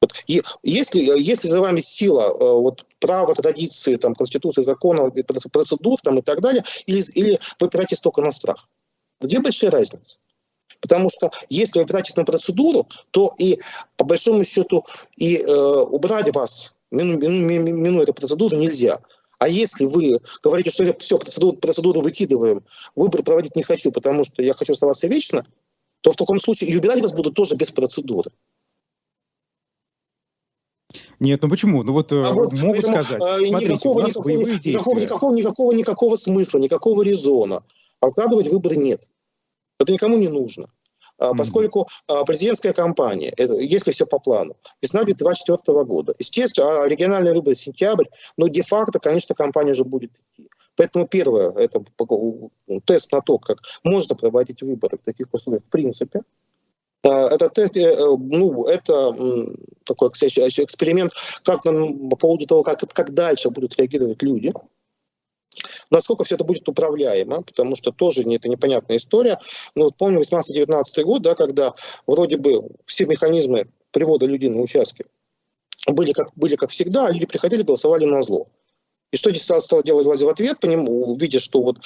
Вот, 0.00 0.14
и 0.26 0.42
если, 0.62 1.00
если 1.20 1.48
за 1.48 1.60
вами 1.60 1.80
сила 1.80 2.32
э, 2.32 2.54
вот, 2.54 2.86
права, 2.98 3.34
традиции, 3.34 3.96
там, 3.96 4.14
конституции, 4.14 4.62
закона, 4.62 5.10
процедур 5.52 6.00
там, 6.00 6.20
и 6.20 6.22
так 6.22 6.40
далее, 6.40 6.64
или, 6.86 7.02
или 7.12 7.38
вы 7.58 7.66
опираетесь 7.66 8.00
только 8.00 8.22
на 8.22 8.32
страх, 8.32 8.70
где 9.20 9.38
большая 9.40 9.70
разница? 9.70 10.16
Потому 10.80 11.10
что 11.10 11.30
если 11.48 11.78
вы 11.78 11.84
опираетесь 11.84 12.16
на 12.16 12.24
процедуру, 12.24 12.88
то 13.10 13.34
и 13.38 13.60
по 13.96 14.04
большому 14.04 14.44
счету 14.44 14.84
и 15.16 15.36
э, 15.36 15.46
убрать 15.46 16.34
вас, 16.34 16.74
мину, 16.90 17.18
мину, 17.18 17.72
минуя 17.72 18.04
эту 18.04 18.14
процедуру, 18.14 18.56
нельзя. 18.56 18.98
А 19.38 19.48
если 19.48 19.86
вы 19.86 20.20
говорите, 20.42 20.70
что 20.70 20.94
все, 20.98 21.18
процедуру, 21.18 21.56
процедуру 21.56 22.00
выкидываем, 22.00 22.62
выбор 22.94 23.22
проводить 23.22 23.56
не 23.56 23.62
хочу, 23.62 23.92
потому 23.92 24.24
что 24.24 24.42
я 24.42 24.54
хочу 24.54 24.72
оставаться 24.72 25.06
вечно, 25.06 25.42
то 26.02 26.12
в 26.12 26.16
таком 26.16 26.38
случае 26.38 26.70
и 26.70 26.76
убирать 26.76 27.00
вас 27.00 27.12
будут 27.12 27.34
тоже 27.34 27.56
без 27.56 27.70
процедуры. 27.70 28.30
Нет, 31.20 31.42
ну 31.42 31.50
почему? 31.50 31.82
Ну 31.82 31.92
вот, 31.92 32.12
а 32.12 32.32
вот 32.32 32.52
могут 32.54 32.82
поэтому, 32.82 33.02
сказать, 33.02 33.22
а, 33.22 33.38
смотрите, 33.38 33.74
никакого, 33.74 34.06
никакого, 34.06 34.38
никакого, 34.40 34.98
никакого, 34.98 35.34
никакого, 35.34 35.72
никакого 35.72 36.16
смысла, 36.16 36.58
никакого 36.58 37.02
резона. 37.02 37.62
Откладывать 38.00 38.48
выборы 38.48 38.76
нет. 38.76 39.06
Это 39.80 39.92
никому 39.92 40.16
не 40.18 40.28
нужно. 40.28 40.66
Mm-hmm. 41.18 41.36
Поскольку 41.36 41.88
а, 42.06 42.24
президентская 42.24 42.72
кампания, 42.72 43.32
если 43.36 43.90
все 43.90 44.06
по 44.06 44.18
плану, 44.18 44.56
весна 44.80 45.04
2024 45.04 45.84
года, 45.84 46.14
естественно, 46.18 46.82
а 46.82 46.88
региональные 46.88 47.34
выборы 47.34 47.54
сентябрь, 47.54 48.06
но 48.38 48.48
де-факто, 48.48 48.98
конечно, 48.98 49.34
кампания 49.34 49.72
уже 49.72 49.84
будет 49.84 50.12
идти. 50.12 50.48
Поэтому 50.76 51.06
первое, 51.06 51.50
это 51.50 51.82
тест 52.86 53.12
на 53.12 53.20
то, 53.20 53.38
как 53.38 53.58
можно 53.84 54.14
проводить 54.14 54.62
выборы 54.62 54.96
в 54.96 55.02
таких 55.02 55.26
условиях 55.32 55.62
в 55.64 55.68
принципе. 55.70 56.22
Это 57.02 57.48
тест, 57.50 57.76
э, 57.76 57.94
ну, 58.18 58.64
это 58.64 59.14
такой, 59.84 60.10
кстати, 60.10 60.38
эксперимент 60.40 61.12
как 61.42 61.62
по 61.62 62.16
поводу 62.16 62.46
того, 62.46 62.62
как, 62.62 62.80
как 62.92 63.12
дальше 63.12 63.50
будут 63.50 63.76
реагировать 63.76 64.22
люди. 64.22 64.52
Насколько 65.90 66.24
все 66.24 66.36
это 66.36 66.44
будет 66.44 66.68
управляемо, 66.68 67.42
потому 67.42 67.76
что 67.76 67.92
тоже 67.92 68.24
не, 68.24 68.36
это 68.36 68.48
непонятная 68.48 68.96
история. 68.96 69.38
Но 69.74 69.84
вот 69.84 69.96
помню 69.96 70.20
18-19 70.20 71.02
год, 71.02 71.22
да, 71.22 71.34
когда 71.34 71.74
вроде 72.06 72.36
бы 72.36 72.62
все 72.84 73.06
механизмы 73.06 73.66
привода 73.90 74.26
людей 74.26 74.50
на 74.50 74.60
участки 74.60 75.04
были 75.88 76.12
как, 76.12 76.30
были 76.36 76.56
как 76.56 76.70
всегда, 76.70 77.06
а 77.06 77.12
люди 77.12 77.26
приходили, 77.26 77.62
голосовали 77.62 78.04
на 78.04 78.20
зло. 78.22 78.48
И 79.12 79.16
что 79.16 79.30
здесь 79.30 79.42
стало 79.42 79.82
делать 79.82 80.06
власть 80.06 80.22
в 80.22 80.28
ответ 80.28 80.60
по 80.60 80.66
нему, 80.66 81.16
видя, 81.16 81.40
что 81.40 81.62
вот 81.62 81.78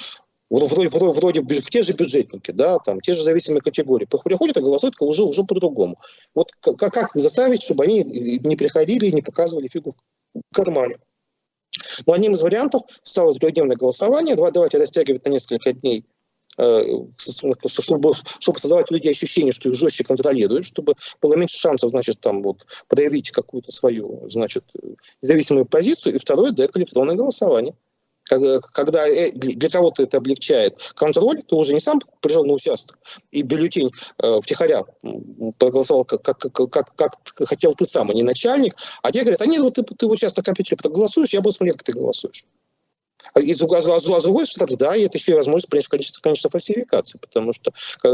вроде, 0.49 0.89
вроде, 0.89 1.19
вроде 1.19 1.43
те 1.61 1.81
же 1.81 1.93
бюджетники, 1.93 2.51
да, 2.51 2.77
там, 2.79 2.99
те 3.01 3.13
же 3.13 3.23
зависимые 3.23 3.61
категории, 3.61 4.05
приходят 4.05 4.57
и 4.57 4.61
голосуют 4.61 4.95
уже, 4.99 5.23
уже 5.23 5.43
по-другому. 5.43 5.97
Вот 6.33 6.51
как, 6.59 6.77
как 6.77 6.97
их 6.97 7.09
заставить, 7.15 7.63
чтобы 7.63 7.85
они 7.85 8.03
не 8.03 8.55
приходили 8.55 9.07
и 9.07 9.11
не 9.11 9.21
показывали 9.21 9.67
фигу 9.67 9.93
в 10.33 10.55
кармане. 10.55 10.97
Но 12.05 12.13
одним 12.13 12.33
из 12.33 12.41
вариантов 12.41 12.83
стало 13.03 13.33
трехдневное 13.35 13.75
голосование. 13.75 14.35
Давайте 14.35 14.77
растягивать 14.77 15.25
на 15.25 15.29
несколько 15.29 15.73
дней 15.73 16.05
э, 16.57 16.81
чтобы, 17.17 18.13
чтобы 18.39 18.59
создавать 18.59 18.91
у 18.91 18.93
людей 18.93 19.11
ощущение, 19.11 19.51
что 19.51 19.69
их 19.69 19.75
жестче 19.75 20.03
контролируют, 20.03 20.65
чтобы 20.65 20.95
было 21.21 21.35
меньше 21.35 21.57
шансов, 21.57 21.89
значит, 21.89 22.19
там 22.19 22.41
вот 22.43 22.65
проявить 22.87 23.31
какую-то 23.31 23.71
свою, 23.71 24.23
значит, 24.27 24.63
независимую 25.21 25.65
позицию. 25.65 26.15
И 26.15 26.19
второе, 26.19 26.51
да, 26.51 26.65
электронное 26.65 27.15
голосование 27.15 27.75
когда 28.25 29.07
э, 29.07 29.31
для 29.33 29.69
кого-то 29.69 30.03
это 30.03 30.17
облегчает 30.17 30.77
контроль, 30.95 31.41
ты 31.41 31.55
уже 31.55 31.73
не 31.73 31.79
сам 31.79 31.99
пришел 32.21 32.43
на 32.45 32.53
участок 32.53 32.97
и 33.31 33.41
бюллетень 33.43 33.91
э, 34.21 34.41
втихаря 34.41 34.83
проголосовал, 35.59 36.05
как, 36.05 36.21
как, 36.21 36.39
как, 36.39 36.95
как, 36.95 37.11
хотел 37.45 37.73
ты 37.73 37.85
сам, 37.85 38.09
а 38.09 38.13
не 38.13 38.23
начальник, 38.23 38.75
а 39.01 39.11
те 39.11 39.21
говорят, 39.21 39.41
а 39.41 39.45
нет, 39.45 39.61
вот 39.61 39.75
ты, 39.75 39.83
ты 39.83 40.07
в 40.07 40.11
участок 40.11 40.45
компьютера 40.45 40.77
проголосуешь, 40.77 41.33
я 41.33 41.41
буду 41.41 41.53
смотреть, 41.53 41.77
как 41.77 41.83
ты 41.83 41.93
голосуешь. 41.93 42.45
А 43.35 43.41
из 43.41 43.61
а, 43.61 43.65
а, 43.65 43.95
а 43.95 43.99
с 43.99 44.23
другой 44.23 44.47
стороны, 44.47 44.77
да, 44.77 44.95
и 44.95 45.03
это 45.03 45.17
еще 45.17 45.33
и 45.33 45.35
возможность 45.35 45.69
принять 45.69 45.89
количество, 45.89 46.21
конечно, 46.21 46.49
фальсификации, 46.49 47.19
потому 47.19 47.51
что 47.51 47.73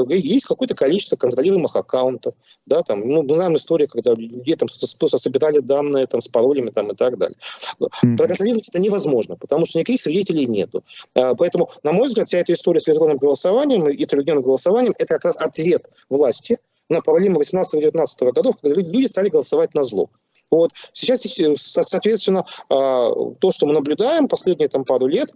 есть 0.09 0.47
какое-то 0.47 0.73
количество 0.73 1.15
контролируемых 1.15 1.75
аккаунтов, 1.75 2.33
да, 2.65 2.81
там, 2.81 3.07
ну, 3.07 3.21
мы 3.21 3.35
знаем 3.35 3.55
историю, 3.55 3.87
когда 3.87 4.13
людей 4.13 4.55
там 4.55 4.67
собирали 4.67 5.59
данные 5.59 6.07
там 6.07 6.21
с 6.21 6.27
паролями 6.27 6.71
там 6.71 6.91
и 6.91 6.95
так 6.95 7.19
далее. 7.19 7.37
Mm-hmm. 7.79 8.17
Проконтролировать 8.17 8.69
это 8.69 8.79
невозможно, 8.79 9.35
потому 9.35 9.67
что 9.67 9.77
никаких 9.77 10.01
свидетелей 10.01 10.47
нету. 10.47 10.83
Поэтому, 11.13 11.69
на 11.83 11.91
мой 11.91 12.07
взгляд, 12.07 12.27
вся 12.27 12.39
эта 12.39 12.53
история 12.53 12.79
с 12.79 12.89
электронным 12.89 13.17
голосованием 13.17 13.87
и 13.87 14.05
трехдневным 14.05 14.43
голосованием 14.43 14.95
это 14.97 15.13
как 15.13 15.25
раз 15.25 15.35
ответ 15.37 15.87
власти 16.09 16.57
на 16.89 17.01
проблемы 17.01 17.41
18-19 17.41 18.31
годов, 18.31 18.55
когда 18.59 18.81
люди 18.81 19.05
стали 19.05 19.29
голосовать 19.29 19.75
на 19.75 19.83
зло. 19.83 20.09
Вот. 20.51 20.71
Сейчас, 20.91 21.21
соответственно, 21.55 22.45
а, 22.69 23.09
то, 23.39 23.51
что 23.51 23.65
мы 23.65 23.73
наблюдаем 23.73 24.27
последние 24.27 24.67
там, 24.67 24.83
пару 24.83 25.07
лет, 25.07 25.31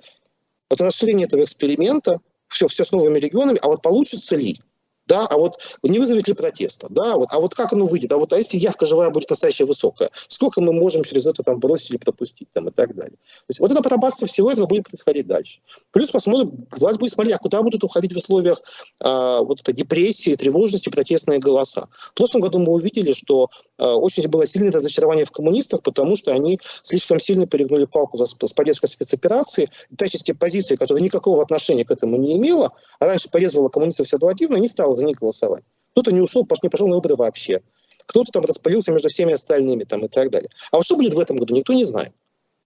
это 0.70 0.86
расширение 0.86 1.26
этого 1.26 1.44
эксперимента, 1.44 2.20
все, 2.48 2.68
все 2.68 2.84
с 2.84 2.92
новыми 2.92 3.18
регионами, 3.18 3.60
а 3.62 3.68
вот 3.68 3.82
получится 3.82 4.36
ли? 4.36 4.62
Да, 5.08 5.26
а 5.28 5.38
вот 5.38 5.60
не 5.84 6.00
вызовет 6.00 6.28
ли 6.28 6.34
протеста, 6.34 6.88
да, 6.90 7.16
вот, 7.16 7.30
а 7.32 7.40
вот 7.40 7.54
как 7.54 7.74
оно 7.74 7.86
выйдет, 7.86 8.12
а 8.12 8.18
вот 8.18 8.34
а 8.34 8.38
если 8.38 8.58
явка 8.58 8.86
живая 8.86 9.10
будет 9.10 9.30
настоящая 9.30 9.66
высокая, 9.66 10.10
сколько 10.28 10.62
мы 10.62 10.74
можем 10.74 11.04
через 11.04 11.28
это 11.28 11.44
там 11.44 11.60
бросить 11.60 11.92
или 11.92 11.98
пропустить 11.98 12.50
там 12.52 12.70
и 12.70 12.72
так 12.72 12.96
далее. 12.96 13.16
То 13.16 13.50
есть 13.50 13.60
вот 13.60 13.72
это 13.72 13.82
пробация 13.82 14.26
всего 14.28 14.52
этого 14.52 14.66
будет 14.66 14.88
происходить 14.88 15.28
дальше. 15.28 15.60
Плюс 15.92 16.12
посмотрим, 16.12 16.58
власть 16.72 17.00
будет 17.00 17.12
смотреть, 17.12 17.36
а 17.36 17.38
куда 17.38 17.62
будут 17.62 17.84
уходить 17.84 18.14
в 18.14 18.18
условиях 18.18 18.62
а, 19.02 19.42
вот 19.42 19.62
этой 19.62 19.74
депрессии, 19.74 20.36
тревожности, 20.36 20.90
протестные 20.90 21.40
голоса. 21.40 21.88
В 21.92 22.14
прошлом 22.16 22.42
году 22.42 22.60
мы 22.60 22.74
увидели, 22.74 23.12
что 23.12 23.50
а, 23.78 23.96
очень 23.96 24.28
было 24.28 24.46
сильное 24.46 24.72
разочарование 24.72 25.26
в 25.26 25.32
коммунистах, 25.32 25.84
потому 25.84 26.16
что 26.16 26.32
они 26.32 26.60
слишком 26.82 27.20
сильно 27.20 27.46
перегнули 27.46 27.86
палку 27.86 28.18
за, 28.18 28.26
с 28.26 28.54
поддержкой 28.54 28.88
спецоперации, 28.88 29.70
и 29.90 29.96
та 29.96 30.08
часть 30.08 30.32
позиции, 30.40 30.76
которая 30.76 31.04
никакого 31.04 31.44
отношения 31.44 31.86
к 31.86 31.92
этому 31.92 32.18
не 32.18 32.38
имела, 32.38 32.72
а 33.00 33.06
раньше 33.06 33.30
поддерживала 33.30 33.70
коммунистов 33.70 34.08
ситуативно, 34.08 34.58
не 34.58 34.68
стала 34.68 34.95
за 34.96 35.06
них 35.06 35.18
голосовать. 35.20 35.64
Кто-то 35.92 36.12
не 36.12 36.22
ушел, 36.22 36.48
не 36.64 36.70
пошел 36.70 36.88
на 36.88 36.96
выборы 36.96 37.16
вообще. 37.16 37.62
Кто-то 38.08 38.32
там 38.32 38.46
распылился 38.46 38.92
между 38.92 39.10
всеми 39.10 39.34
остальными 39.34 39.84
там, 39.84 40.06
и 40.06 40.08
так 40.08 40.30
далее. 40.30 40.50
А 40.72 40.78
вот 40.78 40.86
что 40.86 40.96
будет 40.96 41.14
в 41.14 41.20
этом 41.20 41.38
году, 41.38 41.56
никто 41.56 41.74
не 41.74 41.86
знает. 41.86 42.14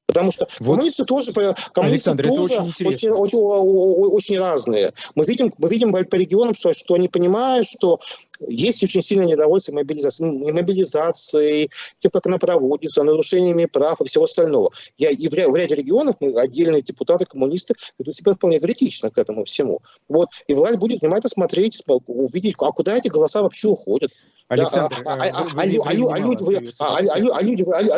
Потому 0.10 0.32
что 0.32 0.47
вот. 0.60 0.72
коммунисты 0.74 1.05
тоже, 1.05 1.32
коммунисты 1.32 2.10
Александр, 2.10 2.28
тоже 2.30 2.55
очень, 2.55 2.88
очень, 2.88 3.10
очень, 3.12 3.38
очень 3.38 4.39
разные. 4.39 4.91
Мы 5.14 5.24
видим, 5.26 5.53
мы 5.60 5.70
видим 5.70 5.91
по 5.91 6.16
регионам, 6.16 6.55
что, 6.55 6.74
что 6.74 6.95
они 6.95 7.07
понимают, 7.07 7.68
что 7.68 7.99
есть 8.47 8.82
очень 8.82 9.03
сильное 9.03 9.28
недовольство 9.28 9.72
мобилизацией, 9.74 10.51
мобилизацией 10.51 11.70
тем, 11.99 12.10
как 12.10 12.26
она 12.26 12.39
проводится, 12.39 13.03
нарушениями 13.03 13.66
прав 13.66 14.01
и 14.01 14.05
всего 14.05 14.24
остального. 14.24 14.72
Я, 14.97 15.12
и 15.12 15.28
в, 15.28 15.32
в 15.32 15.55
ряде 15.55 15.76
регионов 15.76 16.16
мы, 16.22 16.34
отдельные 16.41 16.82
депутаты, 16.82 17.26
коммунисты 17.26 17.76
ведут 17.99 18.16
себя 18.16 18.34
вполне 18.34 18.60
критично 18.60 19.12
к 19.12 19.18
этому 19.20 19.45
всему. 19.45 19.80
Вот. 20.07 20.30
И 20.47 20.55
власть 20.55 20.80
будет 20.80 21.01
внимательно 21.01 21.30
смотреть, 21.30 21.84
увидеть, 22.07 22.55
а 22.57 22.72
куда 22.72 22.97
эти 22.97 23.10
голоса 23.10 23.43
вообще 23.43 23.68
уходят. 23.68 24.12
Александр, 24.50 24.95
да, 25.06 25.14
а, 25.14 25.16
а, 25.16 25.47
а, 25.56 25.66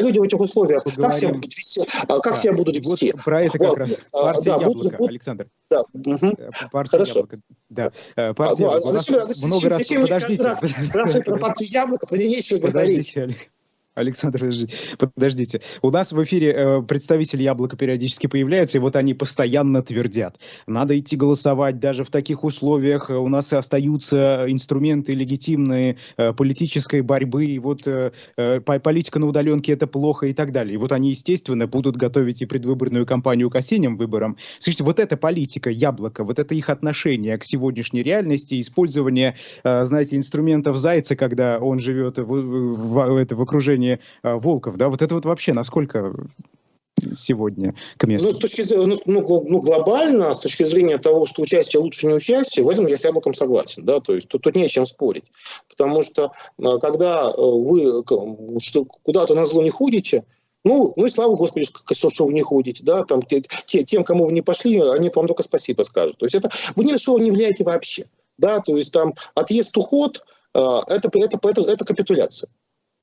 люди 0.01 0.19
в 0.19 0.23
этих 0.23 0.37
условиях 0.37 0.83
как 0.83 1.13
себя 1.13 1.29
будут 1.29 1.55
вести? 1.55 1.81
А, 2.09 2.19
как 2.19 2.35
себя 2.35 2.51
будут 2.51 2.75
вести? 2.75 3.13
Вот 3.13 3.23
про 3.23 3.43
это 3.45 3.57
как 3.57 3.77
раз. 3.77 4.09
Партия 4.11 4.49
да, 4.49 4.57
Яблоко, 4.57 4.97
будут, 4.97 5.09
Александр. 5.09 5.47
Да. 5.69 5.81
Угу. 5.93 6.37
Партия 6.73 6.91
Хорошо. 6.91 7.19
Яблоко. 7.19 7.37
Да. 7.69 7.91
Партия 8.33 8.69
ну. 8.69 8.91
Зачем, 8.91 9.47
много 9.47 9.69
раз, 9.69 9.87
подождите. 9.87 10.83
Спрашивать 10.83 11.25
про 11.25 11.37
партию 11.37 11.69
Яблоко, 11.69 12.05
про 12.05 12.17
нечего 12.17 12.57
говорить. 12.67 13.17
Александр, 13.93 14.49
подождите. 14.97 15.59
У 15.81 15.91
нас 15.91 16.13
в 16.13 16.23
эфире 16.23 16.53
э, 16.55 16.81
представители 16.81 17.43
Яблока 17.43 17.75
периодически 17.75 18.27
появляются, 18.27 18.77
и 18.77 18.81
вот 18.81 18.95
они 18.95 19.13
постоянно 19.13 19.83
твердят. 19.83 20.39
Надо 20.65 20.97
идти 20.97 21.17
голосовать 21.17 21.79
даже 21.79 22.05
в 22.05 22.09
таких 22.09 22.45
условиях. 22.45 23.09
У 23.09 23.27
нас 23.27 23.51
остаются 23.51 24.45
инструменты 24.47 25.13
легитимные 25.13 25.97
э, 26.15 26.31
политической 26.31 27.01
борьбы. 27.01 27.43
И 27.43 27.59
вот 27.59 27.85
э, 27.85 28.13
э, 28.37 28.61
политика 28.61 29.19
на 29.19 29.27
удаленке 29.27 29.73
это 29.73 29.87
плохо 29.87 30.27
и 30.27 30.33
так 30.33 30.53
далее. 30.53 30.75
И 30.75 30.77
вот 30.77 30.93
они, 30.93 31.09
естественно, 31.09 31.67
будут 31.67 31.97
готовить 31.97 32.41
и 32.41 32.45
предвыборную 32.45 33.05
кампанию 33.05 33.49
к 33.49 33.55
осенним 33.57 33.97
выборам. 33.97 34.37
Слушайте, 34.59 34.85
вот 34.85 34.99
эта 34.99 35.17
политика 35.17 35.69
Яблока, 35.69 36.23
вот 36.23 36.39
это 36.39 36.55
их 36.55 36.69
отношение 36.69 37.37
к 37.37 37.43
сегодняшней 37.43 38.03
реальности, 38.03 38.61
использование, 38.61 39.35
э, 39.65 39.83
знаете, 39.83 40.15
инструментов 40.15 40.77
Зайца, 40.77 41.17
когда 41.17 41.59
он 41.59 41.77
живет 41.79 42.19
в, 42.19 42.23
в, 42.23 42.93
в, 42.93 43.17
это, 43.17 43.35
в 43.35 43.41
окружении 43.41 43.80
отношении 43.81 43.99
э, 44.23 44.35
волков, 44.35 44.77
да, 44.77 44.89
вот 44.89 45.01
это 45.01 45.15
вот 45.15 45.25
вообще 45.25 45.53
насколько 45.53 46.13
сегодня 47.13 47.73
к 47.97 48.05
месту? 48.07 48.27
Ну, 48.27 48.31
с 48.31 48.39
точки 48.39 48.61
зрения, 48.61 48.85
ну, 48.85 48.95
ну, 49.05 49.45
ну, 49.47 49.59
глобально, 49.61 50.33
с 50.33 50.39
точки 50.39 50.63
зрения 50.63 50.97
того, 50.97 51.25
что 51.25 51.41
участие 51.41 51.81
лучше 51.81 52.07
не 52.07 52.13
участие, 52.13 52.63
в 52.63 52.69
этом 52.69 52.85
я 52.85 52.97
с 52.97 53.05
Яблоком 53.05 53.33
согласен, 53.33 53.85
да, 53.85 53.99
то 53.99 54.13
есть 54.13 54.27
тут, 54.27 54.43
тут 54.43 54.55
не 54.55 54.65
о 54.65 54.69
чем 54.69 54.85
спорить, 54.85 55.25
потому 55.69 56.03
что 56.03 56.31
э, 56.59 56.77
когда 56.79 57.29
э, 57.29 57.33
вы 57.37 58.03
куда-то 58.03 59.33
на 59.33 59.45
зло 59.45 59.63
не 59.63 59.71
ходите, 59.71 60.23
ну, 60.63 60.93
ну 60.95 61.05
и 61.05 61.09
слава 61.09 61.35
Господи, 61.35 61.65
что, 61.65 62.09
что 62.09 62.25
вы 62.25 62.33
не 62.33 62.41
ходите, 62.41 62.83
да, 62.83 63.03
там, 63.03 63.21
те, 63.23 63.41
тем, 63.41 64.03
кому 64.03 64.25
вы 64.25 64.31
не 64.31 64.43
пошли, 64.43 64.79
они 64.79 65.09
вам 65.15 65.25
только 65.25 65.41
спасибо 65.41 65.81
скажут. 65.81 66.17
То 66.17 66.25
есть 66.25 66.35
это, 66.35 66.51
вы 66.75 66.85
ни 66.85 66.91
на 66.91 66.99
что 66.99 67.17
не 67.17 67.31
влияете 67.31 67.63
вообще, 67.63 68.05
да, 68.37 68.59
то 68.59 68.77
есть 68.77 68.93
там 68.93 69.15
отъезд, 69.33 69.75
уход, 69.75 70.23
это, 70.53 71.09
это, 71.15 71.39
это, 71.41 71.61
это 71.61 71.85
капитуляция. 71.85 72.47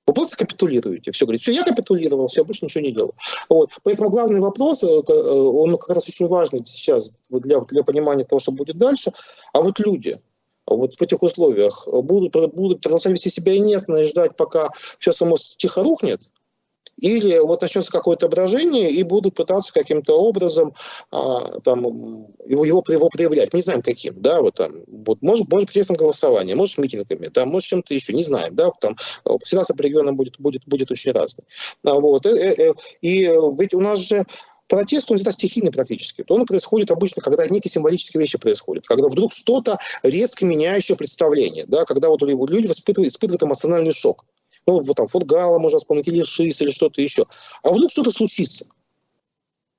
Вы 0.08 0.14
просто 0.14 0.38
капитулируете. 0.38 1.12
Все, 1.12 1.26
говорит, 1.26 1.42
все, 1.42 1.52
я 1.52 1.62
капитулировал, 1.62 2.28
все, 2.28 2.42
больше 2.42 2.64
ничего 2.64 2.82
не 2.82 2.92
делал. 2.92 3.14
Вот. 3.50 3.70
Поэтому 3.82 4.08
главный 4.08 4.40
вопрос, 4.40 4.82
э, 4.82 4.86
э, 4.86 5.12
он 5.12 5.76
как 5.76 5.90
раз 5.90 6.08
очень 6.08 6.26
важный 6.28 6.62
сейчас 6.64 7.12
для, 7.28 7.60
для 7.60 7.82
понимания 7.82 8.24
того, 8.24 8.40
что 8.40 8.52
будет 8.52 8.78
дальше. 8.78 9.12
А 9.52 9.60
вот 9.60 9.78
люди, 9.78 10.18
вот 10.66 10.94
в 10.94 11.02
этих 11.02 11.22
условиях 11.22 11.86
будут, 11.86 12.34
будут 12.54 12.80
продолжать 12.80 13.12
вести 13.12 13.28
себя 13.28 13.54
инертно 13.54 13.96
и 13.96 14.06
ждать, 14.06 14.34
пока 14.34 14.70
все 14.98 15.12
само 15.12 15.36
тихо 15.36 15.82
рухнет, 15.82 16.22
или 16.98 17.38
вот 17.38 17.62
начнется 17.62 17.90
какое-то 17.90 18.28
брожение, 18.28 18.90
и 18.90 19.02
будут 19.02 19.34
пытаться 19.34 19.72
каким-то 19.72 20.14
образом 20.20 20.74
а, 21.10 21.60
там, 21.60 21.84
его, 22.44 22.64
его, 22.64 22.84
его 22.88 23.08
проявлять. 23.08 23.54
Не 23.54 23.60
знаем 23.60 23.82
каким, 23.82 24.20
да, 24.20 24.40
вот 24.40 24.54
там, 24.54 24.72
вот, 24.86 25.22
может, 25.22 25.48
может 25.50 25.68
посредством 25.68 25.96
голосования, 25.96 26.54
может, 26.54 26.78
митингами, 26.78 27.28
да, 27.32 27.46
может, 27.46 27.68
чем-то 27.68 27.94
еще, 27.94 28.12
не 28.12 28.22
знаем, 28.22 28.54
да, 28.54 28.70
там, 28.80 28.96
ситуация 29.42 29.74
по 29.76 29.82
регионам 29.82 30.16
будет, 30.16 30.38
будет, 30.38 30.62
будет 30.66 30.90
очень 30.90 31.12
разной. 31.12 31.46
А, 31.84 31.94
вот, 31.94 32.26
и, 32.26 32.30
э, 32.30 32.54
э, 32.56 32.72
и, 33.00 33.08
и 33.08 33.28
ведь 33.58 33.74
у 33.74 33.80
нас 33.80 33.98
же 33.98 34.24
протест, 34.68 35.10
он 35.10 35.16
всегда 35.16 35.32
стихийный 35.32 35.72
практически. 35.72 36.24
Он 36.28 36.44
происходит 36.44 36.90
обычно, 36.90 37.22
когда 37.22 37.46
некие 37.46 37.70
символические 37.70 38.20
вещи 38.20 38.38
происходят, 38.38 38.86
когда 38.86 39.08
вдруг 39.08 39.32
что-то 39.32 39.78
резко 40.02 40.44
меняющее 40.44 40.96
представление, 40.96 41.64
да, 41.66 41.84
когда 41.84 42.08
вот 42.08 42.22
люди 42.22 42.70
испытывают, 42.70 43.12
испытывают 43.12 43.42
эмоциональный 43.42 43.92
шок 43.92 44.24
ну, 44.68 44.82
вот 44.82 44.96
там, 44.96 45.08
Футгала 45.08 45.58
можно 45.58 45.78
вспомнить, 45.78 46.08
или 46.08 46.22
ШИС, 46.22 46.60
или 46.60 46.70
что-то 46.70 47.00
еще. 47.00 47.24
А 47.62 47.70
вдруг 47.70 47.90
что-то 47.90 48.10
случится? 48.10 48.66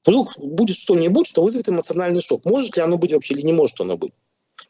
Вдруг 0.04 0.36
будет 0.40 0.76
что-нибудь, 0.76 1.28
что 1.28 1.44
вызовет 1.44 1.70
эмоциональный 1.70 2.22
шок. 2.22 2.44
Может 2.44 2.76
ли 2.76 2.82
оно 2.82 2.98
быть 2.98 3.14
вообще 3.14 3.36
или 3.36 3.44
не 3.44 3.54
может 3.54 3.80
оно 3.80 3.98
быть? 3.98 4.14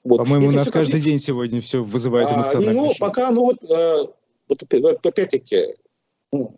Вот. 0.03 0.17
По-моему, 0.17 0.49
у 0.49 0.51
нас 0.51 0.69
каждый 0.69 0.93
как... 0.93 1.01
день 1.03 1.19
сегодня 1.19 1.61
все 1.61 1.81
вызывает 1.81 2.27
а, 2.27 2.33
эмоциональный 2.33 2.77
а, 2.77 2.81
ну, 2.81 2.87
шок. 2.89 2.97
пока, 2.97 3.31
ну 3.31 3.41
вот, 3.43 3.63
э, 3.63 4.07
вот 4.49 5.05
опять-таки, 5.05 5.75
ну, 6.33 6.57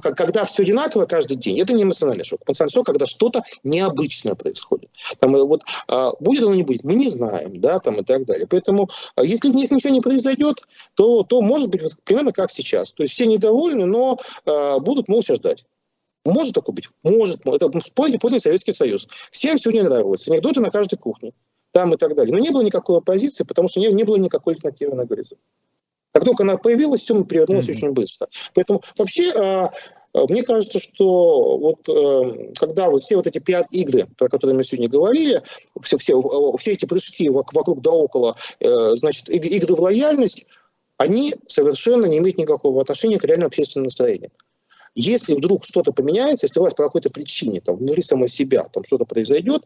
когда 0.00 0.44
все 0.44 0.62
одинаково 0.62 1.06
каждый 1.06 1.36
день, 1.36 1.58
это 1.60 1.72
не 1.72 1.82
эмоциональный 1.82 2.24
шок. 2.24 2.40
Эмоциональный 2.46 2.72
шок, 2.72 2.86
когда 2.86 3.06
что-то 3.06 3.42
необычное 3.64 4.34
происходит. 4.34 4.90
Там, 5.18 5.36
э, 5.36 5.42
вот, 5.42 5.62
а, 5.88 6.10
будет 6.20 6.44
оно 6.44 6.54
не 6.54 6.62
будет, 6.62 6.84
мы 6.84 6.94
не 6.94 7.08
знаем, 7.08 7.60
да, 7.60 7.78
там 7.78 8.00
и 8.00 8.04
так 8.04 8.24
далее. 8.26 8.46
Поэтому, 8.48 8.88
а, 9.16 9.24
если, 9.24 9.48
если 9.56 9.74
ничего 9.74 9.92
не 9.92 10.00
произойдет, 10.00 10.62
то, 10.94 11.22
то 11.22 11.40
может 11.40 11.70
быть 11.70 11.82
примерно 12.04 12.32
как 12.32 12.50
сейчас. 12.50 12.92
То 12.92 13.02
есть 13.02 13.14
все 13.14 13.26
недовольны, 13.26 13.86
но 13.86 14.18
а, 14.44 14.78
будут 14.78 15.08
молча 15.08 15.34
ждать. 15.34 15.64
Может 16.24 16.54
такое 16.54 16.74
быть? 16.74 16.88
Может. 17.02 17.46
Это 17.46 17.70
вспомните 17.80 18.18
поздний 18.18 18.38
Советский 18.38 18.72
Союз. 18.72 19.08
Всем 19.30 19.56
все 19.56 19.70
не 19.70 19.82
нравилось. 19.82 20.28
Анекдоты 20.28 20.60
на 20.60 20.70
каждой 20.70 20.96
кухне. 20.96 21.32
Там 21.72 21.94
и 21.94 21.96
так 21.96 22.14
далее. 22.14 22.34
Но 22.34 22.40
не 22.40 22.50
было 22.50 22.62
никакой 22.62 22.98
оппозиции, 22.98 23.44
потому 23.44 23.68
что 23.68 23.80
не, 23.80 23.88
не 23.88 24.04
было 24.04 24.16
никакой 24.16 24.54
альтернативы 24.54 24.94
на 24.94 25.04
горизонте. 25.04 25.42
Как 26.18 26.24
только 26.24 26.42
она 26.42 26.56
появилась, 26.56 27.02
все 27.02 27.22
перевернулось 27.22 27.68
mm-hmm. 27.68 27.76
очень 27.76 27.90
быстро. 27.92 28.26
Поэтому 28.52 28.82
вообще 28.96 29.30
а, 29.36 29.70
а, 30.12 30.24
мне 30.28 30.42
кажется, 30.42 30.80
что 30.80 31.58
вот 31.58 31.88
э, 31.88 32.52
когда 32.58 32.90
вот 32.90 33.02
все 33.02 33.14
вот 33.14 33.28
эти 33.28 33.38
пиар-игры, 33.38 34.08
про 34.16 34.28
которые 34.28 34.56
мы 34.56 34.64
сегодня 34.64 34.88
говорили, 34.88 35.40
все, 35.80 35.96
все, 35.96 36.20
все 36.58 36.72
эти 36.72 36.86
прыжки 36.86 37.30
вокруг 37.30 37.82
да 37.82 37.92
около, 37.92 38.36
э, 38.58 38.66
значит, 38.96 39.28
игры 39.28 39.76
в 39.76 39.80
лояльность, 39.80 40.44
они 40.96 41.36
совершенно 41.46 42.06
не 42.06 42.18
имеют 42.18 42.36
никакого 42.36 42.82
отношения 42.82 43.20
к 43.20 43.24
реальному 43.24 43.46
общественному 43.46 43.84
настроению. 43.84 44.32
Если 44.96 45.34
вдруг 45.34 45.64
что-то 45.64 45.92
поменяется, 45.92 46.46
если 46.46 46.58
власть 46.58 46.74
по 46.74 46.82
какой-то 46.82 47.10
причине, 47.10 47.60
там, 47.60 47.76
внутри 47.76 48.02
самой 48.02 48.28
себя, 48.28 48.64
там 48.64 48.82
что-то 48.82 49.04
произойдет, 49.04 49.62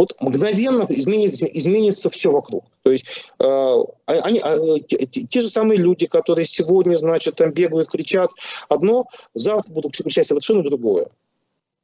вот 0.00 0.16
мгновенно 0.18 0.86
изменится, 0.88 1.44
изменится 1.44 2.08
все 2.08 2.32
вокруг. 2.32 2.64
То 2.84 2.90
есть 2.90 3.04
э, 3.38 3.76
они, 4.06 4.40
э, 4.42 4.80
те, 4.88 4.96
те 5.06 5.40
же 5.42 5.50
самые 5.50 5.78
люди, 5.78 6.06
которые 6.06 6.46
сегодня, 6.46 6.96
значит, 6.96 7.34
там 7.34 7.52
бегают, 7.52 7.90
кричат 7.90 8.30
одно, 8.70 9.04
завтра 9.34 9.74
будут 9.74 9.94
кричать 9.94 10.26
совершенно 10.26 10.62
другое. 10.62 11.04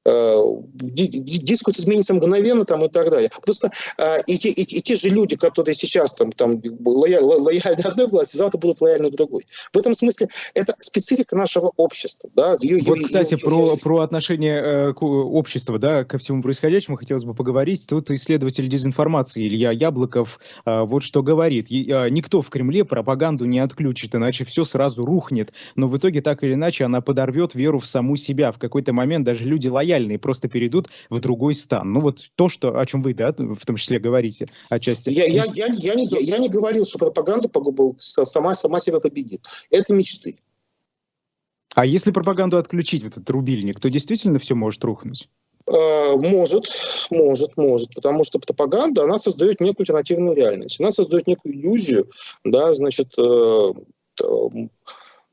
Э, 0.07 0.37
дискурс 0.73 1.81
изменится 1.81 2.15
мгновенно 2.15 2.65
там, 2.65 2.85
и 2.85 2.89
так 2.89 3.11
далее. 3.11 3.29
Просто 3.43 3.73
э, 3.99 4.23
и, 4.27 4.39
те, 4.39 4.51
и, 4.51 4.63
и 4.63 4.81
те 4.81 4.95
же 4.95 5.09
люди, 5.09 5.37
которые 5.37 5.75
сейчас 5.75 6.15
там, 6.15 6.31
там 6.31 6.63
лояльны, 6.85 7.27
лояльны 7.27 7.81
одной 7.85 8.07
власти, 8.07 8.37
завтра 8.37 8.59
будут 8.59 8.81
лояльны 8.81 9.11
другой. 9.11 9.43
В 9.73 9.79
этом 9.79 9.95
смысле 9.95 10.29
это 10.55 10.77
специфика 10.79 11.35
нашего 11.35 11.73
общества. 11.77 12.31
Да? 12.37 12.55
Ее, 12.61 12.83
вот, 12.87 12.99
ее, 12.99 13.05
кстати, 13.05 13.35
ее, 13.35 13.39
про, 13.39 13.73
ее... 13.73 13.79
про 13.79 14.01
отношение 14.01 14.63
э, 14.63 14.93
к 14.95 15.03
обществу 15.03 15.77
да, 15.79 16.05
ко 16.05 16.19
всему 16.19 16.41
происходящему 16.41 16.97
хотелось 16.97 17.25
бы 17.25 17.35
поговорить. 17.35 17.87
Тут 17.89 18.09
исследователь 18.13 18.69
дезинформации 18.69 19.49
Илья 19.49 19.73
Яблоков 19.73 20.39
э, 20.65 20.83
вот 20.83 21.03
что 21.03 21.25
говорит. 21.25 21.67
И, 21.69 21.91
э, 21.91 22.11
никто 22.11 22.43
в 22.43 22.49
Кремле 22.49 22.85
пропаганду 22.85 23.45
не 23.45 23.59
отключит, 23.59 24.15
иначе 24.15 24.45
все 24.45 24.63
сразу 24.63 25.05
рухнет. 25.05 25.53
Но 25.75 25.89
в 25.89 25.97
итоге 25.97 26.23
так 26.23 26.45
или 26.45 26.55
иначе 26.55 26.85
она 26.85 27.01
подорвет 27.01 27.57
веру 27.57 27.81
в 27.81 27.87
саму 27.89 28.15
себя. 28.15 28.53
В 28.53 28.59
какой-то 28.59 28.93
момент 28.93 29.25
даже 29.25 29.43
люди 29.43 29.67
лояльны 29.67 29.96
лояльные 29.97 30.19
просто 30.19 30.49
перейдут 30.49 30.89
в 31.11 31.21
другой 31.21 31.55
стан. 31.55 31.93
Ну 31.93 32.01
вот 32.01 32.31
то, 32.37 32.49
что, 32.49 32.79
о 32.79 32.87
чем 32.87 33.03
вы, 33.03 33.15
да, 33.15 33.33
в 33.33 33.65
том 33.65 33.77
числе 33.77 33.99
говорите 33.99 34.47
отчасти. 34.69 35.11
Я, 35.11 35.25
я, 35.25 35.45
я, 35.55 35.67
я, 35.67 35.95
не, 35.95 36.07
я 36.25 36.39
не 36.39 36.49
говорил, 36.49 36.85
что 36.85 36.99
пропаганда 36.99 37.49
сама, 37.99 38.55
сама 38.55 38.81
себя 38.81 39.01
победит. 39.01 39.47
Это 39.71 39.95
мечты. 39.95 40.37
А 41.75 41.85
если 41.85 42.11
пропаганду 42.11 42.57
отключить, 42.59 43.03
в 43.03 43.09
этот 43.09 43.29
рубильник, 43.29 43.81
то 43.81 43.91
действительно 43.91 44.39
все 44.39 44.55
может 44.55 44.83
рухнуть? 44.85 45.29
Э, 45.67 46.17
может, 46.17 46.67
может, 47.11 47.57
может, 47.57 47.95
потому 47.95 48.25
что 48.25 48.39
пропаганда, 48.39 49.03
она 49.03 49.19
создает 49.19 49.61
некую 49.61 49.83
альтернативную 49.83 50.35
реальность, 50.35 50.81
она 50.81 50.91
создает 50.91 51.27
некую 51.27 51.55
иллюзию, 51.55 52.09
да, 52.45 52.73
значит, 52.73 53.19
э, 53.19 53.73
э, 54.23 54.25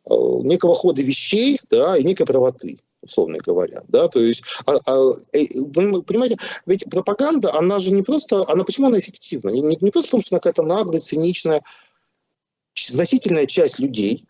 некого 0.10 0.74
хода 0.74 1.02
вещей, 1.02 1.60
да, 1.70 1.96
и 1.96 2.04
некой 2.04 2.26
правоты 2.26 2.78
условно 3.04 3.38
говоря, 3.38 3.84
да, 3.88 4.08
то 4.08 4.20
есть, 4.20 4.44
а, 4.66 4.78
а, 4.86 5.12
э, 5.34 5.46
вы 5.76 6.02
понимаете, 6.04 6.38
ведь 6.66 6.86
пропаганда, 6.90 7.54
она 7.54 7.80
же 7.80 7.92
не 7.92 8.02
просто, 8.02 8.46
она 8.50 8.64
почему 8.64 8.88
она 8.88 9.00
эффективна? 9.00 9.50
Не, 9.50 9.62
не, 9.62 9.92
просто 9.92 10.10
потому, 10.10 10.22
что 10.22 10.36
она 10.36 10.40
какая-то 10.40 10.64
наглая, 10.64 11.00
циничная, 11.00 11.62
значительная 12.76 13.46
часть 13.46 13.80
людей 13.80 14.26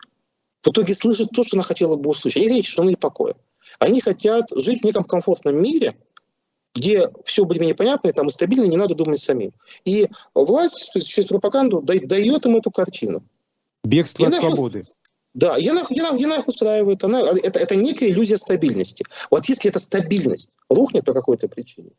в 0.62 0.68
итоге 0.68 0.94
слышит 0.94 1.30
то, 1.30 1.42
что 1.42 1.56
она 1.56 1.62
хотела 1.62 1.96
бы 1.96 2.10
услышать. 2.10 2.42
Они 2.42 2.48
хотят 2.48 2.64
тишины 2.64 2.90
и 2.92 2.96
покоя. 2.96 3.34
Они 3.78 4.00
хотят 4.00 4.48
жить 4.54 4.80
в 4.80 4.84
неком 4.84 5.04
комфортном 5.04 5.60
мире, 5.60 5.94
где 6.74 7.08
все 7.24 7.44
более-менее 7.44 7.76
понятно, 7.76 8.08
и 8.08 8.12
там 8.12 8.26
и 8.26 8.30
стабильно, 8.30 8.64
не 8.64 8.76
надо 8.76 8.94
думать 8.94 9.20
самим. 9.20 9.52
И 9.84 10.08
власть 10.34 10.92
через 11.06 11.26
пропаганду 11.26 11.80
дает 11.82 12.46
им 12.46 12.56
эту 12.56 12.70
картину. 12.70 13.24
Бегство 13.84 14.26
от 14.26 14.36
свободы. 14.36 14.80
Да, 15.34 15.56
я 15.56 15.72
нах, 15.72 15.90
я, 15.90 16.10
я 16.10 16.26
нах 16.28 16.46
устраивает. 16.46 17.02
Она, 17.02 17.20
это, 17.20 17.58
это 17.58 17.74
некая 17.74 18.08
иллюзия 18.08 18.36
стабильности. 18.36 19.04
Вот 19.30 19.46
если 19.46 19.68
эта 19.68 19.80
стабильность 19.80 20.50
рухнет 20.68 21.04
по 21.04 21.12
какой-то 21.12 21.48
причине, 21.48 21.90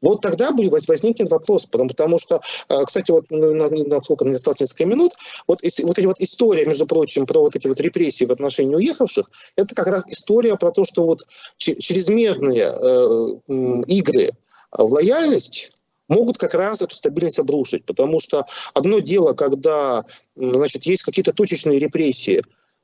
вот 0.00 0.20
тогда 0.20 0.50
будет 0.50 0.88
возникнет 0.88 1.30
вопрос, 1.30 1.66
потому, 1.66 1.88
потому 1.88 2.18
что, 2.18 2.40
а, 2.68 2.84
кстати, 2.84 3.10
вот 3.12 3.26
ну, 3.30 3.54
на, 3.54 3.68
на 3.68 4.02
сколько 4.02 4.24
мне 4.24 4.36
осталось 4.36 4.60
несколько 4.60 4.86
минут, 4.86 5.12
вот, 5.46 5.62
вот 5.62 5.98
эти 5.98 6.06
вот 6.06 6.20
история, 6.20 6.66
между 6.66 6.86
прочим, 6.86 7.24
про 7.24 7.40
вот 7.40 7.54
эти 7.54 7.68
вот 7.68 7.80
репрессии 7.80 8.24
в 8.24 8.32
отношении 8.32 8.74
уехавших, 8.74 9.30
это 9.54 9.74
как 9.74 9.86
раз 9.86 10.02
история 10.08 10.56
про 10.56 10.72
то, 10.72 10.84
что 10.84 11.04
вот 11.04 11.22
чрезмерные 11.56 12.64
э, 12.64 13.82
игры 13.86 14.30
в 14.72 14.92
лояльность 14.92 15.70
могут 16.08 16.36
как 16.36 16.54
раз 16.54 16.82
эту 16.82 16.96
стабильность 16.96 17.38
обрушить, 17.38 17.84
потому 17.84 18.18
что 18.18 18.44
одно 18.74 18.98
дело, 18.98 19.34
когда 19.34 20.04
значит, 20.34 20.84
есть 20.84 21.04
какие-то 21.04 21.32
точечные 21.32 21.78
репрессии 21.78 22.42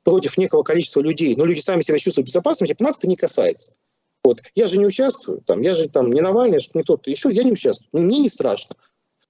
против 0.09 0.37
некого 0.37 0.63
количества 0.63 1.01
людей, 1.01 1.35
но 1.35 1.45
люди 1.45 1.59
сами 1.59 1.81
себя 1.81 1.99
чувствуют 1.99 2.27
безопасными, 2.27 2.69
типа 2.69 2.83
нас 2.83 2.97
это 2.97 3.07
не 3.07 3.15
касается. 3.15 3.73
Вот. 4.23 4.41
Я 4.55 4.65
же 4.65 4.77
не 4.77 4.85
участвую, 4.87 5.41
там, 5.45 5.61
я 5.61 5.75
же 5.75 5.87
там 5.87 6.11
не 6.11 6.19
Навальный, 6.19 6.59
не 6.73 6.83
тот-то 6.83 7.11
еще, 7.11 7.31
я 7.31 7.43
не 7.43 7.51
участвую. 7.51 7.89
Мне 7.93 8.17
не 8.19 8.29
страшно. 8.29 8.75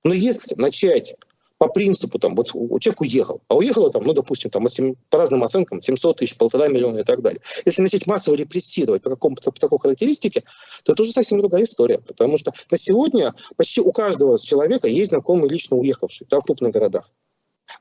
Но 0.06 0.14
если 0.14 0.56
начать 0.56 1.16
по 1.58 1.68
принципу, 1.68 2.18
там, 2.18 2.34
вот 2.34 2.48
человек 2.48 3.02
уехал, 3.02 3.42
а 3.50 3.58
уехало 3.58 3.92
там, 3.92 4.04
ну, 4.04 4.14
допустим, 4.14 4.50
там, 4.50 4.66
по 5.10 5.18
разным 5.18 5.44
оценкам, 5.44 5.82
700 5.82 6.20
тысяч, 6.20 6.38
полтора 6.38 6.70
миллиона 6.70 7.00
и 7.00 7.04
так 7.04 7.22
далее. 7.22 7.42
Если 7.66 7.82
начать 7.82 8.08
массово 8.08 8.36
репрессировать 8.36 9.02
по, 9.02 9.10
какому-то, 9.10 9.52
по 9.52 9.60
такой 9.60 9.80
характеристике, 9.80 10.44
то 10.86 10.94
это 10.94 11.04
уже 11.04 11.12
совсем 11.12 11.40
другая 11.40 11.64
история. 11.64 12.00
Потому 12.00 12.38
что 12.38 12.54
на 12.72 12.78
сегодня 12.78 13.34
почти 13.58 13.82
у 13.82 13.92
каждого 13.92 14.40
человека 14.40 14.88
есть 14.88 15.10
знакомый 15.10 15.50
лично 15.50 15.76
уехавший 15.76 16.26
да, 16.30 16.40
в 16.40 16.44
крупных 16.44 16.72
городах. 16.72 17.12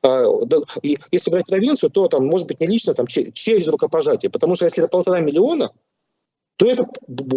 А, 0.03 0.24
если 1.11 1.30
брать 1.30 1.46
провинцию, 1.46 1.90
то 1.90 2.09
там, 2.09 2.26
может 2.26 2.46
быть, 2.46 2.61
не 2.61 2.66
лично, 2.66 2.94
там, 2.94 3.07
через 3.07 3.68
рукопожатие. 3.68 4.30
Потому 4.30 4.55
что 4.55 4.64
если 4.64 4.82
это 4.82 4.90
полтора 4.90 5.20
миллиона, 5.20 5.70
то 6.59 6.66
это 6.66 6.84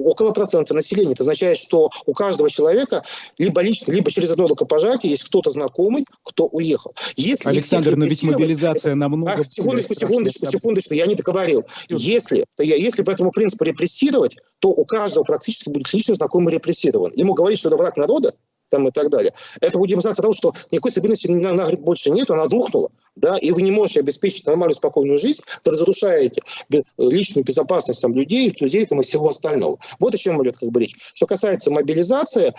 около 0.03 0.31
процента 0.31 0.73
населения. 0.73 1.13
Это 1.13 1.21
означает, 1.21 1.57
что 1.57 1.91
у 2.07 2.13
каждого 2.13 2.49
человека 2.49 3.03
либо 3.37 3.61
лично, 3.61 3.91
либо 3.91 4.09
через 4.11 4.31
одно 4.31 4.47
рукопожатие 4.47 5.11
есть 5.11 5.23
кто-то 5.25 5.51
знакомый, 5.51 6.05
кто 6.23 6.47
уехал. 6.47 6.93
Если 7.15 7.47
Александр, 7.47 7.95
но 7.95 8.05
ведь 8.05 8.23
мобилизация 8.23 8.95
намного... 8.95 9.31
А, 9.33 9.43
секундочку, 9.43 9.93
секундочку, 9.93 10.47
секундочку, 10.47 10.95
я 10.95 11.05
не 11.05 11.13
договорил. 11.13 11.63
Если, 11.87 12.45
если 12.57 13.03
по 13.03 13.11
этому 13.11 13.31
принципу 13.31 13.63
репрессировать, 13.63 14.37
то 14.59 14.69
у 14.69 14.85
каждого 14.85 15.23
практически 15.23 15.69
будет 15.69 15.93
лично 15.93 16.15
знакомый 16.15 16.55
репрессирован. 16.55 17.11
Ему 17.15 17.35
говорить, 17.35 17.59
что 17.59 17.69
это 17.69 17.77
враг 17.77 17.97
народа, 17.97 18.33
там 18.71 18.87
и 18.87 18.91
так 18.91 19.09
далее. 19.09 19.31
Это 19.59 19.77
будет 19.77 19.91
демонстрация 19.91 20.23
того, 20.23 20.33
что 20.33 20.53
никакой 20.71 20.91
стабильности 20.91 21.27
на, 21.27 21.53
на 21.53 21.65
больше 21.77 22.09
нет, 22.09 22.31
она 22.31 22.45
рухнула, 22.45 22.89
да, 23.15 23.37
и 23.37 23.51
вы 23.51 23.61
не 23.61 23.71
можете 23.71 23.99
обеспечить 23.99 24.47
нормальную 24.47 24.75
спокойную 24.75 25.19
жизнь, 25.19 25.43
вы 25.63 25.71
разрушаете 25.71 26.41
личную 26.97 27.45
безопасность 27.45 28.01
там, 28.01 28.15
людей, 28.15 28.51
друзей 28.57 28.85
там, 28.85 29.01
и 29.01 29.03
всего 29.03 29.29
остального. 29.29 29.77
Вот 29.99 30.15
о 30.15 30.17
чем 30.17 30.41
идет 30.41 30.57
как 30.57 30.69
бы 30.69 30.79
речь. 30.79 30.95
Что 31.13 31.27
касается 31.27 31.69
мобилизации, 31.69 32.53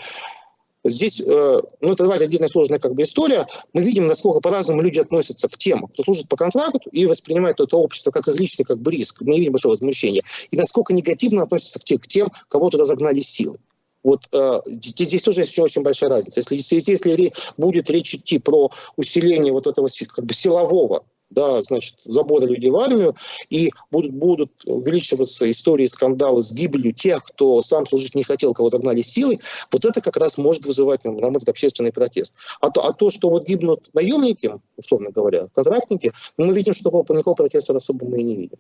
Здесь, 0.85 1.21
э, 1.21 1.61
ну, 1.81 1.93
это 1.93 2.03
давайте 2.03 2.25
отдельная 2.25 2.49
сложная 2.49 2.81
как 2.81 2.95
бы 2.95 3.03
история. 3.03 3.47
Мы 3.73 3.83
видим, 3.83 4.07
насколько 4.07 4.41
по-разному 4.41 4.83
люди 4.83 4.99
относятся 4.99 5.49
к 5.49 5.57
тем, 5.57 5.87
кто 5.87 6.03
служит 6.03 6.29
по 6.29 6.37
контракту 6.37 6.81
и 6.91 7.07
воспринимает 7.07 7.61
это 7.61 7.77
общество 7.77 8.11
как 8.11 8.27
их 8.27 8.39
личный 8.39 8.65
как 8.65 8.79
бы 8.79 8.91
риск. 8.91 9.21
Мы 9.21 9.35
не 9.35 9.39
видим 9.39 9.53
большого 9.53 9.75
возмущения. 9.75 10.23
И 10.51 10.57
насколько 10.57 10.93
негативно 10.93 11.43
относятся 11.43 11.79
к 11.79 11.85
тем, 11.85 11.99
к 11.99 12.09
тем 12.09 12.33
кого 12.49 12.69
туда 12.69 12.85
загнали 12.85 13.21
силы. 13.21 13.59
Вот 14.03 14.27
э, 14.33 14.61
здесь 14.67 15.23
тоже 15.23 15.43
есть 15.43 15.59
очень, 15.59 15.83
большая 15.83 16.11
разница. 16.11 16.41
Если, 16.41 16.75
если, 16.75 16.93
если 16.93 17.33
будет 17.57 17.91
речь 17.91 18.15
идти 18.15 18.39
про 18.39 18.71
усиление 18.97 19.53
вот 19.53 19.67
этого 19.67 19.89
как 20.15 20.25
бы 20.25 20.35
силового 20.35 21.05
да, 21.35 21.61
значит, 21.63 22.01
забора 22.01 22.45
людей 22.45 22.71
в 22.71 22.77
армию, 22.77 23.15
и 23.51 23.71
будут, 23.91 24.13
будут 24.13 24.53
увеличиваться 24.65 25.51
истории, 25.51 25.87
скандалы 25.87 26.43
с 26.43 26.53
гибелью 26.53 26.93
тех, 26.93 27.25
кто 27.25 27.61
сам 27.63 27.87
служить 27.87 28.15
не 28.15 28.25
хотел, 28.25 28.53
кого 28.53 28.69
загнали 28.69 29.01
силой, 29.01 29.41
вот 29.71 29.85
это 29.85 30.01
как 30.01 30.17
раз 30.17 30.39
может 30.39 30.67
вызывать, 30.67 31.05
на 31.05 31.13
мой 31.13 31.31
взгляд, 31.31 31.49
общественный 31.49 31.93
протест. 31.93 32.37
А 32.61 32.71
то, 32.71 32.85
а 32.85 32.93
то, 32.93 33.11
что 33.11 33.31
вот 33.31 33.47
гибнут 33.47 33.91
наемники, 33.95 34.53
условно 34.77 35.11
говоря, 35.11 35.47
контрактники, 35.55 36.13
ну, 36.37 36.47
мы 36.47 36.55
видим, 36.55 36.75
что 36.75 36.85
такого, 36.85 37.05
никакого 37.11 37.35
протеста 37.35 37.75
особо 37.75 38.07
мы 38.07 38.21
и 38.21 38.23
не 38.23 38.37
видим. 38.37 38.59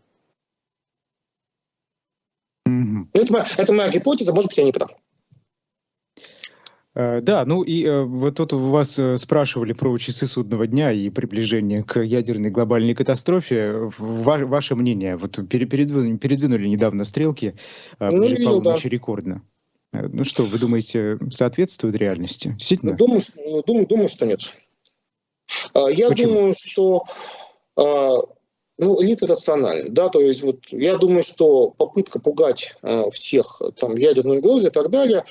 Mm-hmm. 2.68 3.08
Это, 3.14 3.46
это 3.58 3.72
моя 3.72 3.90
гипотеза, 3.90 4.32
может 4.32 4.48
быть, 4.48 4.58
я 4.58 4.64
не 4.64 4.72
прав. 4.72 4.90
Э, 6.94 7.20
да, 7.22 7.44
ну 7.46 7.62
и 7.62 7.84
э, 7.84 8.02
вот 8.02 8.36
тут 8.36 8.52
вас 8.52 8.98
э, 8.98 9.16
спрашивали 9.16 9.72
про 9.72 9.96
часы 9.96 10.26
судного 10.26 10.66
дня 10.66 10.92
и 10.92 11.08
приближение 11.08 11.82
к 11.82 12.00
ядерной 12.00 12.50
глобальной 12.50 12.94
катастрофе. 12.94 13.90
ваше 13.98 14.74
мнение, 14.74 15.16
вот 15.16 15.38
передвинули, 15.48 16.16
передвинули 16.16 16.68
недавно 16.68 17.04
стрелки, 17.04 17.54
ну, 17.98 18.10
Павел 18.10 18.28
видел, 18.28 18.60
да. 18.60 18.76
рекордно. 18.82 19.42
Ну 19.92 20.24
что, 20.24 20.44
вы 20.44 20.58
думаете, 20.58 21.18
соответствует 21.30 21.94
реальности? 21.96 22.54
Действительно? 22.58 22.96
Думаю, 22.96 23.20
думаю, 23.66 23.86
думаю 23.86 24.08
что 24.08 24.26
нет. 24.26 24.40
А, 25.74 25.90
я 25.90 26.08
Почему? 26.08 26.34
думаю, 26.34 26.52
что 26.54 27.04
а, 27.76 28.16
ну, 28.78 29.02
элита 29.02 29.26
рациональна, 29.26 29.90
да, 29.90 30.08
то 30.08 30.20
есть 30.20 30.42
вот 30.42 30.60
я 30.70 30.96
думаю, 30.96 31.22
что 31.22 31.70
попытка 31.70 32.20
пугать 32.20 32.74
всех 33.12 33.60
там 33.76 33.94
ядерной 33.96 34.38
угрозой 34.38 34.68
и 34.68 34.72
так 34.72 34.90
далее, 34.90 35.24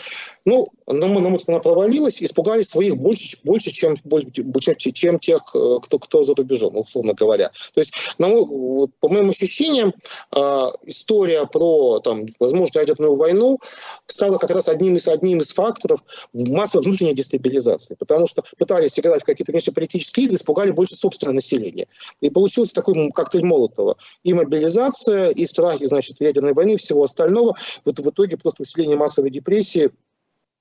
ну, 0.45 0.67
нам, 0.87 1.13
нам 1.13 1.37
она 1.47 1.59
провалилась, 1.59 2.21
испугались 2.21 2.69
своих 2.69 2.97
больше, 2.97 3.37
больше 3.43 3.71
чем, 3.71 3.95
больше, 4.03 4.75
чем 4.75 5.19
тех, 5.19 5.41
э, 5.55 5.77
кто, 5.81 5.99
кто 5.99 6.23
за 6.23 6.35
рубежом, 6.35 6.77
условно 6.77 7.13
говоря. 7.13 7.51
То 7.73 7.81
есть, 7.81 7.93
вот, 8.17 8.91
по 8.99 9.07
моим 9.07 9.29
ощущениям, 9.29 9.93
э, 10.35 10.61
история 10.85 11.45
про, 11.45 11.99
там, 11.99 12.25
возможно, 12.39 12.79
ядерную 12.79 13.15
войну 13.15 13.59
стала 14.05 14.37
как 14.37 14.49
раз 14.49 14.69
одним 14.69 14.95
из, 14.95 15.07
одним 15.07 15.41
из 15.41 15.53
факторов 15.53 16.03
массовой 16.33 16.83
внутренней 16.83 17.13
дестабилизации, 17.13 17.95
потому 17.95 18.27
что 18.27 18.43
пытались 18.57 18.99
играть 18.99 19.21
в 19.21 19.25
какие-то 19.25 19.51
внешнеполитические 19.51 20.25
игры, 20.25 20.35
испугали 20.35 20.71
больше 20.71 20.95
собственное 20.95 21.35
население. 21.35 21.87
И 22.21 22.29
получился 22.29 22.73
такой 22.73 23.09
коктейль 23.11 23.45
Молотова. 23.45 23.97
И 24.23 24.33
мобилизация, 24.33 25.29
и 25.29 25.45
страхи, 25.45 25.85
значит, 25.85 26.19
ядерной 26.21 26.53
войны, 26.53 26.77
всего 26.77 27.03
остального. 27.03 27.55
Вот 27.85 27.99
в 27.99 28.09
итоге 28.09 28.37
просто 28.37 28.63
усиление 28.63 28.97
массовой 28.97 29.29
депрессии, 29.29 29.91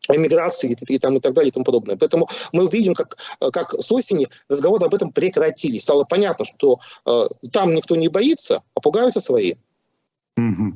эмиграции 0.09 0.77
и, 0.89 0.99
там, 0.99 1.17
и 1.17 1.21
так 1.21 1.35
далее 1.35 1.49
и 1.49 1.53
тому 1.53 1.65
подобное. 1.65 1.97
Поэтому 1.97 2.29
мы 2.53 2.67
видим, 2.67 2.95
как, 2.95 3.17
как 3.53 3.73
с 3.73 3.93
осени 3.93 4.29
разговоры 4.49 4.87
об 4.87 4.95
этом 4.95 5.13
прекратились. 5.13 5.83
Стало 5.83 6.05
понятно, 6.05 6.45
что 6.45 6.81
э, 7.07 7.25
там 7.53 7.75
никто 7.75 7.97
не 7.97 8.09
боится, 8.09 8.63
а 8.75 8.81
пугаются 8.81 9.21
свои. 9.21 9.55
Mm-hmm. 10.39 10.73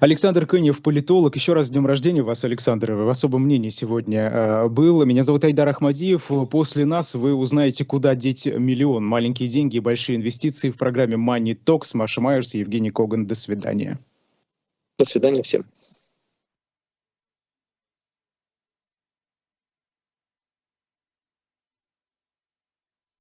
Александр 0.00 0.46
Кынев, 0.46 0.80
политолог. 0.82 1.34
Еще 1.36 1.52
раз 1.52 1.66
с 1.66 1.70
днем 1.70 1.86
рождения 1.86 2.22
вас, 2.22 2.44
Александр. 2.44 2.92
В 2.92 3.08
особом 3.08 3.42
мнении 3.42 3.68
сегодня 3.68 4.30
э, 4.32 4.68
был. 4.68 5.04
Меня 5.04 5.22
зовут 5.22 5.44
Айдар 5.44 5.68
Ахмадиев. 5.68 6.30
После 6.50 6.86
нас 6.86 7.14
вы 7.14 7.34
узнаете, 7.34 7.84
куда 7.84 8.14
деть 8.14 8.46
миллион. 8.46 9.04
Маленькие 9.04 9.48
деньги 9.48 9.76
и 9.76 9.80
большие 9.80 10.16
инвестиции 10.16 10.70
в 10.70 10.76
программе 10.76 11.16
Money 11.16 11.58
Talks. 11.62 11.90
Маша 11.94 12.20
Майерс 12.20 12.54
и 12.54 12.60
Евгений 12.60 12.90
Коган. 12.90 13.26
До 13.26 13.34
свидания. 13.34 13.98
До 14.98 15.04
свидания 15.04 15.42
всем. 15.42 15.64